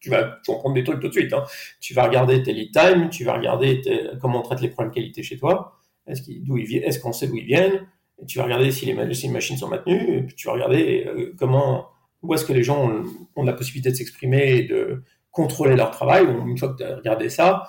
tu, 0.00 0.10
vas 0.10 0.36
comprendre 0.44 0.74
des 0.74 0.84
trucs 0.84 1.00
tout 1.00 1.08
de 1.08 1.12
suite. 1.12 1.32
Hein. 1.32 1.44
Tu 1.80 1.94
vas 1.94 2.02
regarder 2.02 2.42
tes 2.42 2.52
lead 2.52 2.72
time, 2.72 3.08
tu 3.08 3.24
vas 3.24 3.34
regarder 3.34 3.80
comment 4.20 4.40
on 4.40 4.42
traite 4.42 4.60
les 4.60 4.68
problèmes 4.68 4.92
qualité 4.92 5.22
chez 5.22 5.38
toi, 5.38 5.78
est-ce 6.08 6.20
qu'on 6.98 7.12
sait 7.12 7.28
d'où 7.28 7.38
ils 7.38 7.46
viennent, 7.46 7.86
tu 8.26 8.38
vas 8.38 8.44
regarder 8.44 8.70
si 8.70 8.86
les, 8.86 9.14
si 9.14 9.26
les, 9.26 9.32
machines 9.32 9.56
sont 9.56 9.68
maintenues, 9.68 10.18
et 10.18 10.22
puis 10.22 10.34
tu 10.34 10.46
vas 10.46 10.54
regarder 10.54 11.04
euh, 11.06 11.34
comment, 11.38 11.88
où 12.22 12.34
est-ce 12.34 12.44
que 12.44 12.52
les 12.52 12.62
gens 12.62 12.90
ont, 13.36 13.42
la 13.44 13.52
possibilité 13.52 13.90
de 13.90 13.96
s'exprimer 13.96 14.56
et 14.56 14.62
de 14.62 15.02
contrôler 15.30 15.76
leur 15.76 15.90
travail. 15.90 16.24
une 16.24 16.58
fois 16.58 16.72
que 16.72 16.78
tu 16.78 16.84
as 16.84 16.96
regardé 16.96 17.28
ça, 17.28 17.68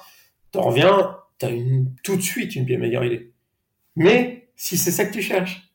tu 0.52 0.60
reviens, 0.60 1.18
tu 1.40 1.46
as 1.46 1.50
une, 1.50 1.96
tout 2.04 2.16
de 2.16 2.22
suite 2.22 2.56
une 2.56 2.66
bien 2.66 2.78
meilleure 2.78 3.04
idée. 3.04 3.34
Mais 3.96 4.50
si 4.56 4.78
c'est 4.78 4.92
ça 4.92 5.06
que 5.06 5.14
tu 5.14 5.22
cherches, 5.22 5.74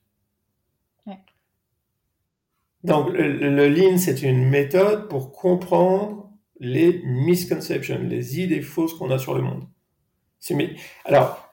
donc, 2.84 3.10
le, 3.12 3.68
Lean, 3.68 3.98
c'est 3.98 4.22
une 4.22 4.48
méthode 4.48 5.08
pour 5.08 5.32
comprendre 5.32 6.30
les 6.60 7.02
misconceptions, 7.04 7.98
les 8.02 8.40
idées 8.40 8.62
fausses 8.62 8.94
qu'on 8.94 9.10
a 9.10 9.18
sur 9.18 9.34
le 9.34 9.42
monde. 9.42 9.64
Alors, 11.04 11.47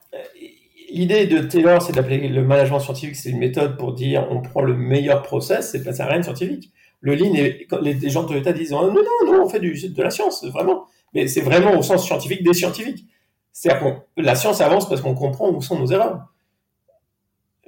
l'idée 0.90 1.26
de 1.26 1.40
Taylor, 1.40 1.82
c'est 1.82 1.92
d'appeler 1.92 2.28
le 2.28 2.42
management 2.42 2.80
scientifique, 2.80 3.16
c'est 3.16 3.30
une 3.30 3.38
méthode 3.38 3.76
pour 3.76 3.92
dire 3.92 4.26
on 4.30 4.40
prend 4.40 4.62
le 4.62 4.74
meilleur 4.74 5.22
process, 5.22 5.70
c'est 5.70 5.82
pas 5.82 6.04
rien 6.04 6.18
de 6.18 6.24
scientifique. 6.24 6.72
Le 7.00 7.14
Lean, 7.14 7.34
quand 7.68 7.80
les 7.80 8.08
gens 8.08 8.22
de 8.22 8.28
Toyota 8.28 8.52
disent 8.52 8.72
oh, 8.72 8.86
non, 8.86 8.94
non, 8.94 9.32
non, 9.32 9.44
on 9.44 9.48
fait 9.48 9.60
de 9.60 10.02
la 10.02 10.10
science, 10.10 10.44
vraiment. 10.46 10.86
Mais 11.14 11.28
c'est 11.28 11.40
vraiment 11.40 11.76
au 11.76 11.82
sens 11.82 12.04
scientifique 12.04 12.42
des 12.42 12.54
scientifiques. 12.54 13.06
C'est-à-dire 13.52 14.02
que 14.16 14.22
la 14.22 14.34
science 14.34 14.60
avance 14.60 14.88
parce 14.88 15.00
qu'on 15.00 15.14
comprend 15.14 15.50
où 15.50 15.62
sont 15.62 15.78
nos 15.78 15.86
erreurs. 15.86 16.26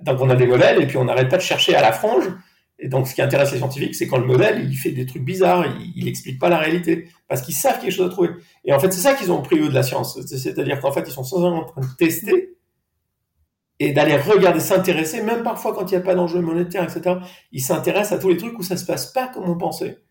Donc 0.02 0.20
on 0.20 0.30
a 0.30 0.36
des 0.36 0.46
modèles 0.46 0.82
et 0.82 0.86
puis 0.86 0.96
on 0.96 1.04
n'arrête 1.04 1.28
pas 1.28 1.36
de 1.36 1.42
chercher 1.42 1.74
à 1.74 1.82
la 1.82 1.92
frange 1.92 2.28
et 2.80 2.88
donc, 2.88 3.08
ce 3.08 3.14
qui 3.14 3.22
intéresse 3.22 3.50
les 3.50 3.58
scientifiques, 3.58 3.94
c'est 3.96 4.06
quand 4.06 4.18
le 4.18 4.26
modèle, 4.26 4.64
il 4.70 4.76
fait 4.76 4.92
des 4.92 5.04
trucs 5.04 5.24
bizarres, 5.24 5.64
il 5.96 6.04
n'explique 6.04 6.38
pas 6.38 6.48
la 6.48 6.58
réalité, 6.58 7.08
parce 7.26 7.42
qu'ils 7.42 7.54
savent 7.54 7.80
quelque 7.80 7.90
chose 7.90 8.06
à 8.06 8.10
trouver. 8.10 8.30
Et 8.64 8.72
en 8.72 8.78
fait, 8.78 8.92
c'est 8.92 9.00
ça 9.00 9.14
qu'ils 9.14 9.32
ont 9.32 9.42
pris, 9.42 9.58
eux, 9.58 9.68
de 9.68 9.74
la 9.74 9.82
science. 9.82 10.20
C'est-à-dire 10.26 10.80
qu'en 10.80 10.92
fait, 10.92 11.02
ils 11.06 11.12
sont 11.12 11.24
sans 11.24 11.42
en 11.42 11.64
train 11.64 11.80
de 11.80 11.96
tester 11.98 12.56
et 13.80 13.92
d'aller 13.92 14.16
regarder, 14.16 14.60
s'intéresser, 14.60 15.22
même 15.22 15.42
parfois 15.42 15.74
quand 15.74 15.90
il 15.90 15.94
n'y 15.94 16.02
a 16.02 16.04
pas 16.04 16.14
d'enjeu 16.14 16.40
monétaire, 16.40 16.82
etc. 16.82 17.16
Ils 17.52 17.62
s'intéressent 17.62 18.18
à 18.18 18.20
tous 18.20 18.28
les 18.28 18.36
trucs 18.36 18.58
où 18.58 18.62
ça 18.62 18.76
se 18.76 18.84
passe 18.84 19.06
pas 19.12 19.28
comme 19.28 19.48
on 19.48 19.56
pensait. 19.56 20.02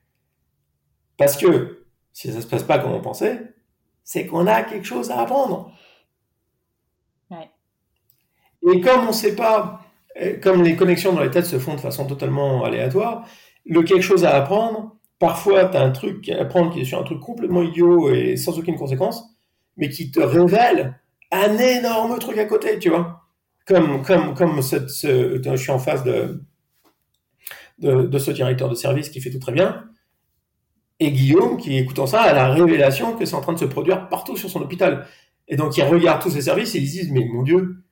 Parce 1.17 1.35
que, 1.35 1.85
si 2.13 2.31
ça 2.31 2.41
se 2.41 2.47
passe 2.47 2.63
pas 2.63 2.79
comme 2.79 2.93
on 2.93 3.01
pensait, 3.01 3.53
c'est 4.03 4.25
qu'on 4.25 4.47
a 4.47 4.63
quelque 4.63 4.85
chose 4.85 5.11
à 5.11 5.19
apprendre. 5.19 5.71
Et 8.69 8.81
comme 8.81 9.03
on 9.03 9.07
ne 9.07 9.11
sait 9.11 9.35
pas 9.35 9.81
comme 10.41 10.63
les 10.63 10.75
connexions 10.75 11.13
dans 11.13 11.21
les 11.21 11.29
têtes 11.29 11.45
se 11.45 11.59
font 11.59 11.75
de 11.75 11.79
façon 11.79 12.07
totalement 12.07 12.63
aléatoire, 12.63 13.27
le 13.65 13.83
quelque 13.83 14.01
chose 14.01 14.25
à 14.25 14.35
apprendre, 14.35 14.95
parfois 15.19 15.65
tu 15.65 15.77
as 15.77 15.83
un 15.83 15.91
truc 15.91 16.29
à 16.29 16.41
apprendre 16.41 16.73
qui 16.73 16.81
est 16.81 16.85
sur 16.85 16.99
un 16.99 17.03
truc 17.03 17.19
complètement 17.19 17.61
idiot 17.61 18.11
et 18.11 18.35
sans 18.37 18.57
aucune 18.57 18.77
conséquence, 18.77 19.23
mais 19.75 19.89
qui 19.89 20.11
te 20.11 20.19
révèle 20.19 20.99
un 21.31 21.57
énorme 21.57 22.17
truc 22.19 22.37
à 22.37 22.45
côté, 22.45 22.79
tu 22.79 22.89
vois. 22.89 23.26
Comme, 23.67 24.01
je 24.61 25.55
suis 25.57 25.71
en 25.71 25.79
face 25.79 26.03
de, 26.03 26.41
de, 27.79 28.17
ce 28.17 28.31
directeur 28.31 28.69
de 28.69 28.75
service 28.75 29.09
qui 29.09 29.19
fait 29.21 29.29
tout 29.29 29.39
très 29.39 29.51
bien, 29.51 29.83
et 30.99 31.11
Guillaume, 31.11 31.57
qui 31.57 31.77
écoutant 31.77 32.07
ça, 32.07 32.21
a 32.21 32.33
la 32.33 32.47
révélation 32.49 33.15
que 33.15 33.25
c'est 33.25 33.35
en 33.35 33.41
train 33.41 33.53
de 33.53 33.59
se 33.59 33.65
produire 33.65 34.09
partout 34.09 34.35
sur 34.35 34.49
son 34.49 34.61
hôpital. 34.61 35.05
Et 35.47 35.55
donc 35.55 35.77
il 35.77 35.83
regarde 35.83 36.21
tous 36.21 36.31
ces 36.31 36.41
services 36.41 36.73
et 36.75 36.79
ils 36.79 36.89
disent, 36.89 37.11
mais 37.11 37.25
mon 37.25 37.43
Dieu, 37.43 37.83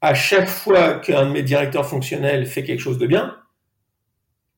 à 0.00 0.14
chaque 0.14 0.48
fois 0.48 0.94
qu'un 0.94 1.26
de 1.26 1.30
mes 1.30 1.42
directeurs 1.42 1.86
fonctionnels 1.86 2.46
fait 2.46 2.64
quelque 2.64 2.80
chose 2.80 2.98
de 2.98 3.06
bien, 3.06 3.36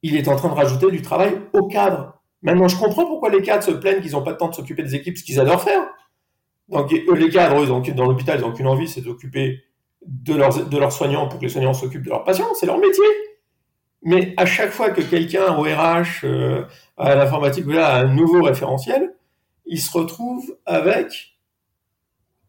il 0.03 0.16
est 0.16 0.29
en 0.29 0.37
train 0.37 0.49
de 0.49 0.55
rajouter 0.55 0.91
du 0.91 1.03
travail 1.03 1.35
au 1.53 1.66
cadre. 1.66 2.21
Maintenant, 2.43 2.68
je 2.68 2.77
comprends 2.77 3.05
pourquoi 3.05 3.29
les 3.29 3.43
cadres 3.43 3.62
se 3.62 3.71
plaignent 3.71 4.01
qu'ils 4.01 4.12
n'ont 4.12 4.23
pas 4.23 4.31
le 4.31 4.39
temps 4.39 4.49
de 4.49 4.55
s'occuper 4.55 4.83
des 4.83 4.95
équipes, 4.95 5.18
ce 5.18 5.25
qu'ils 5.25 5.39
adorent 5.39 5.62
faire. 5.62 5.83
Donc, 6.68 6.91
les 6.91 7.29
cadres, 7.29 7.62
eux, 7.62 7.66
dans 7.66 8.07
l'hôpital, 8.07 8.39
ils 8.39 8.43
n'ont 8.43 8.53
qu'une 8.53 8.66
envie, 8.66 8.89
c'est 8.89 9.03
d'occuper 9.03 9.62
de 10.07 10.35
leurs, 10.35 10.67
de 10.67 10.79
leurs 10.79 10.93
soignants 10.93 11.29
pour 11.29 11.39
que 11.39 11.45
les 11.45 11.51
soignants 11.51 11.75
s'occupent 11.75 12.05
de 12.05 12.11
leurs 12.11 12.25
patients. 12.25 12.55
C'est 12.55 12.67
leur 12.67 12.79
métier. 12.79 13.05
Mais 14.03 14.35
à 14.37 14.47
chaque 14.47 14.71
fois 14.71 14.91
que 14.91 15.03
quelqu'un 15.03 15.57
au 15.57 15.63
RH, 15.63 16.25
euh, 16.25 16.65
à 16.97 17.15
l'informatique, 17.15 17.67
a 17.75 17.97
un 17.97 18.07
nouveau 18.07 18.43
référentiel, 18.43 19.15
il 19.67 19.81
se 19.81 19.97
retrouve 19.97 20.57
avec 20.65 21.37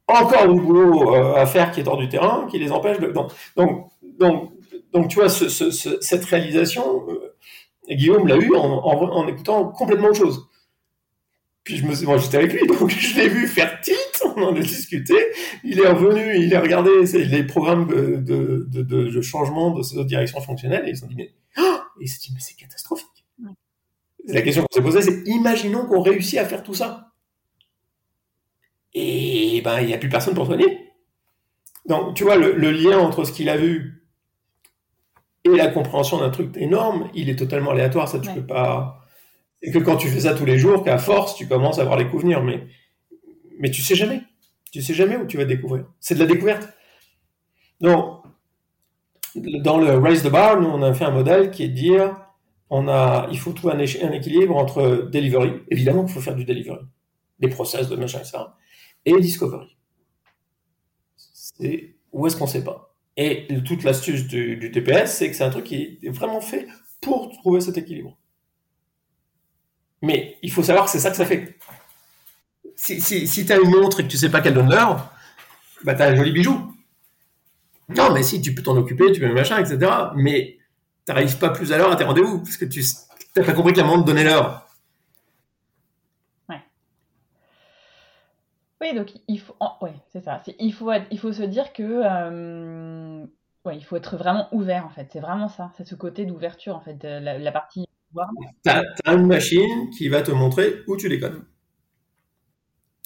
encore 0.07 0.47
du 0.47 0.59
boulot 0.59 1.13
à 1.13 1.45
faire 1.45 1.71
qui 1.71 1.81
est 1.81 1.87
hors 1.87 1.97
du 1.97 2.09
terrain, 2.09 2.47
qui 2.49 2.59
les 2.59 2.71
empêche 2.71 2.99
de. 2.99 3.07
Donc, 3.07 3.31
donc, 3.55 4.51
donc, 4.93 5.07
tu 5.07 5.19
vois, 5.19 5.29
cette 5.29 6.25
réalisation, 6.25 7.05
euh, 7.09 7.35
Guillaume 7.89 8.27
l'a 8.27 8.37
eu 8.37 8.53
en, 8.55 9.27
écoutant 9.27 9.65
complètement 9.69 10.09
autre 10.09 10.17
chose. 10.17 10.47
Puis 11.63 11.77
je 11.77 11.85
me 11.85 11.93
suis, 11.93 12.05
moi 12.05 12.17
j'étais 12.17 12.37
avec 12.37 12.53
lui, 12.53 12.67
donc 12.79 12.89
je 12.89 13.15
l'ai 13.17 13.29
vu 13.29 13.47
faire 13.47 13.79
tilt, 13.81 14.21
on 14.35 14.41
en 14.43 14.55
a 14.55 14.59
discuté. 14.59 15.15
Il 15.63 15.79
est 15.79 15.87
revenu, 15.87 16.37
il 16.37 16.55
a 16.55 16.61
regardé 16.61 16.89
les 17.13 17.43
programmes 17.43 17.87
de, 17.87 18.65
de, 18.67 19.21
changement 19.21 19.71
de 19.71 19.83
ces 19.83 19.97
autres 19.97 20.07
directions 20.07 20.41
fonctionnelles 20.41 20.87
et 20.87 20.91
il 20.91 20.97
s'est 20.97 21.07
dit 21.07 21.15
mais, 21.15 21.33
oh 21.57 21.61
et 21.99 22.05
il 22.05 22.07
s'est 22.07 22.19
dit 22.19 22.31
mais 22.33 22.39
c'est 22.39 22.55
catastrophique. 22.55 23.07
La 24.27 24.41
question 24.41 24.63
qu'on 24.63 24.75
s'est 24.75 24.83
posée, 24.83 25.01
c'est 25.01 25.27
imaginons 25.27 25.85
qu'on 25.85 26.01
réussit 26.01 26.37
à 26.37 26.45
faire 26.45 26.63
tout 26.63 26.75
ça 26.75 27.11
et 28.93 29.61
ben 29.63 29.79
il 29.79 29.87
n'y 29.87 29.93
a 29.93 29.97
plus 29.97 30.09
personne 30.09 30.33
pour 30.33 30.45
soigner. 30.45 30.91
Donc 31.85 32.15
tu 32.15 32.23
vois, 32.23 32.35
le, 32.35 32.71
lien 32.71 32.99
entre 32.99 33.23
ce 33.23 33.31
qu'il 33.31 33.49
a 33.49 33.57
vu 33.57 34.07
et 35.43 35.49
la 35.49 35.67
compréhension 35.67 36.19
d'un 36.19 36.29
truc 36.29 36.55
énorme, 36.57 37.09
il 37.13 37.29
est 37.29 37.35
totalement 37.35 37.71
aléatoire, 37.71 38.07
ça 38.07 38.19
tu 38.19 38.29
peux 38.31 38.45
pas... 38.45 39.00
Et 39.61 39.71
que 39.71 39.79
quand 39.79 39.97
tu 39.97 40.07
fais 40.07 40.21
ça 40.21 40.33
tous 40.33 40.45
les 40.45 40.57
jours, 40.57 40.83
qu'à 40.83 40.97
force, 40.97 41.35
tu 41.35 41.47
commences 41.47 41.79
à 41.79 41.83
voir 41.83 41.97
les 41.97 42.07
coups 42.07 42.23
venir, 42.23 42.43
mais, 42.43 42.67
mais 43.59 43.69
tu 43.69 43.81
sais 43.81 43.95
jamais. 43.95 44.21
Tu 44.71 44.81
sais 44.81 44.93
jamais 44.93 45.17
où 45.17 45.25
tu 45.25 45.37
vas 45.37 45.45
découvrir. 45.45 45.85
C'est 45.99 46.15
de 46.15 46.19
la 46.19 46.25
découverte. 46.25 46.69
Donc, 47.79 48.23
dans 49.35 49.77
le 49.77 49.97
Raise 49.97 50.23
the 50.23 50.29
Bar, 50.29 50.59
nous, 50.59 50.67
on 50.67 50.81
a 50.81 50.93
fait 50.93 51.05
un 51.05 51.11
modèle 51.11 51.51
qui 51.51 51.63
est 51.63 51.69
de 51.69 51.73
dire, 51.73 52.15
on 52.69 52.87
a, 52.87 53.27
il 53.31 53.37
faut 53.37 53.51
trouver 53.53 53.73
un, 53.73 54.11
équilibre 54.11 54.55
entre 54.55 55.09
delivery, 55.11 55.51
évidemment 55.69 56.05
qu'il 56.05 56.13
faut 56.13 56.21
faire 56.21 56.35
du 56.35 56.45
delivery, 56.45 56.79
des 57.39 57.49
process, 57.49 57.89
de 57.89 57.95
machin, 57.95 58.19
etc 58.19 58.39
et 59.05 59.19
Discovery. 59.19 59.77
C'est 61.15 61.95
où 62.11 62.27
est-ce 62.27 62.35
qu'on 62.35 62.45
ne 62.45 62.49
sait 62.49 62.63
pas? 62.63 62.95
Et 63.17 63.47
toute 63.65 63.83
l'astuce 63.83 64.27
du, 64.27 64.71
TPS, 64.71 65.17
c'est 65.17 65.29
que 65.29 65.35
c'est 65.35 65.43
un 65.43 65.49
truc 65.49 65.65
qui 65.65 65.99
est 66.01 66.09
vraiment 66.09 66.41
fait 66.41 66.67
pour 67.01 67.29
trouver 67.29 67.61
cet 67.61 67.77
équilibre. 67.77 68.17
Mais 70.01 70.37
il 70.41 70.51
faut 70.51 70.63
savoir 70.63 70.85
que 70.85 70.91
c'est 70.91 70.99
ça 70.99 71.11
que 71.11 71.17
ça 71.17 71.25
fait. 71.25 71.57
Si, 72.75 73.45
tu 73.45 73.51
as 73.51 73.57
une 73.57 73.69
montre 73.69 73.99
et 73.99 74.03
que 74.03 74.09
tu 74.09 74.17
sais 74.17 74.29
pas 74.29 74.41
quelle 74.41 74.55
donne 74.55 74.69
l'heure, 74.69 75.13
bah 75.83 75.93
tu 75.93 76.01
as 76.01 76.07
un 76.07 76.15
joli 76.15 76.31
bijou. 76.31 76.75
Non, 77.89 78.11
mais 78.13 78.23
si, 78.23 78.41
tu 78.41 78.55
peux 78.55 78.63
t'en 78.63 78.77
occuper, 78.77 79.11
tu 79.11 79.19
peux 79.19 79.31
machin, 79.31 79.59
etc. 79.59 79.91
Mais 80.15 80.57
tu 81.05 81.11
n'arrives 81.11 81.37
pas 81.37 81.49
plus 81.49 81.71
à 81.73 81.77
l'heure 81.77 81.91
à 81.91 81.95
tes 81.95 82.03
rendez-vous, 82.03 82.39
parce 82.39 82.57
que 82.57 82.65
tu 82.65 82.83
n'as 83.35 83.43
pas 83.43 83.53
compris 83.53 83.73
que 83.73 83.79
la 83.79 83.83
montre 83.83 84.05
donnait 84.05 84.23
l'heure. 84.23 84.67
Oui, 88.81 88.95
donc 88.95 89.13
il 89.27 89.39
faut, 89.39 89.55
ouais, 89.81 89.93
c'est 90.11 90.21
ça. 90.21 90.41
Il 90.57 90.73
faut, 90.73 90.91
il 91.11 91.19
faut 91.19 91.31
se 91.31 91.43
dire 91.43 91.71
que, 91.71 91.83
euh, 91.83 93.23
ouais, 93.63 93.77
il 93.77 93.83
faut 93.83 93.95
être 93.95 94.17
vraiment 94.17 94.47
ouvert 94.51 94.85
en 94.85 94.89
fait. 94.89 95.07
C'est 95.13 95.19
vraiment 95.19 95.49
ça. 95.49 95.71
C'est 95.77 95.85
ce 95.87 95.93
côté 95.93 96.25
d'ouverture 96.25 96.75
en 96.75 96.81
fait, 96.81 96.97
la, 97.03 97.51
partie. 97.51 97.87
Tu 98.63 98.69
as, 98.69 99.13
une 99.13 99.27
machine 99.27 99.89
qui 99.97 100.09
va 100.09 100.21
te 100.21 100.31
montrer 100.31 100.83
où 100.87 100.97
tu 100.97 101.09
déconnes. 101.09 101.43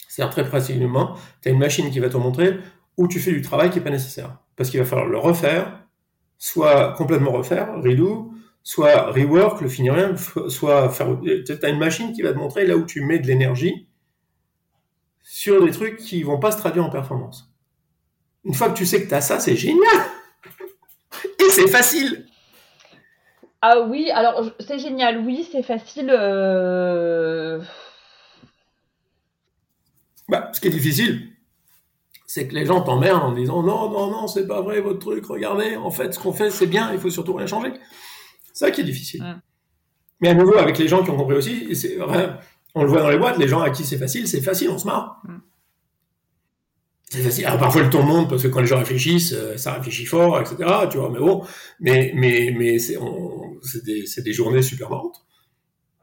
C'est-à-dire 0.08 0.32
très 0.32 0.48
précisément, 0.48 1.16
tu 1.42 1.50
as 1.50 1.52
une 1.52 1.60
machine 1.60 1.92
qui 1.92 2.00
va 2.00 2.10
te 2.10 2.18
montrer 2.18 2.58
où 2.98 3.08
tu 3.08 3.20
fais 3.20 3.32
du 3.32 3.42
travail 3.42 3.70
qui 3.70 3.78
n'est 3.78 3.84
pas 3.84 3.90
nécessaire. 3.90 4.38
Parce 4.56 4.70
qu'il 4.70 4.80
va 4.80 4.86
falloir 4.86 5.08
le 5.08 5.18
refaire, 5.18 5.86
soit 6.38 6.94
complètement 6.94 7.32
refaire, 7.32 7.76
redo, 7.82 8.32
soit 8.64 9.12
rework, 9.12 9.62
le 9.62 9.68
finir 9.68 9.94
rien, 9.94 10.16
soit 10.48 10.90
faire. 10.90 11.20
Tu 11.22 11.54
as 11.62 11.70
une 11.70 11.80
machine 11.80 12.14
qui 12.14 12.22
va 12.22 12.34
te 12.34 12.38
montrer 12.38 12.66
là 12.66 12.78
où 12.78 12.86
tu 12.86 13.02
mets 13.02 13.20
de 13.20 13.28
l'énergie 13.28 13.88
sur 15.22 15.64
des 15.64 15.72
trucs 15.72 15.98
qui 15.98 16.24
vont 16.24 16.40
pas 16.40 16.52
se 16.52 16.58
traduire 16.58 16.86
en 16.86 16.90
performance. 16.90 17.52
Une 18.44 18.54
fois 18.54 18.70
que 18.70 18.78
tu 18.78 18.86
sais 18.86 19.04
que 19.04 19.10
tu 19.10 19.14
as 19.14 19.22
ça, 19.22 19.40
c'est 19.40 19.56
génial 19.56 19.82
Et 21.40 21.50
c'est 21.50 21.68
facile 21.68 22.26
Ah 23.68 23.80
oui, 23.80 24.12
alors 24.12 24.44
c'est 24.60 24.78
génial, 24.78 25.26
oui, 25.26 25.48
c'est 25.52 25.64
facile. 25.64 26.12
Euh, 26.12 27.60
bah, 30.30 30.52
ce 30.54 30.62
qui 30.62 30.68
est 30.68 30.70
difficile, 30.70 31.32
c'est 32.28 32.48
que 32.48 32.54
les 32.54 32.68
gens 32.68 32.82
t'emmerdent 32.82 33.24
en 33.24 33.32
disant 33.32 33.64
non, 33.64 33.90
non, 33.90 34.12
non, 34.12 34.28
c'est 34.28 34.46
pas 34.46 34.62
vrai 34.62 34.82
votre 34.82 35.00
truc, 35.00 35.26
regardez, 35.26 35.78
en 35.78 35.90
fait, 35.90 36.14
ce 36.14 36.20
qu'on 36.20 36.32
fait, 36.32 36.52
c'est 36.52 36.68
bien, 36.68 36.94
il 36.94 37.00
faut 37.00 37.10
surtout 37.10 37.34
rien 37.34 37.48
changer. 37.48 37.74
C'est 38.54 38.66
ça 38.66 38.70
qui 38.70 38.82
est 38.82 38.84
difficile. 38.84 39.24
Mais 40.22 40.30
à 40.30 40.36
nouveau, 40.36 40.58
avec 40.58 40.78
les 40.78 40.88
gens 40.88 41.04
qui 41.04 41.10
ont 41.10 41.18
compris 41.18 41.36
aussi, 41.36 41.76
c'est 41.76 41.98
on 42.76 42.84
le 42.84 42.90
voit 42.90 43.02
dans 43.02 43.10
les 43.10 43.18
boîtes, 43.18 43.40
les 43.40 43.48
gens 43.48 43.62
à 43.62 43.72
qui 43.72 43.84
c'est 43.84 43.98
facile, 43.98 44.28
c'est 44.28 44.42
facile, 44.42 44.70
on 44.70 44.78
se 44.78 44.86
marre. 44.86 45.24
C'est 47.10 47.22
facile. 47.22 47.46
Alors 47.46 47.60
parfois 47.60 47.84
le 47.84 47.90
ton 47.90 48.04
monte 48.04 48.30
parce 48.30 48.44
que 48.44 48.48
quand 48.48 48.62
les 48.62 48.68
gens 48.68 48.80
réfléchissent, 48.80 49.34
euh, 49.34 49.58
ça 49.58 49.74
réfléchit 49.74 50.06
fort, 50.06 50.40
etc. 50.42 50.56
Tu 50.90 50.98
vois, 50.98 51.10
mais 51.10 51.20
bon, 51.20 51.44
mais 51.80 52.12
mais 52.16 52.54
mais 52.58 52.78
c'est 53.62 53.84
des, 53.84 54.06
des 54.18 54.34
journées 54.34 54.62
super 54.62 54.90
marrantes. 54.90 55.26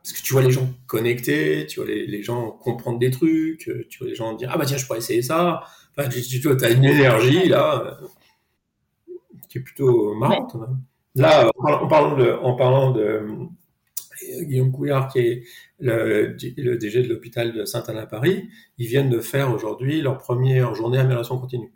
Parce 0.02 0.14
que 0.14 0.22
tu 0.22 0.32
vois 0.32 0.42
les 0.42 0.50
gens 0.50 0.68
connectés, 0.86 1.66
tu 1.66 1.80
vois 1.80 1.88
les, 1.88 2.22
gens 2.22 2.50
comprendre 2.50 2.98
des 2.98 3.10
trucs, 3.10 3.68
euh, 3.68 3.86
tu 3.88 4.00
vois 4.00 4.08
les 4.08 4.16
gens 4.16 4.34
dire 4.34 4.50
ah 4.52 4.58
bah 4.58 4.64
tiens 4.66 4.76
je 4.76 4.84
pourrais 4.84 4.98
essayer 4.98 5.22
ça. 5.22 5.62
Enfin, 5.96 6.08
tu, 6.08 6.20
tu 6.22 6.40
vois, 6.40 6.64
as 6.64 6.70
une 6.70 6.84
énergie 6.84 7.48
là 7.48 7.98
euh, 8.00 9.14
qui 9.48 9.58
est 9.58 9.60
plutôt 9.60 10.14
marrante. 10.14 10.56
Hein. 10.56 10.80
Là, 11.14 11.50
en 11.56 11.86
parlant 11.86 12.16
de, 12.16 12.32
en 12.32 12.54
parlant 12.54 12.90
de 12.90 13.02
euh, 13.02 13.46
Guillaume 14.42 14.72
Couillard, 14.72 15.08
qui 15.08 15.18
est 15.20 15.42
le, 15.78 16.36
le 16.56 16.76
DG 16.78 17.02
de 17.02 17.08
l'hôpital 17.08 17.52
de 17.52 17.64
Saint-Anne-à-Paris, 17.64 18.48
ils 18.78 18.86
viennent 18.86 19.10
de 19.10 19.20
faire 19.20 19.52
aujourd'hui 19.52 20.00
leur 20.00 20.18
première 20.18 20.74
journée 20.74 20.96
d'amélioration 20.96 21.38
continue. 21.38 21.72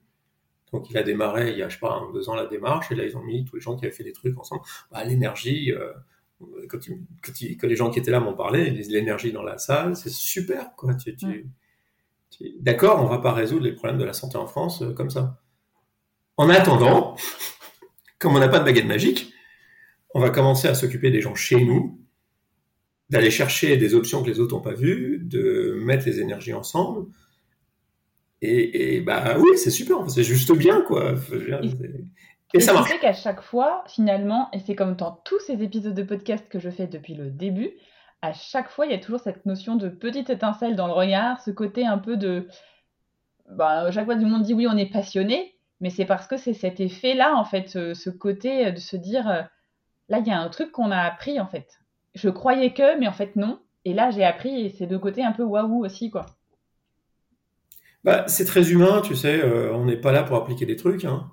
Donc 0.72 0.90
il 0.90 0.98
a 0.98 1.02
démarré 1.02 1.52
il 1.52 1.58
y 1.58 1.62
a, 1.62 1.68
je 1.68 1.74
sais 1.74 1.80
pas, 1.80 2.02
deux 2.12 2.28
ans 2.28 2.34
la 2.34 2.46
démarche, 2.46 2.90
et 2.92 2.94
là 2.94 3.04
ils 3.04 3.16
ont 3.16 3.22
mis 3.22 3.44
tous 3.44 3.56
les 3.56 3.62
gens 3.62 3.76
qui 3.76 3.84
avaient 3.84 3.94
fait 3.94 4.04
des 4.04 4.12
trucs 4.12 4.38
ensemble. 4.38 4.62
Bah, 4.90 5.04
l'énergie, 5.04 5.72
quand, 6.68 6.80
les 7.62 7.76
gens 7.76 7.90
qui 7.90 7.98
étaient 7.98 8.10
là 8.10 8.20
m'ont 8.20 8.34
parlé, 8.34 8.70
l'énergie 8.70 9.32
dans 9.32 9.42
la 9.42 9.58
salle, 9.58 9.96
c'est 9.96 10.12
super, 10.12 10.74
quoi. 10.76 10.92
D'accord, 12.60 13.02
on 13.02 13.06
va 13.06 13.18
pas 13.18 13.32
résoudre 13.32 13.64
les 13.64 13.72
problèmes 13.72 13.98
de 13.98 14.04
la 14.04 14.12
santé 14.12 14.36
en 14.36 14.46
France 14.46 14.82
euh, 14.82 14.92
comme 14.92 15.10
ça. 15.10 15.40
En 16.36 16.50
attendant, 16.50 17.16
comme 18.18 18.36
on 18.36 18.38
n'a 18.38 18.48
pas 18.48 18.58
de 18.58 18.64
baguette 18.64 18.86
magique, 18.86 19.32
on 20.14 20.20
va 20.20 20.30
commencer 20.30 20.68
à 20.68 20.74
s'occuper 20.74 21.10
des 21.10 21.22
gens 21.22 21.34
chez 21.34 21.64
nous, 21.64 22.00
d'aller 23.08 23.30
chercher 23.30 23.76
des 23.76 23.94
options 23.94 24.22
que 24.22 24.28
les 24.28 24.40
autres 24.40 24.54
n'ont 24.54 24.62
pas 24.62 24.74
vues, 24.74 25.20
de 25.22 25.78
mettre 25.80 26.04
les 26.06 26.20
énergies 26.20 26.52
ensemble. 26.52 27.06
Et, 28.46 29.00
bah 29.00 29.36
oui, 29.38 29.56
c'est 29.56 29.70
super, 29.70 30.08
c'est 30.08 30.22
juste 30.22 30.52
bien, 30.56 30.80
quoi. 30.82 31.14
Et, 32.54 32.60
ça 32.60 32.72
marche. 32.72 32.98
qu'à 33.00 33.12
chaque 33.12 33.42
fois, 33.42 33.82
finalement, 33.88 34.48
et 34.52 34.60
c'est 34.60 34.74
comme 34.74 34.94
dans 34.94 35.20
tous 35.24 35.40
ces 35.40 35.62
épisodes 35.62 35.94
de 35.94 36.02
podcast 36.02 36.46
que 36.48 36.58
je 36.58 36.70
fais 36.70 36.86
depuis 36.86 37.14
le 37.14 37.28
début, 37.28 37.72
à 38.22 38.32
chaque 38.32 38.70
fois, 38.70 38.86
il 38.86 38.92
y 38.92 38.94
a 38.94 38.98
toujours 38.98 39.20
cette 39.20 39.44
notion 39.46 39.76
de 39.76 39.88
petite 39.88 40.30
étincelle 40.30 40.76
dans 40.76 40.86
le 40.86 40.92
regard, 40.92 41.40
ce 41.40 41.50
côté 41.50 41.84
un 41.84 41.98
peu 41.98 42.16
de. 42.16 42.48
Bah, 43.50 43.90
chaque 43.90 44.04
fois, 44.04 44.14
tout 44.14 44.22
le 44.22 44.28
monde 44.28 44.42
dit 44.42 44.54
oui, 44.54 44.66
on 44.68 44.76
est 44.76 44.90
passionné, 44.90 45.56
mais 45.80 45.90
c'est 45.90 46.06
parce 46.06 46.26
que 46.26 46.36
c'est 46.36 46.54
cet 46.54 46.80
effet-là, 46.80 47.34
en 47.36 47.44
fait, 47.44 47.68
ce, 47.68 48.10
côté 48.10 48.70
de 48.70 48.78
se 48.78 48.96
dire 48.96 49.28
euh, 49.28 49.42
là, 50.08 50.18
il 50.18 50.26
y 50.26 50.30
a 50.30 50.40
un 50.40 50.48
truc 50.48 50.72
qu'on 50.72 50.90
a 50.90 51.00
appris, 51.00 51.40
en 51.40 51.46
fait. 51.46 51.66
Je 52.14 52.28
croyais 52.28 52.72
que, 52.72 52.98
mais 52.98 53.08
en 53.08 53.12
fait, 53.12 53.36
non. 53.36 53.60
Et 53.84 53.92
là, 53.92 54.10
j'ai 54.10 54.24
appris, 54.24 54.66
et 54.66 54.70
c'est 54.70 54.86
de 54.86 54.96
côté 54.96 55.22
un 55.22 55.32
peu 55.32 55.42
waouh 55.42 55.84
aussi, 55.84 56.10
quoi. 56.10 56.26
Bah, 58.06 58.24
c'est 58.26 58.46
très 58.46 58.70
humain, 58.70 59.02
tu 59.02 59.14
sais, 59.14 59.42
euh, 59.44 59.74
on 59.74 59.84
n'est 59.84 59.98
pas 59.98 60.12
là 60.12 60.22
pour 60.22 60.36
appliquer 60.36 60.64
des 60.64 60.76
trucs. 60.76 61.04
Hein 61.04 61.30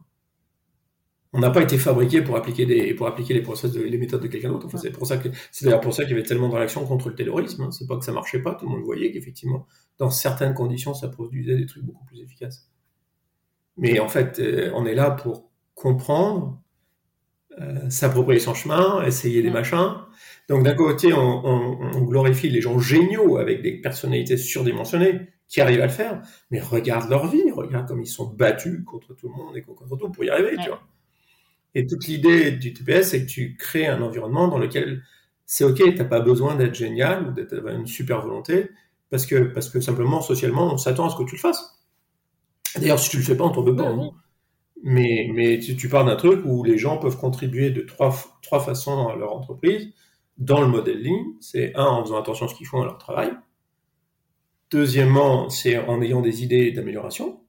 on 1.34 1.40
n'a 1.40 1.50
pas 1.50 1.62
été 1.62 1.78
fabriqué 1.78 2.22
pour 2.22 2.38
appliquer 2.38 2.66
des 2.66 2.94
pour 2.94 3.08
appliquer 3.08 3.34
les 3.34 3.42
process 3.42 3.76
les 3.76 3.98
méthodes 3.98 4.22
de 4.22 4.28
quelqu'un 4.28 4.50
d'autre. 4.50 4.70
c'est 4.78 4.92
pour 4.92 5.08
ça 5.08 5.18
que 5.18 5.30
c'est 5.52 5.66
d'ailleurs 5.66 5.82
pour 5.82 5.94
ça 5.94 6.04
qu'il 6.04 6.12
y 6.12 6.14
avait 6.14 6.28
tellement 6.28 6.48
de 6.48 6.56
réactions 6.56 6.86
contre 6.86 7.10
le 7.10 7.16
terrorisme. 7.16 7.64
Hein. 7.64 7.72
C'est 7.72 7.88
pas 7.88 7.98
que 7.98 8.06
ça 8.06 8.12
marchait 8.12 8.40
pas, 8.40 8.54
tout 8.54 8.66
le 8.66 8.72
monde 8.72 8.84
voyait 8.84 9.12
qu'effectivement 9.12 9.66
dans 9.98 10.12
certaines 10.12 10.54
conditions 10.54 10.94
ça 10.94 11.08
produisait 11.10 11.58
des 11.58 11.66
trucs 11.66 11.84
beaucoup 11.84 12.06
plus 12.06 12.22
efficaces. 12.22 12.70
Mais 13.78 14.00
en 14.00 14.08
fait, 14.08 14.40
euh, 14.40 14.72
on 14.76 14.86
est 14.86 14.94
là 14.94 15.10
pour 15.10 15.50
comprendre, 15.74 16.62
euh, 17.60 17.90
s'approprier 17.90 18.40
son 18.40 18.54
chemin, 18.54 19.04
essayer 19.04 19.42
des 19.42 19.50
machins. 19.50 19.96
Donc 20.50 20.64
d'un 20.64 20.76
côté, 20.76 21.14
on, 21.14 21.46
on, 21.46 22.02
glorifie 22.04 22.50
les 22.50 22.62
gens 22.62 22.78
géniaux 22.78 23.38
avec 23.38 23.64
des 23.64 23.82
personnalités 23.82 24.38
surdimensionnées 24.38 25.22
qui 25.54 25.62
arrivent 25.62 25.82
à 25.82 25.86
le 25.86 25.92
faire, 25.92 26.20
mais 26.50 26.60
regarde 26.60 27.12
leur 27.12 27.28
vie, 27.28 27.52
regarde 27.52 27.88
comme 27.88 28.02
ils 28.02 28.08
sont 28.08 28.26
battus 28.26 28.84
contre 28.84 29.14
tout 29.14 29.30
le 29.30 29.36
monde 29.36 29.56
et 29.56 29.62
contre 29.62 29.86
tout 29.86 30.10
pour 30.10 30.24
y 30.24 30.30
arriver, 30.32 30.58
tu 30.58 30.68
vois. 30.68 30.82
Et 31.76 31.86
toute 31.86 32.08
l'idée 32.08 32.50
du 32.50 32.74
TPS, 32.74 33.12
c'est 33.12 33.24
que 33.24 33.30
tu 33.30 33.56
crées 33.56 33.86
un 33.86 34.02
environnement 34.02 34.48
dans 34.48 34.58
lequel 34.58 35.04
c'est 35.46 35.64
OK, 35.64 35.78
tu 35.78 35.94
n'as 35.94 36.06
pas 36.06 36.22
besoin 36.22 36.56
d'être 36.56 36.74
génial 36.74 37.28
ou 37.28 37.32
d'avoir 37.32 37.76
une 37.76 37.86
super 37.86 38.22
volonté, 38.22 38.72
parce 39.12 39.28
que, 39.28 39.44
parce 39.44 39.70
que 39.70 39.80
simplement, 39.80 40.24
socialement, 40.24 40.74
on 40.74 40.78
s'attend 40.78 41.06
à 41.06 41.10
ce 41.12 41.18
que 41.18 41.24
tu 41.24 41.36
le 41.36 41.42
fasses. 41.42 41.84
D'ailleurs, 42.76 42.98
si 42.98 43.12
tu 43.12 43.18
le 43.18 43.24
fais 43.24 43.38
pas, 43.38 43.44
on 43.44 43.52
t'en 43.52 43.62
veut 43.62 43.76
pas. 43.76 43.90
Hein. 43.90 44.10
Mais, 44.82 45.30
mais 45.36 45.60
tu, 45.60 45.78
tu 45.78 45.88
pars 45.88 46.04
d'un 46.04 46.16
truc 46.16 46.42
où 46.46 46.64
les 46.64 46.80
gens 46.80 46.98
peuvent 46.98 47.18
contribuer 47.18 47.70
de 47.70 47.82
trois, 47.82 48.12
trois 48.42 48.60
façons 48.60 49.08
à 49.08 49.16
leur 49.16 49.36
entreprise 49.36 49.94
dans 50.40 50.62
le 50.62 50.68
modèle 50.68 51.00
ligne. 51.00 51.36
C'est 51.42 51.76
un, 51.76 51.86
en 51.86 52.04
faisant 52.04 52.18
attention 52.18 52.48
à 52.48 52.50
ce 52.50 52.56
qu'ils 52.56 52.66
font 52.66 52.82
à 52.82 52.86
leur 52.86 52.98
travail. 52.98 53.34
Deuxièmement, 54.74 55.52
c'est 55.52 55.78
en 55.78 56.02
ayant 56.02 56.22
des 56.22 56.44
idées 56.44 56.72
d'amélioration. 56.72 57.40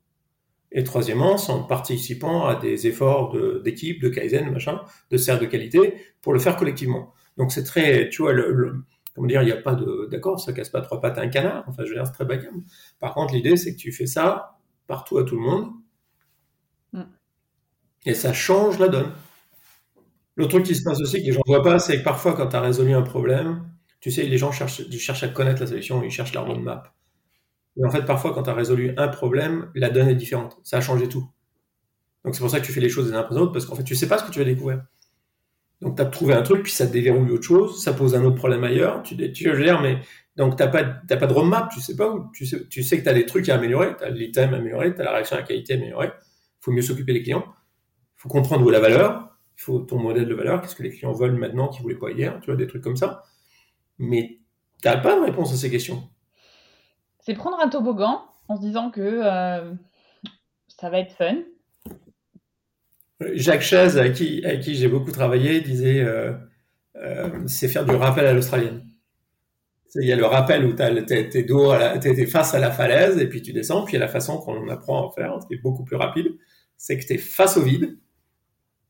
Et 0.72 0.84
troisièmement, 0.84 1.38
c'est 1.38 1.52
en 1.52 1.62
participant 1.62 2.44
à 2.44 2.54
des 2.54 2.86
efforts 2.86 3.34
d'équipe, 3.62 4.02
de, 4.02 4.10
Kaizen, 4.10 4.50
machin, 4.50 4.82
de 5.10 5.16
cercle 5.16 5.46
de 5.46 5.50
qualité, 5.50 5.94
pour 6.20 6.34
le 6.34 6.38
faire 6.38 6.56
collectivement. 6.56 7.14
Donc 7.38 7.50
c'est 7.50 7.64
très, 7.64 8.10
tu 8.10 8.20
vois, 8.20 8.34
le, 8.34 8.84
comment 9.14 9.26
dire, 9.26 9.40
il 9.40 9.46
n'y 9.46 9.52
a 9.52 9.56
pas 9.56 9.74
de, 9.74 10.06
d'accord, 10.10 10.38
ça 10.38 10.52
casse 10.52 10.68
pas 10.68 10.82
trois 10.82 11.00
pattes 11.00 11.16
à 11.16 11.22
un 11.22 11.28
canard. 11.28 11.64
Enfin, 11.66 11.84
je 11.84 11.88
veux 11.88 11.94
dire, 11.94 12.04
c'est 12.04 12.12
très 12.12 12.26
bas 12.26 12.36
Par 13.00 13.14
contre, 13.14 13.32
l'idée, 13.32 13.56
c'est 13.56 13.74
que 13.74 13.80
tu 13.80 13.90
fais 13.90 14.06
ça 14.06 14.58
partout 14.86 15.16
à 15.16 15.24
tout 15.24 15.36
le 15.36 15.42
monde. 15.42 15.70
Mm. 16.92 17.04
Et 18.04 18.12
ça 18.12 18.34
change 18.34 18.78
la 18.78 18.88
donne. 18.88 19.12
Le 20.34 20.46
truc 20.46 20.66
qui 20.66 20.74
se 20.74 20.82
passe 20.82 21.00
aussi, 21.00 21.22
que 21.22 21.26
les 21.26 21.32
gens 21.32 21.40
ne 21.46 21.54
voient 21.54 21.62
pas, 21.62 21.78
c'est 21.78 22.00
que 22.00 22.04
parfois, 22.04 22.34
quand 22.34 22.48
tu 22.48 22.56
as 22.56 22.60
résolu 22.60 22.92
un 22.92 23.00
problème, 23.00 23.64
tu 24.00 24.10
sais, 24.10 24.24
les 24.24 24.36
gens 24.36 24.52
cherchent, 24.52 24.82
ils 24.90 24.98
cherchent 24.98 25.22
à 25.22 25.28
connaître 25.28 25.62
la 25.62 25.68
solution, 25.68 26.02
ils 26.02 26.10
cherchent 26.10 26.34
la 26.34 26.42
roadmap. 26.42 26.94
Mais 27.76 27.86
en 27.86 27.90
fait, 27.90 28.04
parfois, 28.04 28.32
quand 28.32 28.44
tu 28.44 28.50
as 28.50 28.54
résolu 28.54 28.94
un 28.96 29.08
problème, 29.08 29.70
la 29.74 29.90
donne 29.90 30.08
est 30.08 30.14
différente. 30.14 30.58
Ça 30.62 30.78
a 30.78 30.80
changé 30.80 31.08
tout. 31.08 31.28
Donc 32.24 32.34
c'est 32.34 32.40
pour 32.40 32.50
ça 32.50 32.60
que 32.60 32.66
tu 32.66 32.72
fais 32.72 32.80
les 32.80 32.88
choses 32.88 33.08
les 33.08 33.14
uns 33.14 33.20
après 33.20 33.34
les 33.34 33.40
autres, 33.40 33.52
parce 33.52 33.66
qu'en 33.66 33.74
fait, 33.74 33.84
tu 33.84 33.94
sais 33.94 34.08
pas 34.08 34.18
ce 34.18 34.24
que 34.24 34.30
tu 34.30 34.38
vas 34.38 34.44
découvrir. 34.44 34.84
Donc 35.80 35.96
tu 35.96 36.02
as 36.02 36.06
trouvé 36.06 36.34
un 36.34 36.42
truc, 36.42 36.62
puis 36.62 36.72
ça 36.72 36.86
te 36.86 36.92
déverrouille 36.92 37.30
autre 37.32 37.44
chose, 37.44 37.82
ça 37.82 37.92
pose 37.92 38.14
un 38.14 38.24
autre 38.24 38.36
problème 38.36 38.64
ailleurs. 38.64 39.02
Tu, 39.02 39.16
tu 39.32 39.50
veux 39.50 39.62
dire, 39.62 39.80
mais 39.80 39.98
donc 40.36 40.56
t'as 40.56 40.68
pas, 40.68 40.84
pas 40.84 41.26
de 41.26 41.32
roadmap, 41.32 41.70
tu 41.70 41.80
sais 41.80 41.96
pas 41.96 42.10
où. 42.10 42.30
Tu 42.32 42.46
sais, 42.46 42.58
que 42.98 43.02
tu 43.02 43.08
as 43.08 43.12
des 43.12 43.26
trucs 43.26 43.48
à 43.48 43.56
améliorer, 43.56 43.96
tu 43.96 44.04
as 44.04 44.10
l'item 44.10 44.54
à 44.54 44.56
améliorer, 44.56 44.94
tu 44.94 45.00
as 45.00 45.04
la 45.04 45.12
réaction 45.12 45.36
à 45.36 45.40
la 45.40 45.46
qualité 45.46 45.74
à 45.74 45.76
améliorer. 45.76 46.06
Il 46.06 46.64
faut 46.64 46.72
mieux 46.72 46.82
s'occuper 46.82 47.12
des 47.12 47.22
clients. 47.22 47.44
Il 47.46 48.22
faut 48.22 48.28
comprendre 48.28 48.64
où 48.64 48.70
est 48.70 48.72
la 48.72 48.80
valeur. 48.80 49.36
Il 49.56 49.62
faut 49.62 49.80
ton 49.80 49.98
modèle 49.98 50.26
de 50.26 50.34
valeur, 50.34 50.60
qu'est-ce 50.60 50.74
que 50.74 50.82
les 50.82 50.90
clients 50.90 51.12
veulent 51.12 51.36
maintenant 51.36 51.68
qu'ils 51.68 51.82
voulaient 51.82 51.94
pas 51.94 52.10
hier, 52.10 52.40
tu 52.40 52.46
vois, 52.46 52.56
des 52.56 52.66
trucs 52.66 52.82
comme 52.82 52.96
ça. 52.96 53.22
Mais 53.98 54.40
tu 54.82 54.88
n'as 54.88 54.96
pas 54.96 55.16
de 55.16 55.24
réponse 55.24 55.52
à 55.52 55.56
ces 55.56 55.70
questions 55.70 56.08
c'est 57.24 57.34
prendre 57.34 57.58
un 57.60 57.68
toboggan 57.68 58.22
en 58.48 58.56
se 58.56 58.60
disant 58.60 58.90
que 58.90 59.00
euh, 59.00 59.72
ça 60.68 60.90
va 60.90 60.98
être 60.98 61.12
fun. 61.12 61.36
Jacques 63.32 63.62
Chaise, 63.62 63.96
avec 63.96 64.14
qui, 64.14 64.44
qui 64.62 64.74
j'ai 64.74 64.88
beaucoup 64.88 65.10
travaillé, 65.10 65.60
disait 65.60 66.02
euh, 66.02 66.34
euh, 66.96 67.30
c'est 67.46 67.68
faire 67.68 67.86
du 67.86 67.94
rappel 67.94 68.26
à 68.26 68.34
l'australienne. 68.34 68.86
Il 69.96 70.06
y 70.06 70.12
a 70.12 70.16
le 70.16 70.26
rappel 70.26 70.64
où 70.64 70.74
tu 70.74 70.82
es, 70.82 72.26
face 72.26 72.52
à 72.52 72.58
la 72.58 72.72
falaise 72.72 73.16
et 73.18 73.28
puis 73.28 73.40
tu 73.40 73.52
descends, 73.52 73.84
puis 73.84 73.94
il 73.94 74.00
y 74.00 74.02
a 74.02 74.04
la 74.04 74.10
façon 74.10 74.38
qu'on 74.38 74.68
apprend 74.68 75.08
à 75.08 75.12
faire, 75.12 75.38
qui 75.46 75.54
est 75.54 75.62
beaucoup 75.62 75.84
plus 75.84 75.96
rapide, 75.96 76.36
c'est 76.76 76.98
que 76.98 77.06
tu 77.06 77.14
es 77.14 77.18
face 77.18 77.56
au 77.56 77.62
vide 77.62 77.96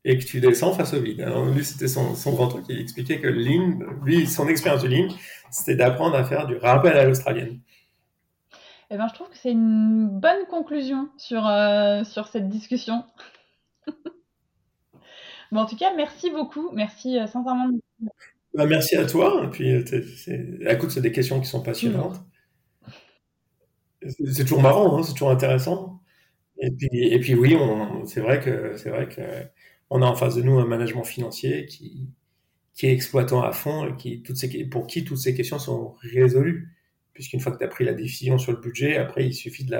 et 0.03 0.17
que 0.17 0.23
tu 0.23 0.39
descends 0.39 0.73
face 0.73 0.95
au 0.95 0.99
vide. 0.99 1.21
Alors, 1.21 1.45
lui, 1.45 1.63
c'était 1.63 1.87
son, 1.87 2.15
son, 2.15 2.33
grand 2.33 2.47
truc, 2.47 2.65
il 2.69 2.81
expliquait 2.81 3.19
que 3.19 3.27
ligne, 3.27 3.85
lui, 4.03 4.25
son 4.25 4.47
expérience 4.47 4.81
de 4.81 4.87
ligne, 4.87 5.11
c'était 5.51 5.75
d'apprendre 5.75 6.15
à 6.15 6.23
faire 6.23 6.47
du 6.47 6.57
rappel 6.57 6.97
à 6.97 7.05
l'australienne. 7.05 7.59
Eh 8.91 8.97
ben, 8.97 9.07
je 9.07 9.13
trouve 9.13 9.29
que 9.29 9.37
c'est 9.37 9.51
une 9.51 10.07
bonne 10.07 10.45
conclusion 10.49 11.09
sur, 11.17 11.47
euh, 11.47 12.03
sur 12.03 12.27
cette 12.27 12.49
discussion. 12.49 13.03
bon, 15.51 15.61
en 15.61 15.65
tout 15.65 15.75
cas, 15.75 15.93
merci 15.95 16.29
beaucoup. 16.29 16.69
Merci 16.71 17.17
euh, 17.17 17.25
sincèrement. 17.25 17.69
Bah, 18.53 18.65
merci 18.65 18.95
à 18.95 19.05
toi. 19.05 19.49
Puis, 19.51 19.71
euh, 19.71 20.71
écoute, 20.71 20.91
c'est 20.91 21.01
des 21.01 21.11
questions 21.11 21.39
qui 21.41 21.47
sont 21.47 21.63
passionnantes. 21.63 22.21
c'est 24.01 24.43
toujours 24.43 24.61
marrant, 24.61 24.97
hein, 24.97 25.03
c'est 25.03 25.13
toujours 25.13 25.31
intéressant. 25.31 26.01
Et 26.59 26.71
puis, 26.71 27.07
et 27.07 27.19
puis 27.19 27.33
oui, 27.35 27.57
c'est 28.05 28.21
vrai 28.21 28.39
que 28.39 28.77
c'est 28.77 28.89
vrai 28.89 29.09
que 29.09 29.21
a 29.21 30.07
en 30.07 30.15
face 30.15 30.35
de 30.35 30.41
nous 30.41 30.57
un 30.57 30.65
management 30.65 31.03
financier 31.03 31.65
qui, 31.65 32.09
qui 32.73 32.87
est 32.87 32.93
exploitant 32.93 33.41
à 33.41 33.51
fond 33.51 33.87
et 33.87 33.95
qui, 33.95 34.21
toutes 34.21 34.37
ces, 34.37 34.65
pour 34.65 34.87
qui 34.87 35.03
toutes 35.03 35.17
ces 35.17 35.33
questions 35.33 35.59
sont 35.59 35.95
résolues. 36.01 36.74
Puisqu'une 37.15 37.39
fois 37.39 37.51
que 37.51 37.57
tu 37.57 37.63
as 37.63 37.67
pris 37.67 37.85
la 37.85 37.93
décision 37.93 38.37
sur 38.37 38.51
le 38.51 38.59
budget, 38.59 38.97
après, 38.97 39.25
il 39.25 39.33
suffit 39.33 39.63
de 39.65 39.75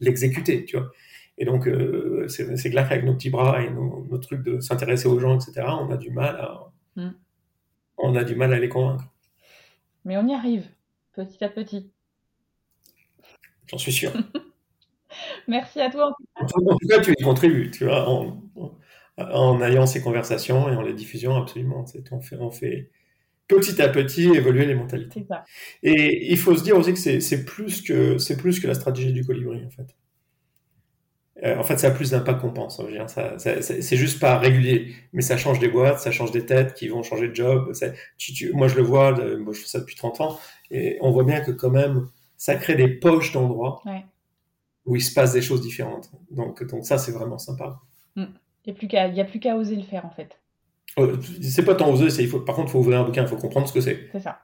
l'exécuter, 0.00 0.66
tu 0.66 0.76
vois. 0.76 0.90
Et 1.38 1.46
donc, 1.46 1.66
euh, 1.66 2.28
c'est 2.28 2.70
clair 2.70 2.88
qu'avec 2.88 3.04
nos 3.04 3.14
petits 3.14 3.30
bras 3.30 3.62
et 3.62 3.70
nos, 3.70 4.04
nos 4.04 4.18
trucs 4.18 4.42
de 4.42 4.60
s'intéresser 4.60 5.08
aux 5.08 5.18
gens, 5.18 5.34
etc., 5.34 5.66
on 5.80 5.90
a 5.90 5.96
du 5.96 6.10
mal 6.10 6.36
à, 6.36 6.72
mm. 6.96 7.10
on 7.98 8.14
a 8.14 8.24
du 8.24 8.34
mal 8.34 8.52
à 8.52 8.58
les 8.58 8.68
convaincre. 8.68 9.04
Mais 10.04 10.16
on 10.16 10.26
y 10.28 10.34
arrive, 10.34 10.66
petit 11.14 11.42
à 11.42 11.48
petit. 11.48 11.90
J'en 13.68 13.78
suis 13.78 13.92
sûr. 13.92 14.12
Merci 15.48 15.80
à 15.80 15.90
toi. 15.90 16.14
En 16.36 16.46
tout 16.46 16.88
cas, 16.88 17.00
tu 17.00 17.14
y 17.16 17.22
contribues, 17.22 17.70
tu 17.70 17.84
vois, 17.84 18.08
en, 19.16 19.62
ayant 19.62 19.86
ces 19.86 20.02
conversations 20.02 20.68
et 20.68 20.76
en 20.76 20.82
les 20.82 20.94
diffusant, 20.94 21.40
absolument. 21.40 21.84
On 22.10 22.20
fait, 22.20 22.36
on 22.38 22.50
fait 22.50 22.90
petit 23.48 23.80
à 23.82 23.88
petit 23.88 24.28
évoluer 24.28 24.66
les 24.66 24.74
mentalités. 24.74 25.26
Et 25.82 26.30
il 26.30 26.38
faut 26.38 26.56
se 26.56 26.62
dire 26.62 26.76
aussi 26.76 26.92
que 26.92 26.98
c'est 26.98 27.44
plus 27.44 27.82
que 27.82 28.18
c'est 28.18 28.36
plus 28.36 28.60
que 28.60 28.66
la 28.66 28.74
stratégie 28.74 29.12
du 29.12 29.24
colibri, 29.24 29.64
en 29.64 29.70
fait. 29.70 29.94
Euh, 31.44 31.58
en 31.58 31.62
fait, 31.64 31.78
ça 31.78 31.88
a 31.88 31.90
plus 31.90 32.10
d'impact 32.10 32.40
qu'on 32.40 32.52
pense. 32.52 32.80
Hein, 32.80 33.06
c'est 33.38 33.96
juste 33.96 34.20
pas 34.20 34.38
régulier, 34.38 34.94
mais 35.12 35.22
ça 35.22 35.36
change 35.36 35.58
des 35.58 35.68
boîtes, 35.68 35.98
ça 35.98 36.12
change 36.12 36.30
des 36.30 36.46
têtes 36.46 36.74
qui 36.74 36.88
vont 36.88 37.02
changer 37.02 37.28
de 37.28 37.34
job. 37.34 37.72
moi, 38.52 38.68
je 38.68 38.76
le 38.76 38.82
vois, 38.82 39.12
moi, 39.38 39.52
je 39.52 39.60
fais 39.60 39.66
ça 39.66 39.80
depuis 39.80 39.96
30 39.96 40.20
ans, 40.20 40.38
et 40.70 40.98
on 41.00 41.10
voit 41.10 41.24
bien 41.24 41.40
que 41.40 41.50
quand 41.50 41.70
même, 41.70 42.08
ça 42.36 42.54
crée 42.54 42.74
des 42.76 42.88
poches 42.88 43.32
d'endroits 43.32 43.82
où 44.84 44.96
il 44.96 45.02
se 45.02 45.12
passe 45.14 45.32
des 45.32 45.42
choses 45.42 45.62
différentes. 45.62 46.10
Donc, 46.30 46.62
donc 46.64 46.84
ça, 46.84 46.98
c'est 46.98 47.12
vraiment 47.12 47.38
sympa. 47.38 47.80
Mm. 48.16 48.24
Il 48.64 48.74
n'y 49.12 49.20
a 49.20 49.24
plus 49.24 49.40
qu'à 49.40 49.56
oser 49.56 49.74
le 49.74 49.82
faire, 49.82 50.06
en 50.06 50.10
fait. 50.10 50.38
Euh, 50.98 51.16
c'est 51.40 51.64
pas 51.64 51.74
tant 51.74 51.90
oser, 51.90 52.22
il 52.22 52.28
faut, 52.28 52.40
par 52.40 52.54
contre, 52.54 52.68
il 52.68 52.72
faut 52.72 52.78
ouvrir 52.80 53.00
un 53.00 53.04
bouquin, 53.04 53.22
il 53.22 53.28
faut 53.28 53.36
comprendre 53.36 53.68
ce 53.68 53.72
que 53.72 53.80
c'est. 53.80 54.08
C'est 54.12 54.20
ça. 54.20 54.40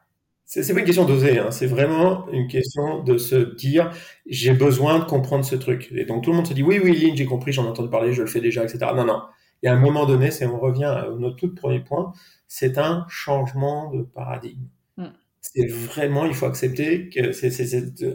C'est 0.50 0.72
pas 0.72 0.80
une 0.80 0.86
question 0.86 1.04
d'oser, 1.04 1.38
hein. 1.38 1.50
c'est 1.50 1.66
vraiment 1.66 2.26
une 2.32 2.48
question 2.48 3.02
de 3.02 3.18
se 3.18 3.36
dire 3.56 3.90
j'ai 4.24 4.54
besoin 4.54 4.98
de 4.98 5.04
comprendre 5.04 5.44
ce 5.44 5.54
truc. 5.54 5.92
Et 5.94 6.06
donc 6.06 6.24
tout 6.24 6.30
le 6.30 6.36
monde 6.36 6.46
se 6.46 6.54
dit 6.54 6.62
oui, 6.62 6.80
oui, 6.82 6.98
Lynn, 6.98 7.14
j'ai 7.14 7.26
compris, 7.26 7.52
j'en 7.52 7.66
ai 7.66 7.68
entendu 7.68 7.90
parler, 7.90 8.14
je 8.14 8.22
le 8.22 8.28
fais 8.28 8.40
déjà, 8.40 8.64
etc. 8.64 8.78
Non, 8.96 9.04
non. 9.04 9.20
Il 9.62 9.66
y 9.66 9.68
a 9.68 9.74
un 9.74 9.78
moment 9.78 10.06
donné, 10.06 10.30
c'est 10.30 10.46
on 10.46 10.58
revient 10.58 10.84
à 10.84 11.08
notre 11.18 11.36
tout 11.36 11.54
premier 11.54 11.80
point, 11.80 12.14
c'est 12.46 12.78
un 12.78 13.04
changement 13.10 13.90
de 13.90 14.00
paradigme. 14.00 14.68
Mm. 14.96 15.08
C'est 15.42 15.66
vraiment, 15.66 16.24
il 16.24 16.32
faut 16.32 16.46
accepter 16.46 17.10
que 17.10 17.32
c'est, 17.32 17.52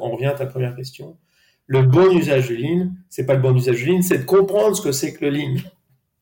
on 0.01 0.09
revient 0.09 0.25
à 0.25 0.33
ta 0.33 0.47
première 0.47 0.75
question. 0.75 1.17
Le 1.67 1.83
bon 1.83 2.17
usage 2.17 2.49
de 2.49 2.55
Lean, 2.55 2.89
c'est 3.09 3.27
pas 3.27 3.35
le 3.35 3.41
bon 3.41 3.55
usage 3.55 3.85
de 3.85 3.91
Lean, 3.91 4.01
c'est 4.01 4.17
de 4.17 4.25
comprendre 4.25 4.75
ce 4.75 4.81
que 4.81 4.91
c'est 4.91 5.13
que 5.13 5.23
le 5.25 5.29
Lean. 5.29 5.55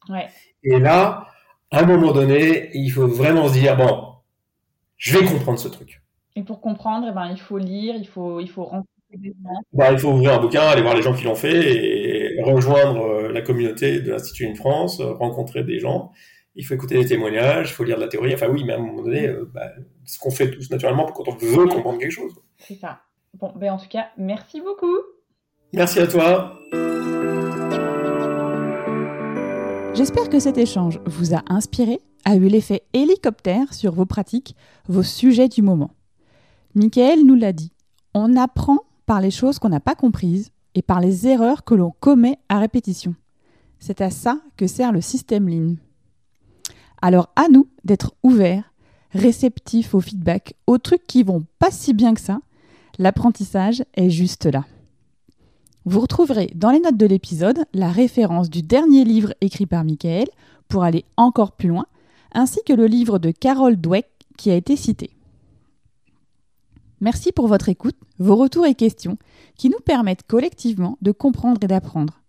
Ouais. 0.09 0.28
Et 0.64 0.78
là, 0.78 1.31
à 1.72 1.80
un 1.80 1.86
moment 1.86 2.11
donné, 2.11 2.69
il 2.74 2.89
faut 2.89 3.07
vraiment 3.07 3.47
se 3.47 3.53
dire 3.53 3.78
bon, 3.78 4.13
je 4.97 5.17
vais 5.17 5.26
comprendre 5.26 5.57
ce 5.57 5.69
truc. 5.69 6.01
Et 6.36 6.43
pour 6.43 6.61
comprendre, 6.61 7.07
eh 7.09 7.13
ben, 7.13 7.30
il 7.32 7.39
faut 7.39 7.57
lire, 7.57 7.95
il 7.95 8.07
faut, 8.07 8.39
il 8.39 8.49
faut 8.49 8.63
rencontrer 8.63 8.88
des 9.17 9.30
gens. 9.30 9.61
Bah, 9.74 9.91
il 9.91 9.97
faut 9.97 10.09
ouvrir 10.09 10.34
un 10.34 10.39
bouquin, 10.39 10.61
aller 10.61 10.82
voir 10.82 10.95
les 10.95 11.01
gens 11.01 11.13
qui 11.13 11.24
l'ont 11.24 11.36
fait 11.36 12.38
et 12.38 12.41
rejoindre 12.43 13.01
euh, 13.01 13.32
la 13.32 13.41
communauté 13.41 14.01
de 14.01 14.11
l'Institut 14.11 14.47
in 14.47 14.55
France, 14.55 14.99
euh, 14.99 15.13
rencontrer 15.13 15.63
des 15.63 15.80
gens. 15.80 16.11
Il 16.55 16.65
faut 16.65 16.74
écouter 16.74 16.97
des 16.97 17.05
témoignages, 17.05 17.69
il 17.69 17.74
faut 17.74 17.84
lire 17.84 17.97
de 17.97 18.01
la 18.01 18.09
théorie. 18.09 18.34
Enfin 18.34 18.47
oui, 18.49 18.63
mais 18.65 18.74
à 18.74 18.76
un 18.78 18.80
moment 18.80 19.01
donné, 19.01 19.28
euh, 19.28 19.49
bah, 19.53 19.72
ce 20.05 20.19
qu'on 20.19 20.32
fait 20.32 20.51
tous 20.51 20.69
naturellement 20.69 21.05
quand 21.05 21.28
on 21.28 21.36
veut 21.36 21.67
comprendre 21.67 21.97
quelque 21.97 22.11
chose. 22.11 22.34
C'est 22.57 22.76
ça. 22.76 23.01
Bon, 23.34 23.53
ben 23.55 23.72
en 23.72 23.78
tout 23.78 23.88
cas, 23.89 24.09
merci 24.17 24.59
beaucoup. 24.59 24.97
Merci 25.74 25.99
à 25.99 26.07
toi. 26.07 26.59
J'espère 30.02 30.30
que 30.30 30.39
cet 30.39 30.58
échange 30.58 30.99
vous 31.06 31.36
a 31.36 31.43
inspiré, 31.45 31.99
a 32.26 32.36
eu 32.36 32.47
l'effet 32.47 32.82
hélicoptère 32.91 33.72
sur 33.72 33.93
vos 33.93 34.08
pratiques, 34.08 34.56
vos 34.88 35.04
sujets 35.04 35.47
du 35.47 35.62
moment. 35.62 35.91
Michael 36.74 37.24
nous 37.24 37.36
l'a 37.36 37.54
dit, 37.54 37.72
on 38.16 38.36
apprend 38.36 38.80
par 39.06 39.22
les 39.22 39.30
choses 39.30 39.60
qu'on 39.60 39.70
n'a 39.70 39.80
pas 39.80 39.93
comprises 39.93 40.49
et 40.74 40.82
par 40.82 41.02
les 41.02 41.28
erreurs 41.28 41.64
que 41.64 41.76
l'on 41.76 41.91
commet 41.99 42.39
à 42.49 42.58
répétition. 42.58 43.14
C'est 43.78 44.02
à 44.02 44.10
ça 44.10 44.39
que 44.58 44.66
sert 44.66 44.91
le 44.91 45.02
système 45.02 45.47
Lean. 45.47 45.76
Alors 47.04 47.30
à 47.36 47.47
nous 47.47 47.68
d'être 47.84 48.16
ouverts, 48.24 48.74
réceptifs 49.12 49.93
au 49.93 49.99
feedback, 49.99 50.56
aux 50.66 50.80
trucs 50.80 51.06
qui 51.06 51.22
vont 51.22 51.45
pas 51.60 51.70
si 51.70 51.93
bien 51.93 52.16
que 52.16 52.22
ça. 52.22 52.39
L'apprentissage 52.97 53.84
est 53.93 54.10
juste 54.10 54.47
là. 54.47 54.66
Vous 55.86 56.00
retrouverez 56.00 56.52
dans 56.54 56.70
les 56.70 56.80
notes 56.80 56.98
de 56.98 57.08
l'épisode 57.08 57.66
la 57.74 57.90
référence 57.90 58.50
du 58.50 58.62
dernier 58.62 59.04
livre 59.04 59.34
écrit 59.42 59.66
par 59.66 59.84
Michael 59.84 60.28
pour 60.68 60.84
aller 60.84 61.06
encore 61.18 61.54
plus 61.54 61.70
loin, 61.70 61.88
ainsi 62.34 62.60
que 62.66 62.74
le 62.74 62.86
livre 62.86 63.18
de 63.18 63.32
Carol 63.32 63.76
Dweck 63.76 64.08
qui 64.38 64.52
a 64.52 64.56
été 64.56 64.76
cité. 64.76 65.10
Merci 67.00 67.32
pour 67.32 67.48
votre 67.48 67.68
écoute, 67.68 67.96
vos 68.20 68.36
retours 68.36 68.68
et 68.68 68.76
questions 68.76 69.18
qui 69.58 69.70
nous 69.70 69.80
permettent 69.84 70.28
collectivement 70.28 71.00
de 71.02 71.12
comprendre 71.12 71.60
et 71.64 71.68
d'apprendre. 71.68 72.22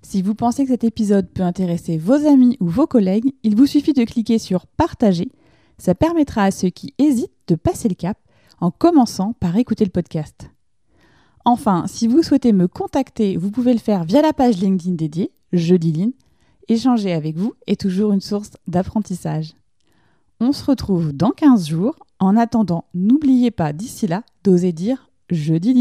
Si 0.00 0.22
vous 0.22 0.34
pensez 0.34 0.64
que 0.64 0.70
cet 0.70 0.84
épisode 0.84 1.28
peut 1.28 1.42
intéresser 1.42 1.98
vos 1.98 2.26
amis 2.26 2.56
ou 2.60 2.68
vos 2.68 2.86
collègues, 2.86 3.32
il 3.42 3.54
vous 3.54 3.66
suffit 3.66 3.92
de 3.92 4.04
cliquer 4.04 4.38
sur 4.38 4.66
Partager. 4.66 5.30
Ça 5.76 5.94
permettra 5.94 6.44
à 6.44 6.50
ceux 6.50 6.70
qui 6.70 6.94
hésitent 6.96 7.32
de 7.48 7.54
passer 7.54 7.88
le 7.88 7.94
cap 7.94 8.18
en 8.60 8.70
commençant 8.70 9.34
par 9.40 9.56
écouter 9.56 9.84
le 9.84 9.90
podcast. 9.90 10.53
Enfin, 11.44 11.84
si 11.86 12.08
vous 12.08 12.22
souhaitez 12.22 12.52
me 12.52 12.68
contacter, 12.68 13.36
vous 13.36 13.50
pouvez 13.50 13.74
le 13.74 13.78
faire 13.78 14.04
via 14.04 14.22
la 14.22 14.32
page 14.32 14.56
LinkedIn 14.56 14.94
dédiée, 14.94 15.30
Jeudi 15.52 15.92
Lean. 15.92 16.10
Échanger 16.68 17.12
avec 17.12 17.36
vous 17.36 17.52
est 17.66 17.78
toujours 17.78 18.12
une 18.12 18.22
source 18.22 18.52
d'apprentissage. 18.66 19.52
On 20.40 20.52
se 20.52 20.64
retrouve 20.64 21.12
dans 21.12 21.30
15 21.30 21.68
jours 21.68 21.96
en 22.18 22.36
attendant, 22.36 22.86
n'oubliez 22.94 23.50
pas 23.50 23.74
d'ici 23.74 24.06
là 24.06 24.22
d'oser 24.42 24.72
dire 24.72 25.10
je 25.30 25.54
dis 25.54 25.74